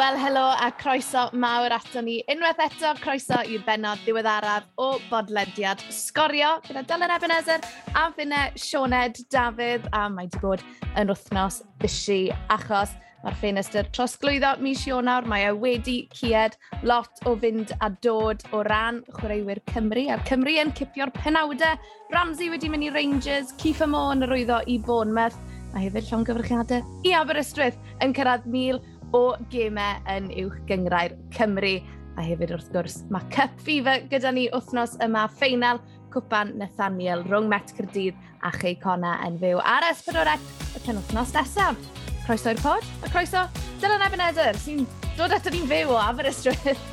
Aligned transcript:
Wel, 0.00 0.16
helo 0.16 0.40
a 0.40 0.72
croeso 0.72 1.28
mawr 1.36 1.74
ato 1.76 2.00
ni 2.00 2.14
unwaith 2.32 2.60
eto, 2.64 2.94
croeso 3.02 3.42
i'r 3.52 3.60
benod 3.66 4.00
ddiweddaraf 4.00 4.70
o 4.80 4.86
bodlediad 5.10 5.82
sgorio 5.92 6.54
gyda 6.64 6.86
Dylan 6.88 7.12
Ebenezer 7.18 7.66
a 8.00 8.06
fyne 8.16 8.46
Sioned 8.56 9.20
Dafydd 9.34 9.90
a 9.92 10.06
mae 10.08 10.30
wedi 10.30 10.40
bod 10.40 10.64
yn 10.96 11.12
wythnos 11.12 11.60
bysi 11.84 12.18
achos 12.56 12.96
Mae'r 13.20 13.36
ffenestr 13.42 13.92
trosglwyddo 13.92 14.54
mis 14.64 14.86
Ionawr, 14.88 15.28
mae 15.28 15.44
e 15.50 15.52
wedi 15.52 15.98
cied 16.16 16.56
lot 16.88 17.20
o 17.28 17.36
fynd 17.44 17.76
a 17.84 17.92
dod 18.00 18.40
o 18.56 18.62
ran 18.64 19.02
chwaraewyr 19.18 19.60
Cymru. 19.68 20.06
A'r 20.08 20.24
Cymru 20.24 20.56
yn 20.64 20.72
cipio'r 20.80 21.12
penawdau. 21.20 21.76
Ramsey 22.16 22.48
wedi 22.48 22.72
mynd 22.72 22.88
i 22.88 22.92
Rangers, 22.96 23.52
Ciffa 23.60 23.84
Môn 23.84 24.24
yr 24.24 24.32
wyddo 24.38 24.64
i 24.64 24.80
Bournemouth. 24.80 25.36
a 25.74 25.82
hefyd 25.84 26.08
llongyfrchiadau 26.08 27.06
i 27.06 27.12
Aberystwyth 27.14 27.78
yn 28.02 28.14
cyrraedd 28.16 28.46
1000 28.50 28.80
o 29.16 29.36
gemau 29.52 30.00
yn 30.10 30.28
uwch 30.44 30.58
gyngrair 30.68 31.16
Cymru. 31.34 31.78
A 32.18 32.24
hefyd 32.26 32.52
wrth 32.56 32.68
gwrs, 32.74 32.98
mae 33.12 33.24
Cup 33.32 33.54
Fever 33.64 34.04
gyda 34.10 34.32
ni 34.34 34.48
wythnos 34.52 34.96
yma 35.04 35.24
ffeinal 35.32 35.80
cwpan 36.12 36.52
Nathaniel 36.58 37.22
rhwng 37.28 37.48
Met 37.48 37.72
Cyrdydd 37.76 38.18
a 38.44 38.50
Chei 38.58 38.76
Cona 38.82 39.14
yn 39.26 39.38
fyw 39.40 39.62
ar 39.62 39.86
S4C 39.92 40.36
y 40.76 40.84
penwthnos 40.84 41.34
nesaf. 41.36 41.80
Croeso 42.26 42.52
i'r 42.52 42.62
pod, 42.62 42.86
a 43.02 43.10
croeso 43.10 43.46
Dylan 43.80 44.04
Ebenezer 44.06 44.58
sy'n 44.60 44.84
dod 45.16 45.34
ato 45.34 45.54
ni'n 45.54 45.68
fyw 45.70 45.94
o 45.94 45.98
Aberystwyth. 46.02 46.86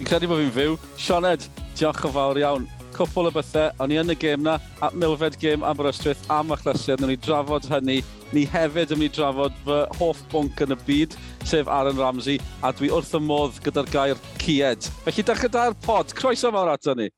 Fi'n 0.00 0.08
credu 0.08 0.30
bod 0.32 0.42
fi'n 0.44 0.54
fyw. 0.56 0.78
Sioned, 1.00 1.50
diolch 1.78 2.06
yn 2.08 2.16
fawr 2.16 2.40
iawn 2.42 2.70
cwpl 3.02 3.28
o 3.28 3.30
bethau, 3.34 3.70
o'n 3.82 3.92
i 3.92 3.96
yn 3.98 4.12
y 4.12 4.14
gêm 4.18 4.42
na, 4.46 4.58
at 4.84 4.94
Milfed 4.94 5.34
Gym 5.42 5.64
Aberystwyth 5.66 6.28
am 6.30 6.52
y 6.54 6.58
chlysur, 6.60 7.00
ni 7.02 7.16
drafod 7.18 7.66
hynny. 7.70 7.96
Ni 8.32 8.44
hefyd 8.48 8.94
yn 8.94 9.00
mynd 9.00 9.10
i 9.10 9.16
drafod 9.16 9.56
fy 9.64 9.78
hoff 9.98 10.20
bwnc 10.30 10.62
yn 10.62 10.74
y 10.76 10.78
byd, 10.86 11.16
sef 11.48 11.66
Aaron 11.66 11.98
Ramsey, 11.98 12.38
a 12.62 12.70
dwi 12.76 12.92
wrth 12.94 13.16
y 13.18 13.22
modd 13.24 13.58
gyda'r 13.64 13.90
gair 13.90 14.22
cied. 14.38 14.86
Felly 15.02 15.26
dach 15.26 15.42
gyda'r 15.42 15.76
pod, 15.82 16.14
croeso 16.18 16.52
mawr 16.54 16.76
ato 16.76 16.94
ni. 16.98 17.08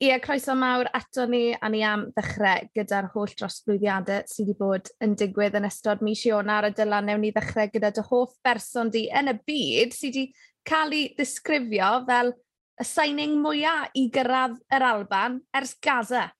Ie, 0.00 0.14
croeso 0.24 0.56
mawr 0.56 0.88
ato 0.96 1.26
ni, 1.28 1.42
a 1.52 1.68
ni 1.68 1.84
am 1.84 2.08
ddechrau 2.16 2.70
gyda'r 2.78 3.10
holl 3.12 3.34
drosglwyddiadau 3.36 4.24
sydd 4.30 4.54
wedi 4.54 4.58
bod 4.62 4.92
yn 5.04 5.18
digwydd 5.20 5.58
yn 5.60 5.68
ystod 5.68 6.00
mis 6.06 6.24
Ionar 6.30 6.70
a 6.70 6.72
dylan 6.72 7.10
newn 7.10 7.26
ni 7.26 7.34
ddechrau 7.36 7.68
gyda 7.74 7.92
dy 7.92 8.08
hoff 8.08 8.32
berson 8.46 8.88
di 8.94 9.10
yn 9.12 9.34
y 9.34 9.36
byd 9.36 9.92
sydd 9.92 10.16
wedi 10.16 10.46
cael 10.70 10.96
ei 10.96 11.10
ddisgrifio 11.18 11.98
fel 12.08 12.32
y 12.80 12.86
signing 12.86 13.40
mwyaf 13.42 13.90
i 13.98 14.06
gyrraedd 14.12 14.60
yr 14.72 14.86
Alban 14.86 15.40
ers 15.56 15.74
Gaza. 15.84 16.30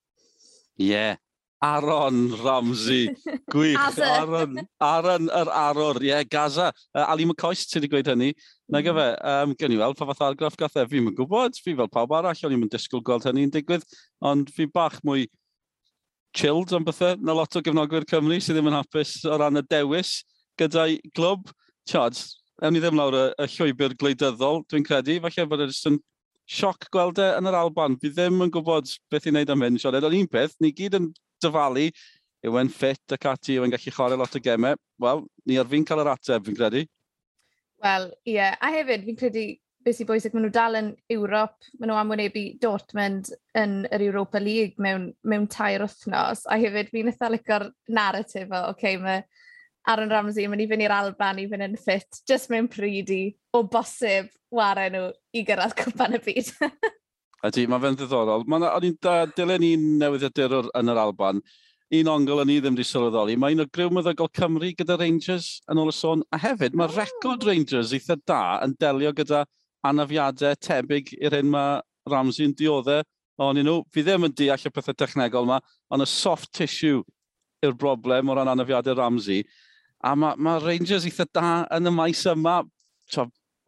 Ie, 0.81 0.93
yeah. 0.95 1.19
Aaron 1.63 2.33
Ramsey. 2.41 3.15
Gwych. 3.53 3.77
Aaron, 3.77 4.63
Aaron 4.81 5.29
yr 5.29 5.51
arwr. 5.53 6.01
Ie, 6.01 6.09
yeah, 6.09 6.25
Gaza. 6.25 6.71
Uh, 6.95 7.05
Ali 7.05 7.27
McCoys, 7.29 7.67
ti 7.69 7.77
wedi 7.77 7.91
gweud 7.93 8.09
hynny. 8.09 8.31
Mm. 8.33 8.73
Na 8.73 8.81
gyfe, 8.87 9.07
um, 9.33 9.53
gen 9.61 9.75
i 9.75 9.81
weld 9.83 9.99
pa 9.99 10.09
fath 10.09 10.25
argraff 10.31 10.57
gath 10.57 10.79
e. 10.81 10.87
Fi'n 10.89 11.13
gwybod, 11.19 11.61
fi 11.61 11.77
fel 11.77 11.93
pawb 11.93 12.17
arall, 12.17 12.45
o'n 12.49 12.57
i'n 12.57 12.73
disgwyl 12.73 13.05
gweld 13.05 13.29
hynny'n 13.29 13.53
digwydd, 13.53 13.85
ond 14.25 14.49
fi 14.57 14.65
bach 14.73 14.97
mwy 15.05 15.27
chilled 16.37 16.73
am 16.73 16.87
bethau. 16.87 17.21
Na 17.21 17.37
lot 17.37 17.61
o 17.61 17.65
gefnogwyr 17.67 18.09
Cymru 18.09 18.41
sydd 18.41 18.57
ddim 18.57 18.71
yn 18.73 18.79
hapus 18.81 19.19
o 19.29 19.37
ran 19.37 19.61
y 19.61 19.65
dewis 19.69 20.21
gyda'i 20.61 20.97
glwb. 21.13 21.53
Charles, 21.89 22.39
ewn 22.63 22.73
ni 22.77 22.81
ddim 22.81 22.97
lawr 22.97 23.19
y, 23.19 23.27
y 23.37 23.51
llwybr 23.57 23.99
gwleidyddol, 24.01 24.65
dwi'n 24.71 24.87
credu. 24.87 25.21
Falle 25.27 25.47
bod 25.51 25.61
e 25.61 25.69
yr 25.69 25.75
ystyn 25.75 26.01
sioc 26.51 26.89
gweld 26.93 27.21
e 27.23 27.29
yn 27.39 27.49
yr 27.51 27.59
Alban. 27.61 27.97
Fi 28.01 28.11
ddim 28.13 28.43
yn 28.47 28.53
gwybod 28.55 28.91
beth 29.13 29.29
i 29.29 29.35
wneud 29.35 29.53
am 29.55 29.65
hyn, 29.67 29.79
Sioned. 29.81 30.07
Ond 30.07 30.19
un 30.19 30.31
peth, 30.31 30.57
ni 30.61 30.73
gyd 30.77 30.99
yn 30.99 31.11
dyfalu, 31.45 31.89
yw 32.47 32.61
e'n 32.61 32.73
ffit 32.75 33.17
ac 33.17 33.29
ati, 33.31 33.57
yw 33.57 33.67
e'n 33.67 33.75
gallu 33.75 33.95
chwarae 33.95 34.19
lot 34.19 34.37
o 34.37 34.43
gemau. 34.43 34.79
Wel, 35.03 35.25
ni 35.47 35.59
ar 35.61 35.69
fi'n 35.71 35.87
cael 35.89 36.05
yr 36.05 36.15
ateb, 36.15 36.47
fi'n 36.49 36.59
credu. 36.59 36.85
Wel, 37.85 38.09
ie. 38.27 38.37
Yeah. 38.37 38.57
A 38.61 38.73
hefyd, 38.75 39.07
fi'n 39.07 39.21
credu 39.21 39.45
beth 39.85 39.97
sy'n 39.97 40.09
bwysig, 40.09 40.35
maen 40.35 40.45
nhw 40.45 40.53
dal 40.53 40.77
yn 40.77 40.91
Ewrop, 41.13 41.57
maen 41.79 41.89
nhw 41.93 42.01
am 42.01 42.11
wynebu 42.13 42.43
Dortmund 42.61 43.31
yn 43.57 43.79
yr 43.89 44.05
Europa 44.11 44.43
League 44.43 44.83
mewn, 44.83 45.11
mewn 45.25 45.47
tair 45.53 45.85
wythnos, 45.87 46.45
a 46.45 46.59
hefyd 46.61 46.91
fi'n 46.93 47.09
eitha 47.13 47.31
licor 47.33 47.71
narratif 47.89 48.51
o, 48.51 48.67
oce, 48.69 48.75
okay, 48.75 48.99
mae 49.01 49.23
Aaron 49.89 50.13
Ramsey 50.13 50.45
yn 50.45 50.53
mynd 50.53 50.65
i 50.65 50.69
fynd 50.71 50.85
i'r 50.85 50.95
Alban 50.95 51.41
i 51.41 51.47
fynd 51.49 51.65
yn 51.65 51.79
ffit, 51.81 52.21
just 52.29 52.51
mewn 52.53 52.69
pryd 52.71 53.11
i 53.15 53.23
o 53.57 53.63
bosib 53.65 54.29
wario 54.53 54.93
nhw 54.93 55.07
i 55.37 55.45
gyrraedd 55.47 55.77
cwpan 55.79 56.19
y 56.19 56.23
byd. 56.27 56.53
Ydy, 57.49 57.65
mae 57.73 57.81
fe'n 57.81 57.97
ddiddorol. 57.97 58.45
O'n 58.45 58.87
i'n 58.87 58.97
dilyn 59.37 59.67
un 59.71 59.85
newyddiadur 60.03 60.69
yn 60.77 60.93
yr 60.93 61.01
Alban, 61.01 61.41
un 61.97 62.11
ongl 62.13 62.43
yn 62.45 62.53
i 62.53 62.59
ddim 62.61 62.77
wedi 62.77 62.85
sylweddoli. 62.87 63.39
Mae 63.41 63.57
un 63.57 63.65
o 63.65 63.67
griw 63.73 63.89
meddygol 63.95 64.29
Cymru 64.37 64.69
gyda 64.77 64.99
Rangers 65.01 65.49
yn 65.73 65.81
ôl 65.81 65.91
y 65.91 65.95
sôn, 65.97 66.27
a 66.31 66.39
hefyd 66.39 66.77
mae 66.77 66.93
record 66.93 67.47
Rangers 67.49 67.95
eitha 67.97 68.19
da 68.29 68.43
yn 68.67 68.77
delio 68.83 69.15
gyda 69.17 69.47
anafiadau 69.89 70.59
tebyg 70.61 71.15
i'r 71.17 71.39
hyn 71.39 71.49
mae 71.51 71.81
Ramsey 72.11 72.51
yn 72.51 72.55
dioddau 72.59 73.03
o'n 73.41 73.59
nhw. 73.65 73.81
Fi 73.91 74.05
ddim 74.05 74.29
yn 74.29 74.37
deall 74.37 74.69
y 74.69 74.75
pethau 74.77 74.99
technegol 75.01 75.49
yma, 75.49 75.59
ond 75.91 76.05
y 76.05 76.09
soft 76.11 76.53
tissue 76.61 77.01
yw'r 77.65 77.77
broblem 77.81 78.29
o 78.29 78.37
ran 78.37 78.53
anafiadau 78.53 79.01
Ramsey. 79.01 79.43
A 80.01 80.15
mae 80.17 80.39
ma 80.41 80.57
Rangers 80.63 81.05
eitha 81.05 81.27
da 81.35 81.51
yn 81.77 81.91
y 81.91 81.93
maes 81.93 82.23
yma. 82.31 82.61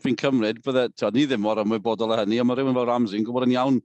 Fi'n 0.03 0.17
cymryd, 0.19 0.59
bydde, 0.65 0.89
twa, 0.99 1.13
ni 1.15 1.27
ddim 1.29 1.45
mor 1.45 1.61
ymwybodol 1.63 2.11
o 2.11 2.17
hynny, 2.19 2.41
ond 2.43 2.49
mae 2.49 2.59
rhywun 2.59 2.75
fel 2.75 2.89
Ramsey 2.89 3.21
yn 3.21 3.27
gwybod 3.27 3.45
yn 3.47 3.53
iawn 3.55 3.77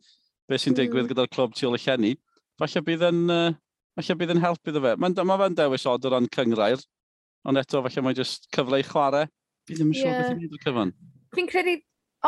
beth 0.49 0.63
sy'n 0.63 0.71
hmm. 0.71 0.79
digwydd 0.79 1.03
mm. 1.03 1.09
gyda'r 1.11 1.29
clwb 1.35 1.53
tu 1.53 1.67
ôl 1.67 1.77
y 1.77 1.81
llenni. 1.83 2.13
Falle 2.57 2.81
bydd 2.87 3.03
yn, 3.09 3.19
uh, 3.29 3.57
falle 3.99 4.15
bydd 4.21 4.33
yn 4.33 4.41
help 4.41 4.71
iddo 4.71 4.81
fe. 4.81 4.95
Mae'n 4.97 5.19
ma 5.29 5.37
fe'n 5.43 5.57
dewis 5.59 5.85
od 5.91 6.07
o 6.07 6.13
ran 6.13 6.29
cyngrair, 6.33 6.81
ond 7.45 7.61
eto 7.61 7.83
falle 7.85 8.03
mae'n 8.07 8.17
just 8.17 8.49
cyfle 8.55 8.79
i 8.81 8.87
chwarae. 8.87 9.27
Fi 9.67 9.77
ddim 9.77 9.91
yn 9.91 9.99
siŵr 9.99 10.15
beth 10.15 10.31
i'n 10.31 10.39
gwneud 10.39 10.57
o'r 10.57 10.63
cyfan. 10.63 10.95
Fi'n 11.35 11.51
credu 11.51 11.75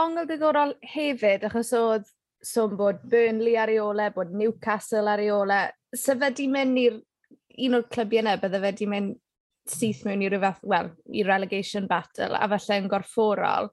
ongl 0.03 0.29
diddorol 0.29 0.75
hefyd, 0.93 1.47
achos 1.49 1.71
oedd 1.79 2.05
sôn 2.45 2.75
bod 2.77 3.01
Burnley 3.09 3.57
ar 3.57 3.71
ei 3.71 3.79
ole, 3.81 4.11
bod 4.15 4.35
Newcastle 4.35 5.09
ar 5.11 5.23
ei 5.23 5.31
ole. 5.33 5.63
Sa 5.95 6.13
fe 6.19 6.29
di 6.35 6.45
mynd 6.51 6.77
i'r 6.83 6.99
un 7.65 7.79
o'r 7.79 7.89
clybiau 7.89 8.21
yna, 8.21 8.37
bydde 8.43 8.61
fe 8.67 8.75
di 8.83 8.89
mynd 8.91 9.17
syth 9.73 10.05
mewn 10.07 10.23
i 10.25 10.29
rhywbeth, 10.31 10.63
well, 10.63 10.89
i 11.13 11.23
relegation 11.27 11.87
battle, 11.89 12.35
a 12.35 12.47
falle 12.53 12.79
yn 12.83 12.89
gorfforol, 12.91 13.69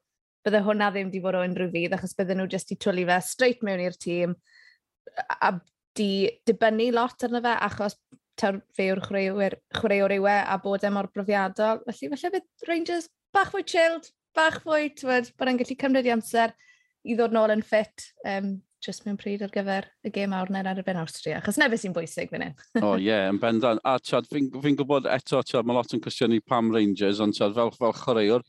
bydde 0.47 0.62
hwnna 0.67 0.91
ddim 0.93 1.09
wedi 1.11 1.23
bod 1.25 1.39
o 1.39 1.43
unrhyw 1.47 1.73
fydd, 1.73 1.97
achos 1.97 2.15
bydde 2.19 2.37
nhw 2.39 2.47
jyst 2.53 2.75
i 2.75 2.79
twli 2.83 3.07
fe 3.09 3.19
straight 3.25 3.65
mewn 3.67 3.83
i'r 3.83 3.97
tîm, 3.99 4.37
a 5.41 5.57
di 5.97 6.11
dibynnu 6.47 6.91
lot 6.95 7.25
arno 7.27 7.41
fe, 7.43 7.57
achos 7.69 7.97
taw 8.37 8.61
fe 8.77 8.91
yw'r 8.93 9.03
chwaraewr 9.07 10.15
yw 10.19 10.29
e, 10.29 10.37
a 10.45 10.59
bod 10.62 10.84
e 10.84 10.93
mor 10.93 11.09
brofiadol. 11.15 11.81
Felly, 11.89 12.11
falle 12.13 12.33
bydd 12.37 12.69
Rangers 12.69 13.09
bach 13.34 13.53
fwy 13.55 13.65
chilled, 13.69 14.11
bach 14.37 14.61
fwy, 14.65 14.91
bod 15.01 15.51
e'n 15.51 15.61
gallu 15.63 15.78
cymryd 15.81 16.09
i 16.09 16.13
amser 16.15 16.53
i 17.07 17.17
ddod 17.17 17.34
nôl 17.34 17.55
yn 17.55 17.65
ffit. 17.65 18.11
Um, 18.28 18.57
just 18.84 19.06
mewn 19.06 19.19
pryd 19.20 19.42
ar 19.44 19.53
gyfer 19.54 19.88
y 20.06 20.12
gêm 20.14 20.34
awr 20.37 20.50
neu'r 20.53 20.69
arben 20.72 21.00
Austria, 21.00 21.41
achos 21.41 21.59
nefyd 21.60 21.82
sy'n 21.82 21.94
bwysig 21.97 22.31
fan 22.32 22.48
hyn. 22.48 22.54
o 22.82 22.97
ie, 22.97 23.09
yeah, 23.09 23.31
yn 23.31 23.41
bendant. 23.42 23.82
A 23.87 23.97
tiad, 24.03 24.28
fi'n 24.32 24.50
fi 24.62 24.75
gwybod 24.78 25.09
eto, 25.12 25.41
tiad, 25.47 25.66
mae 25.66 25.78
lot 25.78 25.97
yn 25.97 26.03
cwestiynu 26.04 26.42
pam 26.47 26.70
Rangers, 26.75 27.22
ond 27.25 27.36
tiad, 27.36 27.56
fel, 27.56 27.72
fel 27.76 27.97
chwaraewr, 27.97 28.44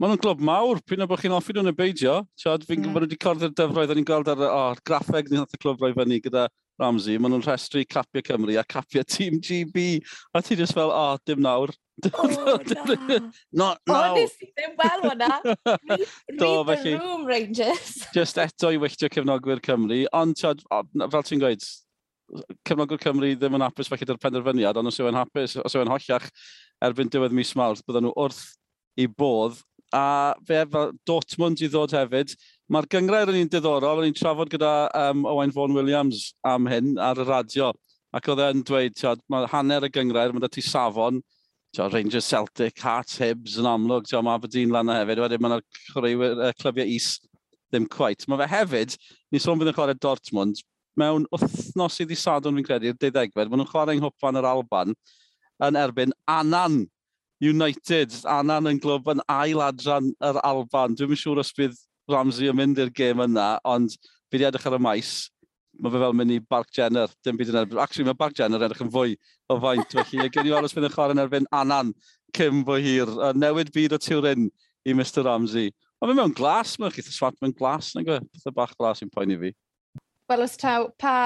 maen 0.00 0.14
nhw'n 0.14 0.22
glwb 0.24 0.42
mawr, 0.48 0.80
pyn 0.88 1.04
o 1.04 1.10
bod 1.10 1.20
chi'n 1.20 1.36
offi 1.36 1.54
nhw'n 1.56 1.72
y 1.72 1.76
beidio. 1.76 2.16
Tiad, 2.40 2.64
fi'n 2.64 2.80
hmm. 2.80 2.88
gwybod 2.88 3.06
wedi 3.06 3.20
cordio'r 3.20 3.54
dyfroedd, 3.56 3.92
o'n 3.92 4.00
i'n 4.00 4.08
gweld 4.08 4.32
ar 4.32 4.46
oh, 4.48 4.80
graffeg 4.86 5.28
ni'n 5.28 5.44
hath 5.44 5.58
y 5.58 5.60
clwb 5.60 5.84
roi 5.84 5.92
fyny 5.98 6.22
gyda 6.24 6.46
Ramsey, 6.80 7.20
maen 7.20 7.34
nhw'n 7.34 7.44
rhestru 7.44 7.84
capiau 7.84 8.24
Cymru 8.24 8.56
a 8.56 8.64
capiau 8.64 9.04
tîm 9.04 9.36
GB, 9.44 10.00
a 10.32 10.40
ti 10.40 10.56
just 10.56 10.72
fel, 10.76 10.88
o, 10.88 11.02
oh, 11.12 11.20
dim 11.28 11.44
nawr, 11.44 11.74
Oh, 12.14 12.26
na. 12.26 13.18
no, 13.52 13.76
no. 13.86 13.94
Honestly, 13.94 14.50
ddim 14.56 14.74
wel 14.78 15.04
hwnna. 15.04 15.28
Read, 15.44 16.04
read 16.38 16.84
the 16.84 16.98
room, 16.98 17.26
Rangers. 17.26 18.06
Just 18.16 18.38
eto 18.40 18.70
i 18.72 18.78
wylltio 18.80 19.10
cefnogwyr 19.12 19.62
Cymru. 19.64 20.02
Ond, 20.16 20.38
tiod, 20.38 20.62
fel 20.70 21.26
ti'n 21.26 21.42
gweud, 21.42 21.66
cefnogwyr 22.68 23.02
Cymru 23.02 23.32
ddim 23.34 23.58
yn 23.58 23.66
hapus 23.66 23.90
felly 23.90 24.08
dy'r 24.08 24.20
penderfyniad, 24.22 24.78
ond 24.80 24.92
os 24.92 25.00
yw'n 25.02 25.18
hapus, 25.18 25.58
os 25.64 25.76
yw'n 25.76 25.90
hollach, 25.90 26.28
erbyn 26.86 27.10
diwedd 27.12 27.34
mis 27.36 27.52
Mawrth, 27.58 27.84
bydden 27.86 28.08
nhw 28.08 28.14
wrth 28.16 28.44
i 29.00 29.08
bodd. 29.10 29.60
A 29.96 30.36
fe 30.46 30.62
fel 30.70 30.92
Dortmund 31.08 31.62
i 31.64 31.68
ddod 31.70 31.96
hefyd, 31.96 32.36
mae'r 32.70 32.86
gyngrair 32.92 33.32
yn 33.32 33.40
un 33.42 33.50
diddorol, 33.50 34.04
yn 34.04 34.12
un 34.12 34.16
trafod 34.16 34.52
gyda 34.52 34.74
um, 34.94 35.24
Owain 35.26 35.50
Vaughan 35.54 35.74
Williams 35.74 36.28
am 36.46 36.68
hyn 36.70 36.94
ar 37.02 37.18
y 37.18 37.26
radio. 37.26 37.72
Ac 38.14 38.26
oedd 38.30 38.42
e'n 38.42 38.62
dweud, 38.66 38.94
tiod, 38.98 39.22
mae 39.30 39.48
hanner 39.50 39.86
y 39.86 39.90
gyngrair, 39.94 40.34
mae 40.34 40.50
ti 40.50 40.62
safon, 40.62 41.20
Tio, 41.70 41.88
Rangers 41.88 42.26
Celtic, 42.26 42.80
Hearts, 42.82 43.18
Hibs 43.22 43.54
yn 43.60 43.68
amlwg, 43.70 44.08
tio, 44.10 44.18
mae 44.26 44.40
Aberdeen 44.40 44.72
lan 44.74 44.90
hefyd, 44.90 45.20
wedyn 45.22 45.42
mae'n 45.44 45.60
chwaraewyr 45.92 46.40
uh, 46.48 46.52
clybiau 46.58 46.90
is 46.96 47.12
ddim 47.70 47.86
cwaith. 47.90 48.26
Mae 48.26 48.40
fe 48.40 48.48
hefyd, 48.50 48.96
ni 49.30 49.38
sôn 49.38 49.60
fydd 49.60 49.70
yn 49.70 49.76
chwarae 49.76 49.98
Dortmund, 50.02 50.64
mewn 50.98 51.28
wythnos 51.30 52.00
i 52.02 52.08
ddisadwn 52.10 52.58
fi'n 52.58 52.66
credu'r 52.66 52.98
deuddegfed, 52.98 53.52
maen 53.52 53.62
nhw'n 53.62 53.70
chwarae 53.70 53.94
yng 53.94 54.02
Nghwpan 54.02 54.40
yr 54.40 54.48
Alban 54.50 54.96
yn 55.62 55.78
erbyn 55.78 56.16
Anan 56.30 56.82
United. 57.38 58.18
Anan 58.26 58.66
yn 58.72 58.82
glwb 58.82 59.12
yn 59.14 59.22
ail 59.30 59.62
adran 59.62 60.10
yr 60.26 60.40
Alban. 60.42 60.98
Dwi'n 60.98 61.14
siŵr 61.22 61.44
os 61.44 61.54
bydd 61.54 61.78
Ramsey 62.10 62.50
yn 62.50 62.58
mynd 62.58 62.82
i'r 62.82 62.90
gêm 62.90 63.22
yna, 63.28 63.52
ond 63.62 63.94
fi 63.94 64.40
wedi 64.40 64.50
edrych 64.50 64.66
ar 64.66 64.80
y 64.80 64.82
maes 64.82 65.14
mae 65.80 65.92
fe 65.92 66.00
fel 66.02 66.16
mynd 66.16 66.34
i 66.34 66.38
Bark 66.52 66.70
Jenner, 66.76 67.12
dim 67.24 67.38
byd 67.40 67.52
yn 67.52 67.60
erbyn. 67.62 67.80
Actually, 67.82 68.06
mae 68.08 68.18
Bark 68.20 68.36
Jenner 68.38 68.62
edrych 68.66 68.82
yn 68.84 68.92
fwy 68.92 69.16
o 69.50 69.58
faint, 69.62 69.96
felly 69.96 70.30
gen 70.32 70.50
i 70.50 70.54
aros 70.56 70.76
fynd 70.76 70.88
yn 70.88 70.94
chwarae 70.94 71.16
yn 71.16 71.22
erbyn 71.24 71.48
Anan, 71.56 71.94
Cym 72.36 72.62
fwy 72.66 72.82
hir, 72.84 73.10
a 73.26 73.32
newid 73.34 73.72
byd 73.74 73.96
o 73.96 73.98
Turin 74.00 74.50
i 74.86 74.94
Mr 74.94 75.24
Ramsey. 75.26 75.72
Ond 76.00 76.12
fe 76.12 76.16
mewn 76.16 76.36
glas, 76.36 76.76
mae'n 76.80 76.94
chith 76.94 77.10
y 77.10 77.14
swart 77.14 77.40
mewn 77.42 77.56
glas, 77.56 77.90
nag 77.96 78.08
yw? 78.08 78.20
E? 78.20 78.28
Pethau 78.36 78.56
bach 78.56 78.76
glas 78.78 79.02
i'n 79.04 79.10
poeni 79.12 79.38
fi. 79.40 79.50
Wel, 80.30 80.44
os 80.46 80.54
taw, 80.60 80.86
pa 81.00 81.16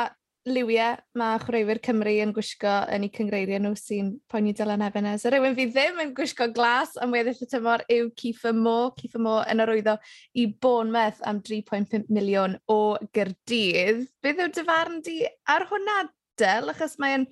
liwiau 0.44 0.98
mae 1.16 1.38
chwaraewyr 1.40 1.78
Cymru 1.84 2.12
yn 2.20 2.32
gwisgo 2.36 2.72
yn 2.92 3.06
eu 3.06 3.12
cyngreiriau 3.14 3.62
nhw 3.64 3.76
sy'n 3.80 4.10
poeni 4.28 4.52
Dylan 4.56 4.84
Evans. 4.84 5.24
Yr 5.24 5.38
rhywun 5.38 5.56
fi 5.56 5.66
ddim 5.70 6.02
yn 6.02 6.12
gwisgo 6.16 6.50
glas 6.52 6.92
am 7.00 7.14
weddill 7.16 7.40
y 7.40 7.48
tymor 7.48 7.84
yw 7.92 8.10
Cifa 8.20 8.52
Mo. 8.56 8.92
Cifa 8.98 9.22
Mo 9.24 9.38
yn 9.48 9.64
arwyddo 9.64 9.96
i 10.36 10.46
Bournemouth 10.52 11.22
am 11.24 11.40
3.5 11.48 12.10
miliwn 12.12 12.58
o 12.68 12.78
gyrdydd. 13.16 14.04
Beth 14.24 14.44
yw 14.44 14.52
dyfarn 14.58 15.00
di 15.06 15.22
ar 15.54 15.64
hwnna, 15.70 16.04
Del? 16.40 16.68
Achos 16.74 16.98
mae'n 17.00 17.24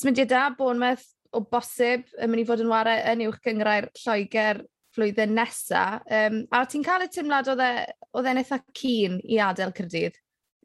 smydiau 0.00 0.30
da 0.30 0.48
Bournemouth 0.58 1.06
o 1.30 1.44
bosib 1.44 2.08
yn 2.18 2.32
mynd 2.32 2.42
i 2.42 2.48
fod 2.48 2.64
yn 2.64 2.72
warau 2.72 3.02
yn 3.12 3.26
uwch 3.28 3.42
gyngrau'r 3.44 3.92
Lloegr 4.02 4.64
flwyddyn 4.96 5.36
nesaf. 5.38 6.00
Um, 6.10 6.46
a 6.50 6.64
ti'n 6.66 6.86
cael 6.86 7.06
y 7.06 7.12
tymlad 7.14 7.52
oedd 7.52 7.62
e, 7.62 7.74
e'n 8.24 8.40
eitha 8.42 8.58
cyn 8.74 9.20
i 9.22 9.38
adael 9.44 9.76
Cyrdydd? 9.76 10.18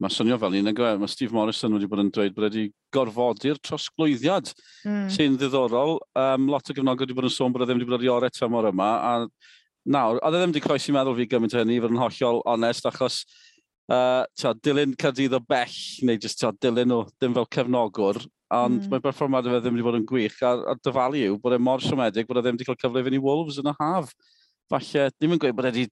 Mae 0.04 0.12
swnio 0.12 0.36
fel 0.36 0.58
un, 0.60 0.68
yw, 0.68 0.84
e? 0.84 0.96
mae 1.00 1.08
Steve 1.12 1.32
Morrison 1.32 1.78
wedi 1.78 1.88
bod 1.88 2.02
yn 2.02 2.10
dweud 2.12 2.34
bod 2.36 2.50
wedi 2.50 2.66
gorfodi'r 2.92 3.60
trosglwyddiad, 3.64 4.50
mm. 4.84 5.06
sy'n 5.16 5.38
ddiddorol. 5.40 5.96
Um, 6.20 6.50
lot 6.52 6.68
o 6.68 6.76
gyfnogau 6.76 7.06
wedi 7.06 7.16
bod 7.16 7.30
yn 7.30 7.32
sôn 7.32 7.54
bod 7.56 7.64
e 7.64 7.70
ddim 7.70 7.80
wedi 7.80 7.88
bod 7.88 8.02
ar 8.02 8.04
iorau 8.10 8.34
tymor 8.36 8.68
yma, 8.68 8.90
a 9.00 9.94
nawr, 9.96 10.20
a 10.20 10.32
ddim 10.34 10.52
wedi 10.52 10.64
croesi 10.66 10.92
meddwl 10.96 11.16
fi 11.22 11.30
gymaint 11.32 11.56
o 11.56 11.62
hynny, 11.62 11.80
fod 11.86 11.96
yn 11.96 12.02
hollol 12.04 12.44
onest, 12.52 12.90
achos 12.92 13.22
uh, 13.94 14.28
ta, 14.42 14.54
dilyn 14.68 14.98
cadydd 15.00 15.38
o 15.40 15.42
bell, 15.56 15.80
neu 16.04 16.20
jyst 16.20 16.42
tia, 16.44 16.52
dilyn 16.68 16.98
o 16.98 17.00
ddim 17.14 17.40
fel 17.40 17.50
cefnogwr, 17.56 18.20
ond 18.60 18.84
mm. 18.84 18.92
mae 18.92 19.08
performad 19.08 19.48
fe 19.48 19.64
ddim 19.64 19.80
wedi 19.80 19.88
bod 19.88 20.02
yn 20.02 20.08
gwych, 20.12 20.40
a, 20.44 20.56
a 20.74 20.78
dyfalu 20.84 21.24
yw 21.30 21.42
bod 21.48 21.56
e 21.56 21.64
mor 21.64 21.84
siomedig 21.84 22.28
bod 22.28 22.44
e 22.44 22.44
ddim 22.44 22.60
wedi 22.60 22.68
cael 22.68 22.82
cyfle 22.84 23.00
i 23.00 23.08
fynd 23.08 23.22
i 23.22 23.24
Wolves 23.24 23.64
yn 23.64 23.72
y 23.72 23.78
haf. 23.80 24.12
Falle, 24.72 25.10
ddim 25.16 25.38
yn 25.38 25.48
gweud 25.48 25.56
bod 25.56 25.72
e 25.72 25.76
wedi 25.78 25.88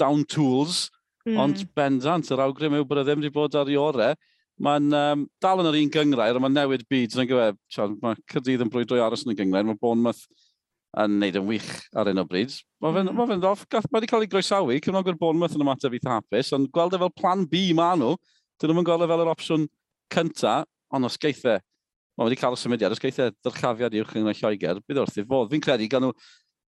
down 0.00 0.24
tools, 0.28 0.90
Mm. 1.30 1.40
Ond 1.44 1.62
hmm. 1.62 1.72
bendant, 1.78 2.30
yr 2.34 2.44
awgrym 2.46 2.76
yw 2.80 2.86
bod 2.88 3.02
e 3.02 3.06
ddim 3.06 3.22
wedi 3.22 3.34
bod 3.34 3.56
ar 3.58 3.70
ei 3.70 3.78
orau. 3.80 4.18
Mae'n 4.60 4.92
um, 4.92 5.24
dal 5.40 5.62
yn 5.62 5.70
yr 5.70 5.78
un 5.78 5.92
gyngrair, 5.94 6.36
a 6.36 6.42
mae'n 6.42 6.56
newid 6.58 6.84
byd. 6.90 7.16
Yn 7.16 7.30
gyfer, 7.30 7.56
mae 8.02 8.18
Cyrdydd 8.28 8.66
yn 8.66 8.72
brwydro 8.72 8.98
i 8.98 9.04
aros 9.04 9.24
yn 9.24 9.32
y 9.32 9.38
gyngrair. 9.38 9.68
Mae 9.68 9.78
Bournemouth 9.80 10.26
yn 10.98 11.16
neud 11.22 11.38
yn 11.38 11.46
wych 11.46 11.70
ar 11.96 12.10
un 12.10 12.20
o 12.20 12.26
bryd. 12.26 12.52
Mae 12.82 12.94
fe'n 12.96 13.08
mm. 13.08 13.16
ma 13.16 13.26
fe 13.30 13.38
ddoff, 13.38 13.64
mae 13.70 14.00
wedi 14.00 14.10
cael 14.10 14.26
ei 14.26 14.30
groesawu, 14.32 14.76
cefnogwyr 14.82 15.18
Bournemouth 15.20 15.54
yn 15.54 15.64
ymateb 15.64 15.96
eitha 15.96 16.16
hapus, 16.16 16.50
ond 16.56 16.70
gweld 16.74 16.96
e 16.96 17.00
fel 17.02 17.12
plan 17.14 17.44
B 17.50 17.68
maen 17.78 18.02
nhw, 18.02 18.16
dyn 18.60 18.74
nhw'n 18.74 18.88
gweld 18.88 19.06
e 19.06 19.10
fel 19.12 19.24
yr 19.24 19.30
opsiwn 19.30 19.66
cynta, 20.10 20.56
ond 20.90 21.06
os 21.06 21.18
geithau, 21.22 21.60
e, 21.60 21.66
mae 22.18 22.26
wedi 22.26 22.40
cael 22.40 22.58
y 22.58 22.60
symudiad, 22.60 22.96
os 22.96 23.02
geithau 23.02 23.30
e 23.30 23.36
dyrchafiad 23.46 23.96
i'w 23.96 24.08
chyngor 24.10 24.38
Lloegr, 24.40 24.82
bydd 24.82 24.98
e 24.98 25.04
wrth 25.04 25.20
i 25.22 25.26
fod. 25.30 25.52
Fi'n 25.54 25.62
credu 25.64 25.86
gan 25.92 26.08
nhw 26.08 26.14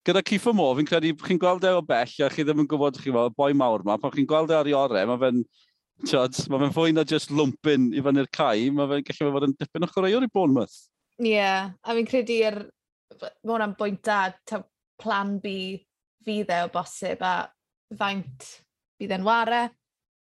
gyda 0.09 0.23
Cifo 0.25 0.55
Mo, 0.57 0.71
fi'n 0.79 0.89
credu, 0.89 1.13
chi'n 1.21 1.41
gweld 1.41 1.65
e 1.69 1.73
o 1.77 1.83
bell, 1.85 2.13
a 2.25 2.29
chi 2.33 2.45
ddim 2.47 2.63
yn 2.63 2.69
gwybod, 2.71 2.99
chi'n 3.03 3.13
gweld 3.13 3.35
boi 3.37 3.53
mawr 3.57 3.85
ma, 3.85 3.99
pan 4.01 4.15
chi'n 4.15 4.29
gweld 4.29 4.53
e 4.53 4.57
ar 4.57 4.69
ei 4.71 4.77
orau, 4.77 5.09
mae 5.11 5.21
fe'n, 5.21 5.43
tiod, 6.09 6.39
mae 6.49 6.63
fe'n 6.63 6.75
fwy 6.77 6.95
na 6.97 7.05
just 7.09 7.33
lwmpyn 7.35 7.91
i 7.93 8.05
fyny'r 8.05 8.31
cae, 8.33 8.71
mae 8.73 8.89
fe'n 8.89 9.05
gallu 9.05 9.27
fe 9.27 9.33
fod 9.35 9.49
yn 9.49 9.57
dipyn 9.61 9.85
o 9.85 9.91
chwaraewr 9.93 10.25
i 10.25 10.31
Bournemouth. 10.33 10.79
Ie, 11.21 11.35
yeah, 11.35 11.73
a 11.85 11.97
fi'n 11.99 12.09
credu 12.09 12.39
er, 12.49 12.59
mae 13.19 13.53
hwnna'n 13.53 13.75
bwynt 13.81 14.01
da, 14.09 14.63
plan 15.03 15.37
B 15.43 15.53
fydd 16.25 16.55
e 16.55 16.63
o 16.65 16.71
bosib, 16.73 17.21
a 17.21 17.51
faint 17.99 18.49
bydd 18.99 19.13
e'n 19.19 19.27
ware, 19.27 19.67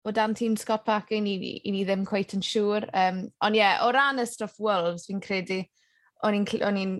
o 0.05 0.12
dan 0.15 0.37
tîm 0.37 0.55
Scott 0.61 0.85
Parker, 0.87 1.17
i 1.19 1.25
ni, 1.25 1.35
i 1.65 1.73
ni 1.73 1.82
ddim 1.88 2.05
cweith 2.06 2.37
yn 2.37 2.44
siŵr. 2.44 2.87
Um, 2.93 3.25
ond 3.43 3.59
ie, 3.59 3.62
yeah, 3.65 3.82
o 3.82 3.91
ran 3.94 4.23
y 4.23 4.29
Stuff 4.29 4.61
Wolves, 4.62 5.09
fi'n 5.09 5.23
credu, 5.25 5.65
o'n 6.25 6.38
i'n 6.38 6.94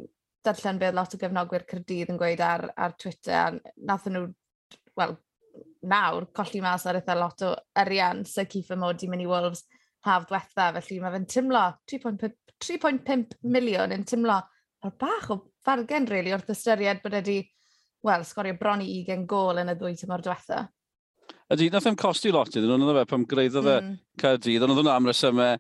darllen 0.45 0.81
beth 0.81 0.97
lot 0.97 1.15
o 1.15 1.21
gefnogwyr 1.21 1.67
Cyrdydd 1.71 2.13
yn 2.13 2.19
gweud 2.21 2.43
ar, 2.45 2.67
ar 2.77 2.97
Twitter, 3.01 3.35
a 3.35 3.87
nathon 3.91 4.17
nhw, 4.17 4.27
wel, 4.99 5.17
nawr, 5.91 6.29
colli 6.37 6.61
mas 6.65 6.87
ar 6.87 6.99
eitha 7.01 7.17
lot 7.19 7.45
o 7.47 7.55
arian 7.81 8.25
sy'n 8.29 8.51
Cifa 8.51 8.77
Mod 8.81 9.03
i 9.05 9.11
mynd 9.11 9.25
i 9.25 9.29
Wolves 9.31 9.65
haf 10.05 10.29
diwetha, 10.29 10.71
felly 10.77 11.01
mae 11.01 11.15
fe'n 11.15 11.27
tymlo 11.33 11.65
3.5 11.91 13.37
miliwn 13.57 13.95
yn 13.97 14.07
tymlo 14.09 14.39
ar 14.85 14.97
bach 15.01 15.31
o 15.33 15.41
fargen, 15.65 16.09
really, 16.11 16.33
wrth 16.37 16.53
ystyried 16.53 17.01
bod 17.05 17.17
wedi, 17.17 17.41
wel, 18.05 18.25
sgorio 18.29 18.57
bron 18.61 18.85
i 18.85 18.89
20 19.09 19.29
gol 19.29 19.63
yn 19.63 19.73
y 19.73 19.77
ddwy 19.79 19.95
tymor 20.01 20.25
diwetha. 20.25 20.67
Ydy, 21.55 21.71
nath 21.73 21.87
e'n 21.89 21.97
costi 22.01 22.33
lot 22.33 22.53
iddyn 22.53 22.69
nhw, 22.73 22.81
nid 22.83 23.01
e 23.01 23.07
pam 23.09 23.25
greiddo 23.29 23.63
fe 23.65 23.79
mm. 23.81 23.95
Caerdydd, 24.21 24.65
ond 24.65 24.75
oedd 24.75 24.83
hwnna 24.83 24.99
am 24.99 25.09
resymau 25.09 25.57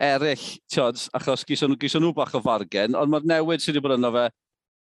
eraill, 0.00 0.46
tiod, 0.72 1.00
achos 1.16 1.44
gyson, 1.48 1.76
gyson 1.80 2.02
nhw 2.04 2.14
bach 2.16 2.32
o 2.36 2.40
fargen, 2.44 2.96
ond 2.98 3.12
mae'r 3.12 3.28
newid 3.28 3.62
sydd 3.62 3.76
wedi 3.76 3.84
bod 3.84 3.96
yno 3.98 4.12
fe 4.14 4.24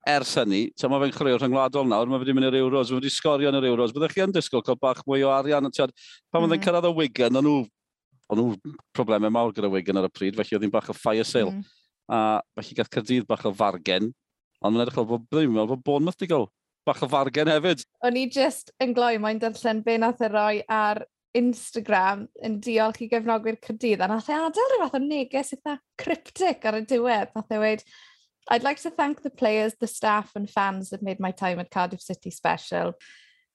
ers 0.09 0.37
hynny, 0.39 0.63
so 0.79 0.89
mae 0.89 1.03
fe'n 1.03 1.13
chreu'r 1.17 1.43
rhyngwladol 1.43 1.89
nawr, 1.89 2.09
mae 2.09 2.23
wedi 2.23 2.35
mynd 2.37 2.49
i'r 2.49 2.61
Euros, 2.63 2.93
mae 2.93 3.01
wedi 3.01 3.13
sgorio 3.13 3.51
yn 3.51 3.59
yr 3.59 3.69
Euros, 3.73 3.93
byddech 3.97 4.15
chi 4.17 4.23
yn 4.25 4.33
disgwyl 4.33 4.65
cael 4.65 4.79
bach 4.81 5.03
mwy 5.09 5.27
o 5.27 5.33
arian, 5.35 5.69
tiod, 5.75 5.93
pan 6.33 6.45
mm 6.45 6.55
-hmm. 6.55 6.63
cyrraedd 6.65 6.89
o 6.89 6.95
Wigan, 6.97 7.37
ond 7.37 7.49
nhw, 7.49 7.67
ond 8.31 8.41
nhw 8.41 8.73
problemau 8.97 9.35
mawr 9.35 9.53
gyda 9.57 9.69
Wigan 9.73 10.01
ar 10.01 10.09
y 10.09 10.15
pryd, 10.15 10.39
felly 10.39 10.57
oedd 10.57 10.65
hi'n 10.65 10.73
bach 10.73 10.89
o 10.89 10.97
fire 10.97 11.27
sale, 11.27 11.53
mm. 11.53 11.67
a 12.09 12.41
felly 12.57 12.79
gath 12.79 12.93
Cyrdydd 12.95 13.29
bach 13.29 13.45
o 13.45 13.53
fargen, 13.53 14.09
ond 14.63 14.73
mae'n 14.73 14.87
edrych 14.87 14.97
fel 14.97 15.11
bod, 15.11 15.29
ddim 15.29 15.51
yn 15.51 15.59
meddwl 15.59 15.75
bod 15.75 15.85
Bournemouth 15.85 16.17
wedi 16.17 16.33
gael 16.33 16.49
bach 16.87 17.03
o 17.05 17.09
fargen 17.11 17.51
hefyd. 17.53 17.85
O'n 18.07 18.17
i 18.17 18.27
just 18.33 18.73
yn 18.81 18.95
gloi, 18.97 19.19
mae'n 19.21 19.41
darllen 19.43 19.83
be 19.85 19.99
nath 20.01 20.23
y 20.25 20.31
roi 20.33 20.63
ar 20.65 21.05
Instagram 21.37 22.27
yn 22.43 22.59
diolch 22.65 23.01
i 23.05 23.09
gefnogwyr 23.11 23.59
Cydydd, 23.63 24.03
a 24.03 24.09
nath 24.11 24.31
e 24.31 24.35
adael 24.35 24.73
rhyw 24.73 24.85
fath 24.85 24.97
o 24.99 25.03
neges 25.05 25.53
eitha 25.55 25.77
cryptic 26.01 26.65
ar 26.67 26.81
y 26.81 26.85
diwedd. 26.91 27.35
Nath 27.37 27.55
e 27.55 27.61
wedi, 27.63 27.87
I'd 28.51 28.65
like 28.65 28.83
to 28.83 28.91
thank 28.91 29.23
the 29.23 29.31
players, 29.31 29.75
the 29.79 29.87
staff 29.87 30.35
and 30.35 30.51
fans 30.51 30.91
that 30.91 31.03
made 31.03 31.21
my 31.21 31.31
time 31.31 31.61
at 31.61 31.71
Cardiff 31.71 32.03
City 32.03 32.31
special. 32.31 32.95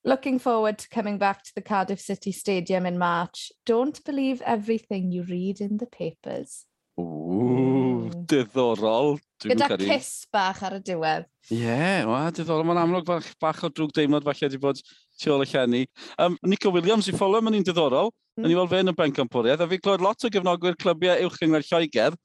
Looking 0.06 0.40
forward 0.40 0.78
to 0.78 0.90
coming 0.90 1.18
back 1.18 1.44
to 1.44 1.52
the 1.56 1.62
Cardiff 1.62 2.00
City 2.00 2.32
Stadium 2.32 2.86
in 2.86 2.98
March. 2.98 3.52
Don't 3.66 4.04
believe 4.06 4.42
everything 4.46 5.12
you 5.12 5.24
read 5.24 5.60
in 5.60 5.78
the 5.78 5.88
papers. 5.88 6.66
Ww, 6.98 8.12
mm. 8.12 8.26
diddorol. 8.26 9.20
Gyda 9.44 9.68
caru... 9.68 9.88
kiss 9.90 10.28
bach 10.32 10.62
ar 10.64 10.78
y 10.78 10.84
diwedd. 10.86 11.26
Ie, 11.52 11.58
yeah, 11.60 12.30
diddorol. 12.32 12.64
Mae'n 12.70 12.80
amlwg 12.86 13.10
bach, 13.10 13.28
bach 13.42 13.66
o 13.66 13.70
drwg 13.74 13.92
deimlad 13.98 14.24
falle 14.24 14.48
wedi 14.48 14.62
bod 14.62 14.80
tu 15.22 15.32
ôl 15.34 15.46
y 15.46 15.50
llenni. 15.50 15.82
Um, 16.22 16.38
Nico 16.46 16.72
Williams 16.76 17.10
i 17.10 17.16
ffolio, 17.16 17.42
mae'n 17.44 17.60
un 17.60 17.66
diddorol. 17.68 18.12
Mm. 18.36 18.46
Yn 18.46 18.54
i 18.54 18.60
weld 18.60 18.72
fe 18.74 18.84
yn 18.84 18.92
y 18.92 18.96
bencampwriaeth, 18.98 19.64
a 19.64 19.68
fi'n 19.72 19.84
clywed 19.84 20.04
lot 20.04 20.28
o 20.28 20.32
gefnogwyr 20.32 20.76
clybiau 20.82 21.28
uwch 21.28 21.40
yng 21.40 21.54
Nghymru 21.54 21.70
Lloegr, 21.70 22.18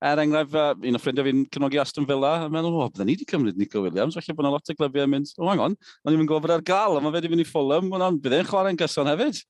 er 0.00 0.22
enghraifft, 0.22 0.56
uh, 0.56 0.72
un 0.88 0.96
o 0.96 1.00
ffrindiau 1.02 1.26
fi'n 1.26 1.42
cyfnogi 1.52 1.80
Aston 1.82 2.08
Villa, 2.08 2.32
a 2.46 2.48
meddwl, 2.52 2.78
o, 2.80 2.88
bydden 2.88 3.10
ni 3.10 3.18
wedi 3.18 3.28
cymryd 3.28 3.60
Nico 3.60 3.82
Williams, 3.84 4.16
felly 4.16 4.36
bod 4.36 4.46
yna 4.46 4.54
lot 4.54 4.72
o 4.72 4.76
glybiau 4.78 5.04
yn 5.04 5.12
mynd, 5.12 5.32
o, 5.36 5.44
hang 5.50 5.60
on, 5.66 5.76
ond 5.76 6.16
ni'n 6.16 6.30
gwybod 6.30 6.54
ar 6.54 6.64
gael, 6.64 6.96
a 6.96 7.02
mae 7.04 7.12
fe 7.12 7.20
wedi 7.20 7.32
mynd 7.34 7.44
i 7.44 7.48
Fulham, 7.50 7.92
ond 7.92 8.22
bydden 8.24 8.48
chwarae'n 8.48 8.80
gyson 8.80 9.10
hefyd 9.12 9.42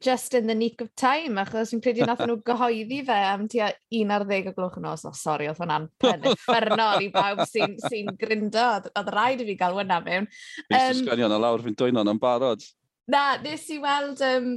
just 0.00 0.34
in 0.34 0.46
the 0.46 0.54
nick 0.54 0.80
of 0.80 0.94
time, 0.96 1.36
achos 1.42 1.72
fi'n 1.72 1.82
credu 1.84 2.06
nath 2.06 2.22
nhw 2.24 2.38
gyhoeddi 2.46 3.00
fe 3.06 3.16
am 3.30 3.46
tua 3.50 3.70
11 3.92 4.14
ar 4.16 4.26
ddeg 4.28 4.50
o 4.50 4.54
glwch 4.56 4.78
yn 4.80 4.88
os. 4.90 5.04
O, 5.08 5.12
sori, 5.18 5.48
oedd 5.50 5.60
hwnna'n 5.60 5.88
pen 6.00 6.28
effernol 6.30 7.04
i 7.04 7.10
bawb 7.14 7.42
sy'n 7.50 7.76
sy, 7.82 8.04
n, 8.04 8.14
grindo. 8.20 8.68
Oedd 8.94 9.10
rhaid 9.14 9.42
i 9.44 9.48
fi 9.50 9.58
gael 9.60 9.76
hwnna 9.80 10.00
mewn. 10.04 10.30
Fi'n 10.68 10.78
um, 10.80 11.00
sgwennu 11.02 11.26
hwnna 11.26 11.40
lawr, 11.42 11.64
fi'n 11.64 11.76
dwyno 11.80 12.02
hwnna'n 12.04 12.22
barod. 12.22 12.64
Na, 13.10 13.26
nes 13.42 13.66
i 13.74 13.80
weld... 13.82 14.24
Um, 14.24 14.54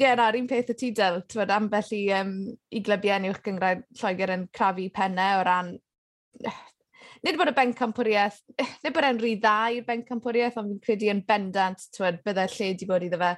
Ie, 0.00 0.06
yeah, 0.06 0.14
na'r 0.16 0.38
un 0.38 0.46
peth 0.48 0.70
y 0.72 0.74
ti 0.80 0.88
dyl, 0.96 1.18
ti'n 1.28 1.50
ambell 1.52 1.90
i, 1.92 1.98
um, 2.16 2.30
i 2.72 2.80
glybiau 2.80 3.26
uwch 3.28 3.42
gyngrair 3.44 3.82
Lloegr 4.00 4.30
yn 4.32 4.46
crafu 4.56 4.86
pennau 4.96 5.42
o 5.42 5.44
ran 5.44 5.74
nid 7.26 7.38
bod 7.40 7.50
y 7.50 7.54
bencampwriaeth, 7.56 8.38
eh, 8.60 8.68
nid 8.84 8.94
bod 8.96 9.06
e'n 9.08 9.20
rhy 9.20 9.34
dda 9.40 9.56
i'r 9.76 9.86
bencampwriaeth, 9.88 10.58
ond 10.60 10.72
fi'n 10.72 10.82
credu 10.86 11.10
yn 11.12 11.22
bendant, 11.28 11.86
twyd, 11.96 12.20
bydde 12.26 12.46
lle 12.54 12.70
di 12.80 12.88
bod 12.88 13.06
iddo 13.06 13.20
fe 13.20 13.34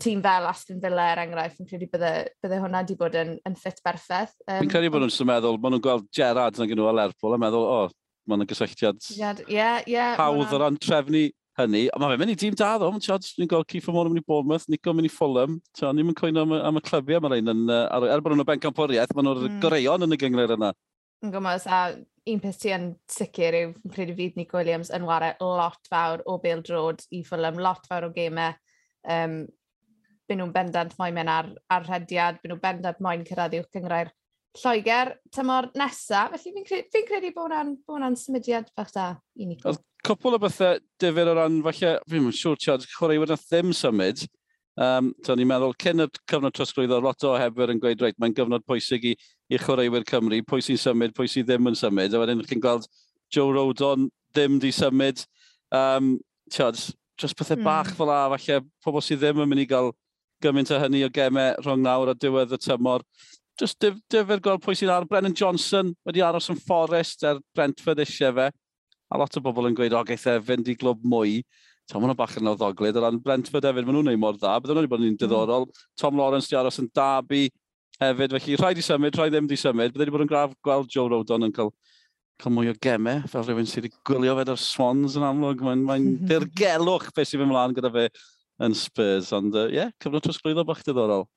tîm 0.00 0.22
fel 0.24 0.48
Aston 0.48 0.80
Villa 0.82 1.10
er 1.12 1.24
enghraifft, 1.24 1.60
fi'n 1.60 1.70
credu 1.70 1.90
bydde, 1.92 2.12
bydde 2.42 2.60
hwnna 2.62 2.84
di 2.88 2.96
bod 3.00 3.18
yn, 3.20 3.34
yn 3.48 3.58
ffit 3.58 3.82
berffaith. 3.86 4.36
Um, 4.46 4.62
fi'n 4.64 4.72
credu 4.72 4.92
bod 4.94 5.04
nhw'n 5.04 5.32
meddwl, 5.32 5.60
maen 5.60 5.76
nhw'n 5.76 5.84
gweld 5.86 6.08
Gerard 6.16 6.60
yn 6.60 6.70
gynnu 6.70 6.88
o 6.88 6.94
Lerpwl, 6.96 7.36
a 7.36 7.42
meddwl, 7.42 7.66
o, 7.66 7.82
oh, 7.84 7.98
maen 8.30 8.42
nhw'n 8.42 8.50
gysylltiad 8.50 9.12
yeah, 9.18 9.84
yeah, 9.86 10.16
hawdd 10.18 10.54
o 10.54 10.62
ran 10.62 10.80
trefnu 10.80 11.28
hynny. 11.60 11.86
Ond 11.94 12.02
mae 12.02 12.14
fe'n 12.14 12.22
mynd 12.22 12.34
i 12.34 12.38
dîm 12.38 12.56
da 12.58 12.74
ddo. 12.78 12.90
Mae'n 12.92 13.04
siarad, 13.04 13.26
ni'n 13.38 13.50
gweld 13.50 13.68
Keith 13.70 13.88
Amon 13.90 14.08
yn 14.08 14.14
mynd 14.14 14.22
i 14.22 14.26
Bournemouth, 14.28 14.66
Nico 14.70 14.94
mynd 14.96 15.08
i 15.08 15.12
Fulham. 15.12 15.58
Ni'n 15.80 16.06
mynd 16.06 16.18
coen 16.18 16.40
am, 16.40 16.54
am 16.56 16.80
y 16.80 16.84
clybiau 16.86 17.22
mae'r 17.24 17.36
ein 17.38 17.52
yn... 17.52 17.64
Er 17.72 18.22
bod 18.22 18.34
nhw'n 18.34 18.42
ben 18.44 18.52
bencampwriaeth, 18.54 19.14
maen 19.16 19.28
nhw'n 19.28 19.48
mm. 19.48 19.58
goreion 19.64 20.06
yn 20.06 20.16
y 20.16 20.20
gyngred 20.20 20.54
yna. 20.56 20.72
Yn 21.24 21.34
gwmwys, 21.34 21.66
a 21.68 21.80
un 22.28 22.42
peth 22.42 22.60
ti 22.60 22.74
yn 22.76 22.90
sicr 23.10 23.56
yw, 23.56 23.72
fi'n 23.78 23.94
credu 23.94 24.16
fydd 24.18 24.36
Nick 24.36 24.52
Williams 24.56 24.92
yn 24.92 25.06
wario 25.08 25.50
lot 25.56 25.88
fawr 25.88 26.24
o 26.28 26.36
Bill 26.42 26.62
Drod 26.66 27.02
i 27.16 27.22
Fulham, 27.24 27.60
lot 27.62 27.88
fawr 27.88 28.10
o 28.10 28.12
gemau. 28.14 28.52
Um, 29.08 29.42
byn 30.28 30.42
nhw'n 30.42 30.54
bendant 30.54 30.92
moyn 30.98 31.16
mynd 31.16 31.32
ar, 31.32 31.48
ar 31.72 31.86
rhediad, 31.88 32.38
byn 32.42 32.52
nhw'n 32.52 32.62
bendant 32.62 33.00
moyn 33.02 33.24
cyrraedd 33.26 33.56
i'w 33.58 33.68
cyngrair 33.74 34.12
Lloegr 34.58 35.12
tymor 35.30 35.68
nesaf, 35.78 36.32
felly 36.34 36.52
fi'n 36.56 36.66
credu, 36.66 36.88
fi 36.90 37.04
credu 37.06 37.30
bod 37.36 37.52
hwnna'n 37.54 38.16
symudiad 38.18 38.72
bach 38.74 38.90
da 38.94 39.12
i 39.38 39.46
ni. 39.46 39.56
Oedd 39.62 39.78
cwpl 40.06 40.34
o 40.34 40.40
bethau 40.42 40.80
dyfyd 41.02 41.30
o 41.30 41.34
ran, 41.38 41.60
falle, 41.66 41.92
fi'n 42.10 42.30
siŵr 42.34 42.58
tiad, 42.64 42.86
chwarae 42.96 43.20
wedi 43.22 43.36
ddim 43.38 43.70
symud. 43.76 44.24
Um, 44.80 45.12
Ta'n 45.26 45.38
ni'n 45.38 45.50
meddwl, 45.50 45.76
cyn 45.82 46.02
y 46.02 46.08
cyfnod 46.30 46.56
trosglwyddo, 46.56 46.98
lot 47.04 47.26
o 47.28 47.36
hefyd 47.38 47.74
yn 47.76 47.82
gweud, 47.82 48.02
reit, 48.02 48.18
mae'n 48.18 48.34
gyfnod 48.34 48.66
pwysig 48.66 49.06
i 49.12 49.14
i 49.50 49.58
chwaraewyr 49.58 50.06
Cymru, 50.06 50.40
pwy 50.46 50.62
sy'n 50.64 50.78
symud, 50.78 51.14
pwy 51.16 51.30
sy'n 51.30 51.46
ddim 51.48 51.70
yn 51.70 51.78
symud. 51.78 52.14
A 52.14 52.22
wedyn 52.22 52.42
chi'n 52.46 52.62
gweld 52.62 52.86
Joe 53.34 53.50
Rodon 53.54 54.08
ddim 54.34 54.60
di 54.62 54.70
symud. 54.74 55.24
Um, 55.74 56.14
tiod, 56.52 56.78
just 57.20 57.36
pethau 57.38 57.58
mm. 57.58 57.66
bach 57.66 57.90
fel 57.98 58.12
a, 58.14 58.22
falle 58.36 58.60
pobl 58.84 59.04
sydd 59.04 59.24
ddim 59.24 59.42
yn 59.42 59.50
mynd 59.50 59.64
i 59.64 59.68
gael 59.70 59.92
gymaint 60.42 60.72
o 60.72 60.78
hynny 60.80 61.04
o 61.04 61.10
gemau 61.12 61.58
rhwng 61.60 61.82
nawr 61.84 62.12
a 62.12 62.16
diwedd 62.16 62.54
y 62.56 62.60
tymor. 62.62 63.04
Just 63.60 63.76
dyf, 63.82 63.98
dyfod 64.12 64.40
gweld 64.44 64.62
pwy 64.64 64.78
sy'n 64.78 64.92
ar. 64.94 65.06
Brennan 65.08 65.36
Johnson 65.36 65.92
wedi 66.08 66.22
aros 66.24 66.48
yn 66.52 66.60
Forest 66.64 67.26
er 67.28 67.42
Brentford 67.56 68.00
eisiau 68.00 68.32
fe. 68.38 68.48
A 69.10 69.18
lot 69.18 69.36
o 69.36 69.42
bobl 69.42 69.68
yn 69.68 69.76
gweud, 69.76 69.96
o, 69.98 70.04
geith 70.06 70.28
e 70.30 70.38
fynd 70.46 70.70
i 70.70 70.76
glwb 70.78 71.02
mwy. 71.04 71.40
Tom 71.90 72.04
mae'n 72.04 72.16
bach 72.16 72.36
yn 72.38 72.48
o 72.48 72.54
ddoglydd. 72.54 72.96
O 72.96 73.02
ran 73.02 73.18
Brentford 73.22 73.66
hefyd, 73.66 73.84
maen 73.84 73.98
nhw'n 73.98 74.12
neud 74.12 74.22
mor 74.22 74.38
dda. 74.38 74.54
Byddwn 74.62 74.78
nhw'n 74.78 74.92
bod 74.92 75.02
yn 75.02 75.10
hmm. 75.10 75.18
diddorol. 75.20 75.66
Mm. 75.66 75.88
Tom 75.98 76.16
Lawrence 76.20 76.48
di 76.48 76.56
aros 76.56 76.78
yn 76.80 76.88
Derby 76.94 77.48
hefyd. 78.00 78.34
Felly 78.36 78.58
rhaid 78.58 78.80
i 78.80 78.84
symud, 78.84 79.16
rhaid 79.16 79.34
ddim 79.34 79.48
di 79.50 79.58
symud. 79.60 79.92
Bydde 79.94 80.04
wedi 80.04 80.14
bod 80.14 80.24
yn 80.26 80.30
graf 80.30 80.54
gweld 80.66 80.90
Joe 80.92 81.08
Rodon 81.12 81.48
yn 81.48 81.54
cael, 81.56 81.72
cael 82.40 82.54
mwy 82.56 82.72
o 82.72 82.76
gemau, 82.82 83.24
fel 83.30 83.46
rhywun 83.46 83.68
sydd 83.68 83.88
wedi 83.88 84.04
gwylio 84.08 84.36
fe 84.38 84.46
ar 84.46 84.62
Swans 84.62 85.18
yn 85.20 85.26
amlwg. 85.26 85.64
Mae'n 85.66 85.84
mae 85.88 86.04
mhm. 86.04 86.30
dirgelwch 86.30 87.10
beth 87.16 87.32
sy'n 87.32 87.44
mynd 87.44 87.54
mlaen 87.54 87.76
gyda 87.76 87.92
fe 87.96 88.08
yn 88.64 88.76
Spurs. 88.76 89.34
Ond 89.36 89.56
ie, 89.56 89.66
uh, 89.66 89.76
yeah, 89.80 89.92
cyfnod 90.02 90.24
trosglwyddo 90.26 90.66
bach 90.68 90.82
diddorol. 90.86 91.28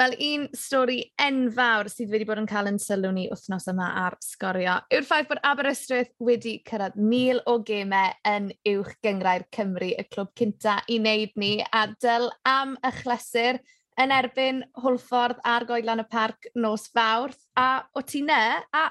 Wel, 0.00 0.14
un 0.24 0.46
stori 0.56 0.96
enfawr 1.20 1.86
sydd 1.92 2.10
wedi 2.10 2.24
bod 2.26 2.40
yn 2.40 2.48
cael 2.48 2.70
yn 2.70 2.78
sylw 2.80 3.10
ni 3.14 3.26
wythnos 3.30 3.68
yma 3.70 3.90
ar 4.00 4.16
sgorio 4.24 4.78
yw'r 4.90 5.04
ffaith 5.06 5.28
bod 5.28 5.42
Aberystwyth 5.46 6.10
wedi 6.26 6.56
cyrraedd 6.66 6.96
mil 6.96 7.42
o 7.46 7.58
gemau 7.68 8.10
yn 8.26 8.48
uwch 8.72 8.96
gyngrau'r 9.04 9.44
Cymru, 9.54 9.92
y 9.92 10.06
clwb 10.08 10.32
cynta 10.40 10.78
i 10.90 10.96
wneud 10.98 11.36
ni, 11.38 11.52
a 11.62 11.84
dyl 12.02 12.30
am 12.48 12.74
y 12.80 12.92
chlesur 13.02 13.60
yn 14.00 14.12
erbyn 14.14 14.62
Hwlffordd 14.80 15.42
ar 15.44 15.66
Goedlan 15.68 16.02
y 16.02 16.06
Parc 16.08 16.48
nos 16.56 16.88
fawrth, 16.92 17.40
a 17.58 17.84
o 17.94 18.02
ti 18.06 18.22
ne, 18.24 18.42
a 18.72 18.88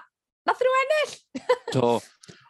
nath 0.48 0.62
nhw 0.62 0.77
ennill. 0.84 1.15
Do. 1.74 1.93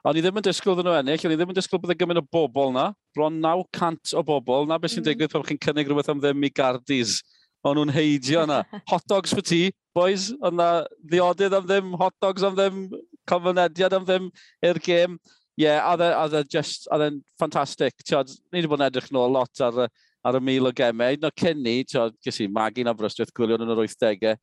O'n 0.01 0.17
i 0.17 0.23
ddim 0.23 0.39
yn 0.41 0.45
disgwyl 0.47 0.77
ddyn 0.79 0.87
nhw 0.89 0.95
ennill, 0.97 1.25
o'n 1.27 1.35
i 1.35 1.37
ddim 1.37 1.51
yn 1.53 1.57
disgwyl 1.57 1.81
bydd 1.83 1.93
y 1.93 1.97
gymaint 1.99 2.21
o 2.23 2.25
bobl 2.33 2.73
na, 2.73 2.87
bron 3.15 3.37
900 3.43 4.15
o 4.17 4.23
bobl, 4.25 4.65
na 4.69 4.79
beth 4.81 4.95
sy'n 4.95 5.03
mm. 5.03 5.09
digwydd 5.11 5.33
pan 5.33 5.45
chi'n 5.45 5.61
cynnig 5.61 5.91
rhywbeth 5.91 6.09
am 6.11 6.23
ddim 6.23 6.47
i 6.47 6.51
gardis. 6.57 7.19
O'n 7.61 7.77
nhw'n 7.77 7.93
heidio 7.93 8.47
yna. 8.47 8.63
hot 8.91 9.05
dogs 9.11 9.35
for 9.35 9.45
ti, 9.45 9.67
boys, 9.95 10.31
o'n 10.41 10.57
na 10.57 10.71
ddiodydd 11.05 11.53
am 11.59 11.67
ddim, 11.69 11.93
hot 12.01 12.17
dogs 12.23 12.47
am 12.47 12.57
ddim, 12.57 12.87
confynediad 13.29 13.93
am 13.93 14.07
ddim 14.07 14.31
i'r 14.65 14.81
gêm. 14.81 15.19
Ie, 15.59 15.67
yeah, 15.67 15.83
a 15.85 16.25
dde 16.31 16.45
just, 16.49 16.87
a 16.89 16.97
dde'n 16.97 17.19
e 17.19 17.37
ffantastig. 17.37 17.93
Ni 18.01 18.63
wedi 18.63 18.69
bod 18.71 18.81
yn 18.81 18.87
edrych 18.87 19.11
nôl 19.13 19.35
lot 19.35 19.61
ar 19.61 19.83
ar 20.27 20.37
y 20.37 20.41
mil 20.43 20.69
o 20.69 20.71
gemau. 20.75 21.17
No, 21.21 21.31
cyn 21.37 21.61
ni, 21.63 21.81
ges 21.85 22.41
i 22.41 22.47
magu 22.47 22.83
Aberystwyth 22.85 22.97
brystwyth 23.01 23.35
gwylio 23.37 23.57
yn 23.59 23.73
yr 23.73 23.83
80au 23.85 24.37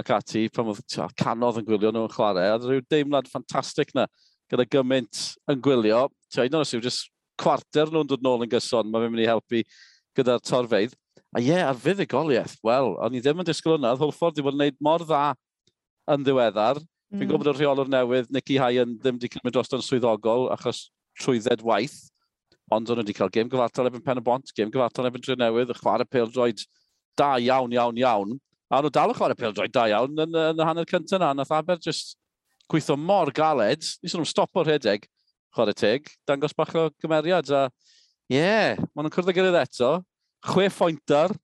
ac 0.00 0.10
ati, 0.16 0.46
pan 0.48 0.70
oedd 0.72 0.96
canodd 1.20 1.60
yn 1.60 1.66
gwylio 1.68 1.92
nhw'n 1.92 2.12
chwarae. 2.12 2.48
A 2.54 2.58
rhyw 2.60 2.84
deimlad 2.90 3.28
ffantastig 3.28 3.92
na 3.96 4.06
gyda 4.52 4.66
gymaint 4.72 5.24
yn 5.52 5.60
gwylio. 5.64 6.06
Ti'n 6.32 6.48
un 6.48 6.58
o'n 6.58 6.64
os 6.64 6.72
yw, 6.72 6.82
jyst 6.84 7.10
cwarter 7.40 7.92
nhw'n 7.92 8.08
dod 8.08 8.24
nôl 8.24 8.44
yn 8.46 8.52
gyson, 8.52 8.88
mae'n 8.88 9.12
mynd 9.12 9.24
i 9.24 9.28
helpu 9.28 9.62
gyda'r 10.16 10.42
torfeidd. 10.48 10.96
A 11.32 11.40
ie, 11.40 11.48
yeah, 11.48 11.68
ar 11.70 11.78
fuddugoliaeth, 11.80 12.58
wel, 12.64 12.94
o'n 13.00 13.16
i 13.16 13.20
ddim 13.24 13.40
yn 13.40 13.48
disgwyl 13.48 13.78
hwnna, 13.78 13.94
Hwlffordd 14.00 14.36
wedi 14.36 14.44
bod 14.44 14.56
yn 14.56 14.60
gwneud 14.60 14.80
mor 14.84 15.04
dda 15.04 15.22
yn 16.12 16.26
ddiweddar. 16.26 16.80
Mm. 16.82 17.20
Fi'n 17.20 17.30
gwybod 17.30 17.46
bod 17.46 17.52
y 17.52 17.54
rheolwr 17.56 17.92
newydd, 17.92 18.32
Nicky 18.32 18.58
Hyan, 18.60 18.96
ddim 19.00 19.16
wedi 19.16 19.30
cymryd 19.32 19.56
drosto'n 19.56 19.84
swyddogol 19.84 20.50
achos 20.52 20.86
trwydded 21.20 21.64
waith 21.64 22.11
ond 22.72 22.90
o'n 22.92 23.00
wedi 23.02 23.14
cael 23.16 23.30
gêm 23.32 23.50
gyfartal 23.52 23.88
efo'n 23.88 24.04
pen 24.04 24.20
y 24.20 24.24
bont, 24.24 24.52
gêm 24.56 24.72
gyfartal 24.72 25.08
efo'n 25.08 25.24
dre 25.24 25.36
newydd, 25.40 25.72
y 25.72 25.76
chwarae 25.78 26.08
peldroed 26.08 26.64
da 27.18 27.36
iawn, 27.42 27.74
iawn, 27.76 28.00
iawn. 28.00 28.34
A 28.72 28.80
nhw 28.80 28.92
dal 28.92 29.12
y 29.12 29.16
chwarae 29.18 29.38
peldroed 29.38 29.74
da 29.74 29.86
iawn 29.92 30.24
yn, 30.24 30.36
yn 30.42 30.60
y 30.62 30.66
hanner 30.68 30.88
cyntaf 30.88 31.18
yna, 31.18 31.32
nath 31.36 31.54
Aber 31.54 31.80
just 31.82 32.16
gweithio 32.72 32.96
mor 32.98 33.32
galed, 33.36 33.84
nes 34.02 34.16
nhw'n 34.16 34.28
stop 34.28 34.56
o'r 34.56 34.70
rhedeg, 34.70 35.08
chwarae 35.54 35.76
teg, 35.76 36.12
dangos 36.28 36.56
bach 36.56 36.74
o 36.78 36.88
gymeriad, 37.02 37.52
a 37.52 37.66
ie, 38.32 38.38
yeah, 38.38 38.80
maen 38.92 39.06
nhw'n 39.06 39.14
cwrdd 39.14 39.32
y 39.32 39.36
gilydd 39.38 39.60
eto, 39.62 39.94
chwe 40.48 40.70
phointer, 40.72 41.34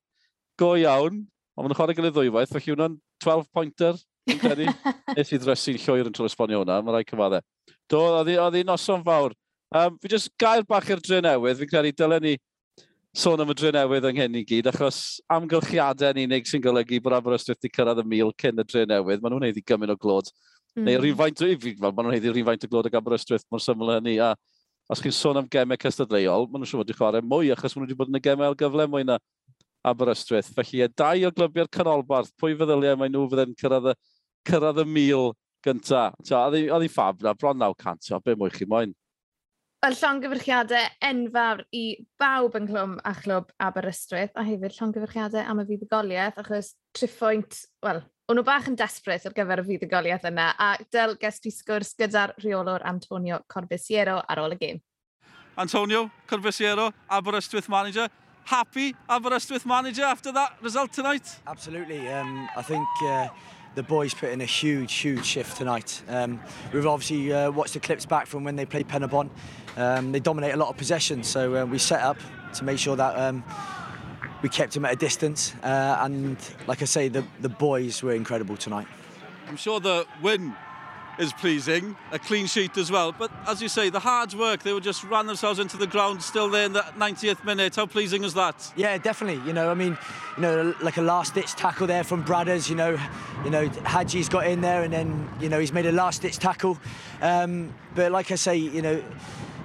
go 0.58 0.74
iawn, 0.80 1.20
ond 1.20 1.62
maen 1.62 1.72
nhw'n 1.72 1.80
chwarae 1.82 1.98
gilydd 1.98 2.16
ddwywaith, 2.16 2.54
felly 2.54 2.74
hwnna'n 2.74 3.00
12 3.24 3.52
pointer, 3.52 3.98
Nes 5.16 5.32
i 5.32 5.38
ddresu'n 5.40 5.78
llwyr 5.80 6.08
yn 6.08 6.14
trwy'r 6.14 6.28
esbonio 6.28 6.62
hwnna, 6.62 6.78
mae 6.84 6.98
rai 6.98 7.06
cyfaddau. 7.08 7.44
Do, 7.90 8.00
oedd 8.20 8.56
hi'n 8.58 8.68
noson 8.68 9.04
fawr. 9.06 9.34
Um, 9.68 9.98
fi 10.00 10.08
jyst 10.08 10.30
gael 10.40 10.62
bach 10.64 10.86
i'r 10.88 11.00
dre 11.04 11.18
newydd, 11.20 11.58
fi'n 11.60 11.68
credu 11.68 11.92
dylen 11.92 12.22
ni 12.24 12.36
sôn 13.18 13.40
am 13.42 13.50
y 13.52 13.56
dre 13.56 13.72
newydd 13.74 14.06
Nghyn 14.14 14.36
i 14.40 14.44
gyd, 14.48 14.68
achos 14.70 15.18
amgylchiadau 15.34 16.14
yn 16.14 16.22
unig 16.24 16.46
sy'n 16.48 16.62
golygu 16.64 17.00
bod 17.04 17.16
Aberystwyth 17.18 17.58
wedi 17.58 17.72
cyrraedd 17.74 18.00
y 18.00 18.04
mil 18.08 18.32
cyn 18.40 18.62
y 18.62 18.64
dre 18.64 18.86
newydd, 18.88 19.20
maen 19.20 19.34
nhw'n 19.34 19.44
neud 19.44 19.58
i 19.60 19.64
gymryd 19.68 19.92
o 19.92 19.96
glod. 20.00 20.30
Mm. 20.72 20.86
Neu 20.86 21.00
rhywfaint 21.02 21.42
maen 21.82 21.98
nhw'n 21.98 22.14
heiddi 22.14 22.32
rhywfaint 22.32 22.64
o 22.64 22.70
glod 22.72 22.88
ag 22.88 22.96
Aberystwyth, 22.96 23.44
mor 23.52 23.60
syml 23.60 23.92
hynny. 23.92 24.14
A 24.24 24.32
os 24.88 25.02
chi'n 25.04 25.12
sôn 25.12 25.36
am 25.36 25.50
gemau 25.52 25.76
cystadleuol, 25.82 26.48
maen 26.48 26.62
nhw'n 26.62 26.70
siŵr 26.70 26.80
wedi 26.84 26.96
chwarae 26.96 27.20
mwy, 27.20 27.50
achos 27.52 27.76
maen 27.76 27.84
nhw 27.84 27.90
wedi 27.90 27.98
bod 27.98 28.12
yn 28.12 28.16
y 28.16 28.22
gemau 28.24 28.56
gyfle 28.62 28.86
mwy 28.88 29.04
na 29.04 29.18
Aberystwyth. 29.84 30.48
Felly, 30.56 30.80
e, 30.86 30.88
dau 30.96 31.26
o 31.28 31.32
glybiau'r 31.34 31.68
canolbarth, 31.76 32.32
pwy 32.40 32.56
feddyliau 32.56 32.96
mae 32.96 33.12
nhw 33.12 33.26
fydde'n 33.34 33.52
cyrraedd, 33.60 33.90
y, 33.92 34.24
cyrraedd 34.48 34.80
y 34.80 34.86
mil 34.88 35.34
gyntaf. 35.66 36.16
Oedd 36.24 36.56
hi'n 36.56 36.88
ffab 36.94 37.20
na, 37.26 37.36
bron 37.36 37.60
900, 37.60 38.22
be 38.24 38.38
mwy 38.38 38.54
chi 38.54 38.68
moyn? 38.70 38.96
Wel, 39.78 39.94
llongyfrchiadau 39.94 40.86
enfawr 41.06 41.60
i 41.70 41.82
bawb 42.18 42.56
yn 42.58 42.64
clwm 42.66 42.96
a 43.06 43.12
chlwb 43.14 43.52
Aberystwyth, 43.62 44.32
a 44.34 44.42
hefyd 44.42 44.72
llongyfrchiadau 44.74 45.44
am 45.46 45.60
y 45.62 45.64
fuddugoliaeth, 45.68 46.40
achos 46.42 46.72
triffwynt, 46.98 47.60
wel, 47.86 48.00
o'n 48.26 48.40
nhw 48.40 48.42
bach 48.48 48.66
yn 48.66 48.74
desbryd 48.80 49.28
ar 49.28 49.36
gyfer 49.36 49.62
y 49.62 49.64
fuddugoliaeth 49.68 50.26
yna, 50.32 50.48
a 50.58 50.72
del 50.90 51.14
gest 51.20 51.46
i 51.46 51.52
sgwrs 51.54 51.92
gyda'r 52.00 52.32
rheolwr 52.42 52.82
Antonio 52.90 53.38
Corbisiero 53.46 54.16
ar 54.18 54.42
ôl 54.42 54.56
y 54.56 54.58
gêm. 54.64 54.80
Antonio 55.54 56.08
Corbisiero, 56.26 56.88
Aberystwyth 57.06 57.70
manager, 57.70 58.08
happy 58.50 58.96
Aberystwyth 59.06 59.64
manager 59.64 60.10
after 60.10 60.34
that 60.34 60.58
result 60.60 60.90
tonight? 60.92 61.38
Absolutely, 61.46 62.02
um, 62.08 62.48
I 62.56 62.66
think... 62.66 62.88
Uh... 63.06 63.28
the 63.78 63.82
boys 63.84 64.12
put 64.12 64.30
in 64.30 64.40
a 64.40 64.44
huge, 64.44 64.92
huge 64.92 65.24
shift 65.24 65.56
tonight. 65.56 66.02
Um, 66.08 66.40
we've 66.72 66.84
obviously 66.84 67.32
uh, 67.32 67.52
watched 67.52 67.74
the 67.74 67.78
clips 67.78 68.06
back 68.06 68.26
from 68.26 68.42
when 68.42 68.56
they 68.56 68.66
played 68.66 68.88
Penabon. 68.88 69.30
Um, 69.76 70.10
they 70.10 70.18
dominate 70.18 70.52
a 70.52 70.56
lot 70.56 70.68
of 70.68 70.76
possession, 70.76 71.22
so 71.22 71.54
uh, 71.54 71.64
we 71.64 71.78
set 71.78 72.02
up 72.02 72.18
to 72.54 72.64
make 72.64 72.80
sure 72.80 72.96
that 72.96 73.16
um, 73.16 73.44
we 74.42 74.48
kept 74.48 74.76
him 74.76 74.84
at 74.84 74.94
a 74.94 74.96
distance. 74.96 75.54
Uh, 75.62 75.96
and 76.00 76.36
like 76.66 76.82
I 76.82 76.86
say, 76.86 77.06
the, 77.06 77.24
the 77.40 77.48
boys 77.48 78.02
were 78.02 78.14
incredible 78.14 78.56
tonight. 78.56 78.88
I'm 79.46 79.56
sure 79.56 79.78
the 79.78 80.08
win 80.22 80.56
is 81.18 81.32
pleasing, 81.32 81.96
a 82.12 82.18
clean 82.18 82.46
sheet 82.46 82.76
as 82.76 82.90
well. 82.90 83.12
But 83.12 83.30
as 83.46 83.60
you 83.60 83.68
say, 83.68 83.90
the 83.90 84.00
hard 84.00 84.34
work, 84.34 84.62
they 84.62 84.72
would 84.72 84.82
just 84.82 85.04
run 85.04 85.26
themselves 85.26 85.58
into 85.58 85.76
the 85.76 85.86
ground 85.86 86.22
still 86.22 86.48
there 86.48 86.66
in 86.66 86.72
the 86.72 86.80
90th 86.80 87.44
minute. 87.44 87.76
How 87.76 87.86
pleasing 87.86 88.24
is 88.24 88.34
that? 88.34 88.72
Yeah, 88.76 88.98
definitely. 88.98 89.44
You 89.46 89.52
know, 89.52 89.70
I 89.70 89.74
mean, 89.74 89.98
you 90.36 90.42
know, 90.42 90.74
like 90.80 90.96
a 90.96 91.02
last-ditch 91.02 91.54
tackle 91.54 91.86
there 91.86 92.04
from 92.04 92.24
Bradders. 92.24 92.70
You 92.70 92.76
know, 92.76 92.98
you 93.44 93.50
know, 93.50 93.68
Hadji's 93.68 94.28
got 94.28 94.46
in 94.46 94.60
there 94.60 94.82
and 94.82 94.92
then 94.92 95.28
you 95.40 95.48
know 95.48 95.58
he's 95.58 95.72
made 95.72 95.86
a 95.86 95.92
last-ditch 95.92 96.38
tackle. 96.38 96.78
Um, 97.20 97.74
but 97.94 98.12
like 98.12 98.30
I 98.30 98.36
say, 98.36 98.56
you 98.56 98.82
know, 98.82 99.02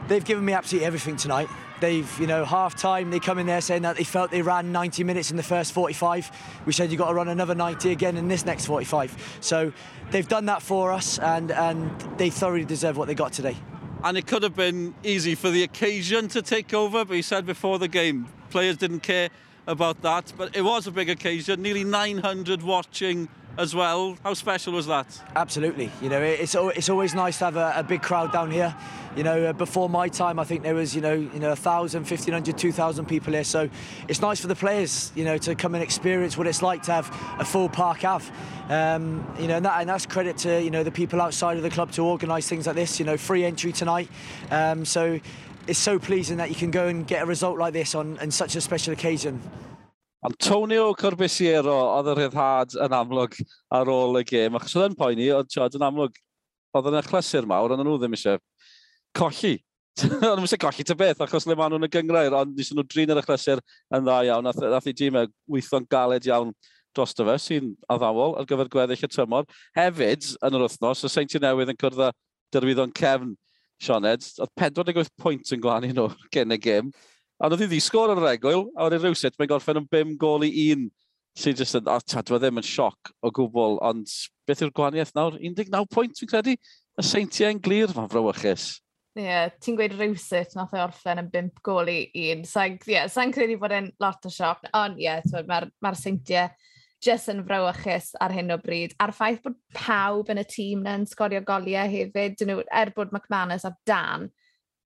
they've 0.07 0.25
given 0.25 0.43
me 0.43 0.53
absolutely 0.53 0.85
everything 0.85 1.15
tonight. 1.15 1.49
They've, 1.83 2.17
you 2.17 2.27
know, 2.27 2.45
half 2.45 2.77
time, 2.77 3.11
they 3.11 3.19
come 3.19 3.37
in 3.39 3.45
there 3.45 3.59
saying 3.59 3.81
that 3.81 3.97
they 3.97 4.05
felt 4.05 4.31
they 4.31 4.41
ran 4.41 4.71
90 4.71 5.03
minutes 5.03 5.31
in 5.31 5.35
the 5.35 5.43
first 5.43 5.73
45. 5.73 6.31
We 6.65 6.71
said 6.71 6.89
you've 6.91 6.97
got 6.97 7.09
to 7.09 7.13
run 7.13 7.27
another 7.27 7.55
90 7.55 7.91
again 7.91 8.15
in 8.15 8.29
this 8.29 8.45
next 8.45 8.67
45. 8.67 9.39
So 9.41 9.73
they've 10.09 10.25
done 10.25 10.45
that 10.45 10.61
for 10.61 10.93
us 10.93 11.19
and, 11.19 11.51
and 11.51 11.91
they 12.17 12.29
thoroughly 12.29 12.63
deserve 12.63 12.95
what 12.95 13.09
they 13.09 13.15
got 13.15 13.33
today. 13.33 13.57
And 14.01 14.17
it 14.17 14.27
could 14.27 14.43
have 14.43 14.55
been 14.55 14.95
easy 15.03 15.35
for 15.35 15.49
the 15.49 15.63
occasion 15.63 16.29
to 16.29 16.41
take 16.41 16.73
over, 16.73 17.03
but 17.03 17.17
he 17.17 17.21
said 17.21 17.45
before 17.45 17.79
the 17.79 17.89
game, 17.89 18.29
players 18.49 18.77
didn't 18.77 19.01
care 19.01 19.27
about 19.67 20.01
that. 20.01 20.33
But 20.37 20.55
it 20.55 20.61
was 20.61 20.87
a 20.87 20.91
big 20.91 21.09
occasion, 21.09 21.61
nearly 21.61 21.83
900 21.83 22.61
watching 22.63 23.29
as 23.57 23.75
well. 23.75 24.17
How 24.23 24.33
special 24.33 24.73
was 24.73 24.87
that? 24.87 25.07
Absolutely. 25.35 25.91
You 26.01 26.09
know, 26.09 26.21
it's 26.21 26.55
it's 26.55 26.89
always 26.89 27.13
nice 27.13 27.37
to 27.39 27.45
have 27.45 27.55
a, 27.55 27.73
a 27.75 27.83
big 27.83 28.01
crowd 28.01 28.31
down 28.31 28.51
here. 28.51 28.75
You 29.15 29.23
know, 29.23 29.45
uh, 29.45 29.53
before 29.53 29.89
my 29.89 30.07
time, 30.07 30.39
I 30.39 30.43
think 30.43 30.63
there 30.63 30.73
was, 30.73 30.95
you 30.95 31.01
know, 31.01 31.13
you 31.13 31.39
know, 31.39 31.49
1,000, 31.49 32.01
1,500, 32.01 32.57
2,000 32.57 33.05
people 33.05 33.33
here. 33.33 33.43
So 33.43 33.69
it's 34.07 34.21
nice 34.21 34.41
for 34.41 34.47
the 34.47 34.55
players, 34.55 35.11
you 35.13 35.23
know, 35.23 35.37
to 35.37 35.53
come 35.53 35.75
and 35.75 35.83
experience 35.83 36.35
what 36.35 36.47
it's 36.47 36.63
like 36.63 36.81
to 36.83 36.93
have 36.93 37.35
a 37.39 37.45
full 37.45 37.69
park 37.69 37.99
have. 37.99 38.31
Um, 38.69 39.23
you 39.39 39.47
know, 39.47 39.57
and, 39.57 39.65
that, 39.65 39.81
and 39.81 39.87
that's 39.87 40.07
credit 40.07 40.37
to, 40.39 40.59
you 40.63 40.71
know, 40.71 40.83
the 40.83 40.91
people 40.91 41.21
outside 41.21 41.57
of 41.57 41.63
the 41.63 41.69
club 41.69 41.91
to 41.91 42.03
organise 42.03 42.49
things 42.49 42.65
like 42.65 42.75
this. 42.75 42.99
You 42.99 43.05
know, 43.05 43.17
free 43.17 43.45
entry 43.45 43.71
tonight. 43.71 44.09
Um, 44.49 44.83
so 44.83 45.19
it's 45.67 45.79
so 45.79 45.99
pleasing 45.99 46.37
that 46.37 46.49
you 46.49 46.55
can 46.55 46.71
go 46.71 46.87
and 46.87 47.07
get 47.07 47.23
a 47.23 47.25
result 47.25 47.57
like 47.57 47.73
this 47.73 47.95
on, 47.95 48.17
on 48.19 48.31
such 48.31 48.55
a 48.55 48.61
special 48.61 48.93
occasion. 48.93 49.39
Antonio 50.23 50.93
Corbisiero 50.95 51.75
oedd 51.97 52.07
y 52.07 52.15
rhyddhad 52.15 52.77
yn 52.85 52.93
amlwg 52.95 53.35
ar 53.75 53.89
ôl 53.91 54.21
y 54.21 54.23
gêm, 54.27 54.55
achos 54.55 54.77
oedd 54.79 54.93
yn 54.93 54.95
poeni, 54.95 55.27
oedd 55.35 55.51
Jod 55.51 55.75
yn 55.75 55.83
amlwg, 55.83 56.15
oedd 56.79 56.87
yn 56.93 56.99
achlysur 57.01 57.47
mawr, 57.49 57.75
ond 57.75 57.83
nhw 57.83 57.97
ddim 57.99 58.15
eisiau 58.15 58.39
colli. 59.19 59.57
Ond 59.99 60.23
ddim 60.23 60.47
eisiau 60.47 60.61
colli 60.63 60.87
ty 60.87 60.95
beth, 60.99 61.25
achos 61.25 61.47
le 61.49 61.57
maen 61.59 61.75
nhw'n 61.75 61.89
y 61.89 61.91
gyngrair, 61.91 62.37
ond 62.39 62.55
nes 62.55 62.71
nhw 62.71 62.87
drin 62.87 63.11
yr 63.11 63.19
achlysur 63.19 63.59
yn 63.91 64.07
dda 64.07 64.21
iawn, 64.29 64.47
nath, 64.47 64.63
nath 64.63 64.87
i 64.87 64.95
dîm 64.95 65.19
weithio'n 65.51 65.91
galed 65.91 66.31
iawn 66.31 66.55
dros 66.95 67.15
dy 67.19 67.27
fe, 67.27 67.37
sy'n 67.49 67.75
addawol 67.91 68.37
ar 68.39 68.47
gyfer 68.47 68.71
gweddill 68.71 69.03
y 69.03 69.11
tymor. 69.11 69.51
Hefyd, 69.75 70.31
yn 70.39 70.55
yr 70.55 70.67
wythnos, 70.69 71.03
y 71.03 71.11
Seinti 71.11 71.43
Newydd 71.43 71.75
yn 71.75 71.83
cwrdd 71.83 72.07
â 72.07 72.13
dyrwyddo'n 72.55 72.95
cefn 72.95 73.35
Sioned, 73.83 74.27
oedd 74.39 74.53
48 74.59 75.11
pwynt 75.19 75.53
yn 75.55 75.63
glan 75.63 75.87
nhw 75.89 76.09
gen 76.33 76.55
y 76.55 76.59
gym. 76.63 76.91
A 77.39 77.49
oedd 77.49 77.63
hi'n 77.65 77.83
sgor 77.83 78.13
o'r 78.13 78.21
regwyl, 78.23 78.67
a 78.77 78.85
oedd 78.85 78.97
hi'n 78.97 79.07
rhywsit, 79.07 79.35
mae'n 79.39 79.51
gorffen 79.51 79.81
yn 79.81 79.89
5 79.91 80.13
gol 80.21 80.45
i 80.47 80.51
1. 80.71 80.85
Lly 81.41 81.55
jyst 81.57 81.79
yn, 81.79 81.89
o 81.89 81.97
tad, 82.05 82.29
e 82.29 82.37
ddim 82.39 82.61
yn 82.61 82.67
sioc 82.67 83.11
o 83.25 83.31
gwbl, 83.33 83.79
ond 83.83 84.11
beth 84.47 84.61
yw'r 84.61 84.73
gwahaniaeth 84.77 85.15
nawr? 85.17 85.39
19 85.41 85.89
pwynt, 85.91 86.19
fi'n 86.21 86.29
credu. 86.29 86.55
Y 86.93 87.05
seintiau'n 87.09 87.61
glir, 87.65 87.93
mae'n 87.97 88.11
frywychus. 88.11 88.67
Ie, 89.17 89.25
yeah, 89.27 89.49
ti'n 89.61 89.75
gweud 89.77 89.95
rhywsit 89.97 90.55
nath 90.57 90.71
ei 90.73 90.81
orffen 90.81 91.21
yn 91.21 91.31
5 91.33 91.59
gol 91.65 91.89
i 91.91 91.97
1. 92.17 92.45
Sa'n 92.49 92.77
yeah, 92.89 93.09
sa 93.11 93.25
credu 93.33 93.59
bod 93.61 93.73
e'n 93.75 93.91
lot 94.01 94.25
o 94.25 94.31
sioc, 94.33 94.63
ond 94.77 95.01
ie, 95.01 95.09
yeah, 95.09 95.25
mae'r 95.33 95.49
ma, 95.49 95.59
r, 95.65 95.67
ma 95.81 95.91
r 95.93 95.99
seintiau 95.99 96.49
jyst 97.03 97.31
yn 97.33 97.43
frawachus 97.47 98.13
ar 98.23 98.33
hyn 98.35 98.53
o 98.53 98.57
bryd. 98.61 98.95
A'r 99.03 99.13
ffaith 99.15 99.41
bod 99.43 99.57
pawb 99.75 100.31
yn 100.33 100.41
y 100.41 100.45
tîm 100.49 100.85
na'n 100.85 101.05
sgorio 101.09 101.43
goliau 101.45 101.89
hefyd, 101.91 102.37
dyn 102.39 102.53
nhw, 102.53 102.63
er 102.71 102.93
bod 102.95 103.13
McManus 103.13 103.67
a 103.67 103.73
Dan, 103.87 104.29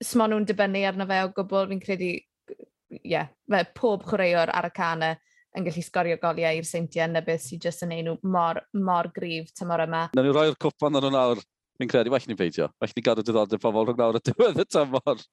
smon 0.04 0.34
nhw'n 0.34 0.48
dibynnu 0.50 0.84
arno 0.90 1.08
fe 1.10 1.22
o 1.26 1.32
gwbl, 1.38 1.70
fi'n 1.72 1.84
credu, 1.84 2.12
ie, 2.18 3.02
yeah, 3.04 3.32
pob 3.78 4.06
chwaraewr 4.08 4.54
ar 4.54 4.70
y 4.70 4.74
canau 4.76 5.18
yn 5.58 5.66
gallu 5.66 5.84
sgorio 5.86 6.18
goliau 6.22 6.60
i'r 6.60 6.68
seintiau 6.68 7.08
yna 7.08 7.24
beth 7.26 7.46
sydd 7.48 7.66
jyst 7.66 7.86
yn 7.86 7.96
ei 7.96 8.04
nhw 8.06 8.18
mor, 8.34 8.62
mor 8.78 9.10
grif 9.16 9.50
tymor 9.58 9.86
yma. 9.88 10.08
Na 10.14 10.26
ni 10.26 10.34
roi'r 10.36 10.58
cwpan 10.62 11.00
ar 11.00 11.08
nhw 11.08 11.14
nawr, 11.16 11.42
fi'n 11.80 11.92
credu, 11.92 12.14
well 12.14 12.30
ni 12.30 12.38
beidio, 12.38 12.70
Well 12.82 12.94
ni 12.96 13.06
gadw 13.06 13.26
diddordeb 13.26 13.64
pobl 13.64 13.88
rhwng 13.88 14.02
nawr 14.02 14.20
y 14.20 14.24
diwedd 14.30 14.62
y 14.62 14.68
tymor. 14.70 15.24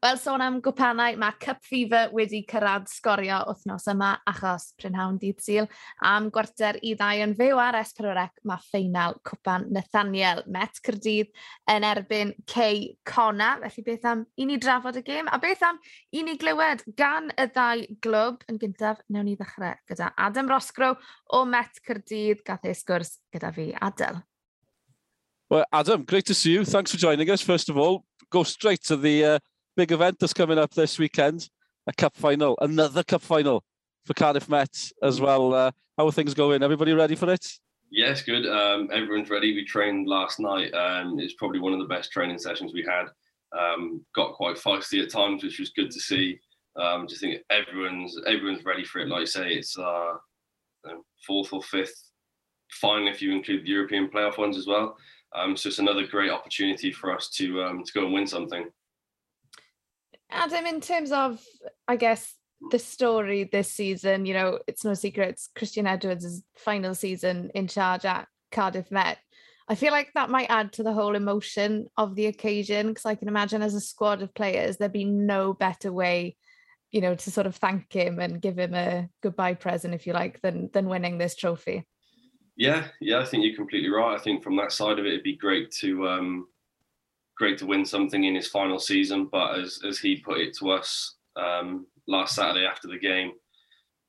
Wel, 0.00 0.16
sôn 0.16 0.40
am 0.40 0.54
gwpanau, 0.64 1.12
mae 1.20 1.34
Cup 1.44 1.58
Fever 1.68 2.08
wedi 2.16 2.38
cyrraedd 2.48 2.86
sgorio 2.88 3.42
wythnos 3.50 3.84
yma 3.92 4.14
achos 4.30 4.70
Prynhawn 4.80 5.18
Dydd 5.20 5.42
Sil. 5.44 5.66
Am 6.08 6.30
gwarter 6.32 6.78
i 6.80 6.94
ddau 6.96 7.20
yn 7.20 7.34
fyw 7.36 7.60
ar 7.60 7.76
Esperorec, 7.76 8.32
mae 8.48 8.64
ffeinal 8.64 9.18
cwpan 9.28 9.66
Nathaniel 9.76 10.40
Met 10.48 10.80
Cyrdydd 10.80 11.28
yn 11.68 11.84
erbyn 11.84 12.32
Cey 12.48 12.94
Cona. 13.04 13.50
Felly 13.66 13.84
beth 13.90 14.08
am 14.08 14.24
i 14.40 14.48
ni 14.48 14.56
drafod 14.56 14.96
y 15.02 15.04
gêm, 15.04 15.28
a 15.28 15.36
beth 15.42 15.66
am 15.68 15.82
i 16.16 16.24
ni 16.24 16.38
glywed 16.40 16.86
gan 16.96 17.28
y 17.36 17.48
ddau 17.52 17.84
glwb. 18.00 18.48
Yn 18.48 18.62
gyntaf, 18.64 19.04
newn 19.12 19.28
ni 19.28 19.36
ddechrau 19.36 19.76
gyda 19.92 20.14
Adam 20.16 20.48
Rosgrow 20.48 20.96
o 21.28 21.44
Met 21.44 21.84
Cyrdydd. 21.84 22.40
Gath 22.48 22.64
ei 22.64 22.72
sgwrs 22.72 23.18
gyda 23.36 23.52
fi, 23.52 23.74
Adel. 23.76 24.24
Well, 25.52 25.68
Adam, 25.70 26.08
great 26.08 26.24
to 26.32 26.34
see 26.34 26.56
you. 26.56 26.64
Thanks 26.64 26.90
for 26.90 26.96
joining 26.96 27.28
us, 27.28 27.42
first 27.42 27.68
of 27.68 27.76
all. 27.76 28.06
Go 28.30 28.44
straight 28.44 28.80
to 28.84 28.96
the 28.96 29.24
uh, 29.24 29.38
big 29.76 29.92
event 29.92 30.18
that's 30.18 30.32
coming 30.32 30.58
up 30.58 30.72
this 30.72 30.98
weekend, 30.98 31.48
a 31.86 31.92
cup 31.92 32.16
final, 32.16 32.56
another 32.60 33.02
cup 33.02 33.22
final 33.22 33.64
for 34.04 34.14
Cardiff 34.14 34.48
Met 34.48 34.90
as 35.02 35.20
well. 35.20 35.54
Uh, 35.54 35.70
how 35.96 36.06
are 36.06 36.12
things 36.12 36.34
going? 36.34 36.62
Everybody 36.62 36.92
ready 36.92 37.14
for 37.14 37.30
it? 37.30 37.46
Yes, 37.90 38.22
good. 38.22 38.46
Um, 38.46 38.88
everyone's 38.92 39.30
ready. 39.30 39.54
We 39.54 39.64
trained 39.64 40.08
last 40.08 40.38
night. 40.38 40.72
Um, 40.72 41.18
it's 41.18 41.34
probably 41.34 41.58
one 41.58 41.72
of 41.72 41.80
the 41.80 41.92
best 41.92 42.12
training 42.12 42.38
sessions 42.38 42.72
we 42.72 42.86
had. 42.88 43.06
Um, 43.58 44.04
got 44.14 44.34
quite 44.34 44.56
feisty 44.56 45.02
at 45.02 45.10
times, 45.10 45.42
which 45.42 45.58
was 45.58 45.70
good 45.70 45.90
to 45.90 46.00
see. 46.00 46.38
Um, 46.80 47.08
just 47.08 47.20
think 47.20 47.42
everyone's 47.50 48.16
everyone's 48.26 48.64
ready 48.64 48.84
for 48.84 49.00
it. 49.00 49.08
Like 49.08 49.22
I 49.22 49.24
say, 49.24 49.48
it's 49.54 49.76
uh, 49.76 50.14
fourth 51.26 51.52
or 51.52 51.62
fifth 51.62 51.94
final 52.70 53.08
if 53.08 53.20
you 53.20 53.32
include 53.32 53.64
the 53.64 53.70
European 53.70 54.08
playoff 54.08 54.38
ones 54.38 54.56
as 54.56 54.68
well. 54.68 54.96
Um, 55.34 55.56
so 55.56 55.68
it's 55.68 55.78
another 55.78 56.06
great 56.06 56.30
opportunity 56.30 56.92
for 56.92 57.14
us 57.14 57.28
to 57.30 57.62
um, 57.62 57.84
to 57.84 57.92
go 57.92 58.04
and 58.04 58.12
win 58.12 58.26
something. 58.26 58.66
Adam, 60.30 60.66
in 60.66 60.80
terms 60.80 61.12
of, 61.12 61.42
I 61.88 61.96
guess, 61.96 62.34
the 62.70 62.78
story 62.78 63.44
this 63.44 63.70
season, 63.70 64.26
you 64.26 64.34
know, 64.34 64.58
it's 64.66 64.84
no 64.84 64.94
secret 64.94 65.30
it's 65.30 65.48
Christian 65.56 65.86
Edwards' 65.86 66.42
final 66.56 66.94
season 66.94 67.50
in 67.54 67.68
charge 67.68 68.04
at 68.04 68.28
Cardiff 68.52 68.90
Met. 68.90 69.18
I 69.68 69.76
feel 69.76 69.92
like 69.92 70.12
that 70.14 70.30
might 70.30 70.50
add 70.50 70.72
to 70.74 70.82
the 70.82 70.92
whole 70.92 71.14
emotion 71.14 71.86
of 71.96 72.16
the 72.16 72.26
occasion 72.26 72.88
because 72.88 73.06
I 73.06 73.14
can 73.14 73.28
imagine 73.28 73.62
as 73.62 73.74
a 73.74 73.80
squad 73.80 74.20
of 74.20 74.34
players, 74.34 74.76
there'd 74.76 74.92
be 74.92 75.04
no 75.04 75.52
better 75.52 75.92
way, 75.92 76.36
you 76.90 77.00
know, 77.00 77.14
to 77.14 77.30
sort 77.30 77.46
of 77.46 77.56
thank 77.56 77.92
him 77.92 78.18
and 78.18 78.42
give 78.42 78.58
him 78.58 78.74
a 78.74 79.08
goodbye 79.22 79.54
present, 79.54 79.94
if 79.94 80.06
you 80.06 80.12
like, 80.12 80.40
than 80.40 80.70
than 80.72 80.88
winning 80.88 81.18
this 81.18 81.36
trophy. 81.36 81.86
Yeah, 82.56 82.88
yeah, 83.00 83.20
I 83.20 83.24
think 83.24 83.44
you're 83.44 83.56
completely 83.56 83.90
right. 83.90 84.14
I 84.14 84.22
think 84.22 84.42
from 84.42 84.56
that 84.56 84.72
side 84.72 84.98
of 84.98 85.06
it, 85.06 85.12
it'd 85.12 85.22
be 85.22 85.36
great 85.36 85.70
to 85.76 86.08
um, 86.08 86.46
great 87.40 87.56
to 87.56 87.66
win 87.66 87.86
something 87.86 88.24
in 88.24 88.34
his 88.34 88.46
final 88.46 88.78
season. 88.78 89.24
But 89.32 89.58
as 89.58 89.80
as 89.88 89.98
he 89.98 90.16
put 90.16 90.38
it 90.38 90.54
to 90.58 90.70
us 90.70 91.16
um, 91.36 91.86
last 92.06 92.36
Saturday 92.36 92.66
after 92.66 92.86
the 92.86 92.98
game, 92.98 93.32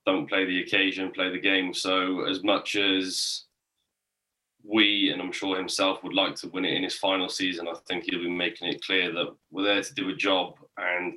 don't 0.06 0.28
play 0.28 0.46
the 0.46 0.62
occasion, 0.62 1.12
play 1.12 1.32
the 1.32 1.40
game. 1.40 1.74
So 1.74 2.26
as 2.26 2.44
much 2.44 2.76
as 2.76 3.46
we 4.64 5.10
and 5.12 5.22
I'm 5.22 5.32
sure 5.32 5.56
himself 5.58 6.04
would 6.04 6.14
like 6.14 6.36
to 6.36 6.50
win 6.50 6.66
it 6.66 6.76
in 6.76 6.84
his 6.84 6.96
final 6.96 7.30
season, 7.30 7.70
I 7.70 7.74
think 7.88 8.04
he'll 8.04 8.20
be 8.20 8.30
making 8.30 8.68
it 8.68 8.84
clear 8.84 9.14
that 9.14 9.34
we're 9.50 9.64
there 9.64 9.82
to 9.82 9.94
do 9.94 10.10
a 10.10 10.16
job, 10.16 10.56
and 10.78 11.14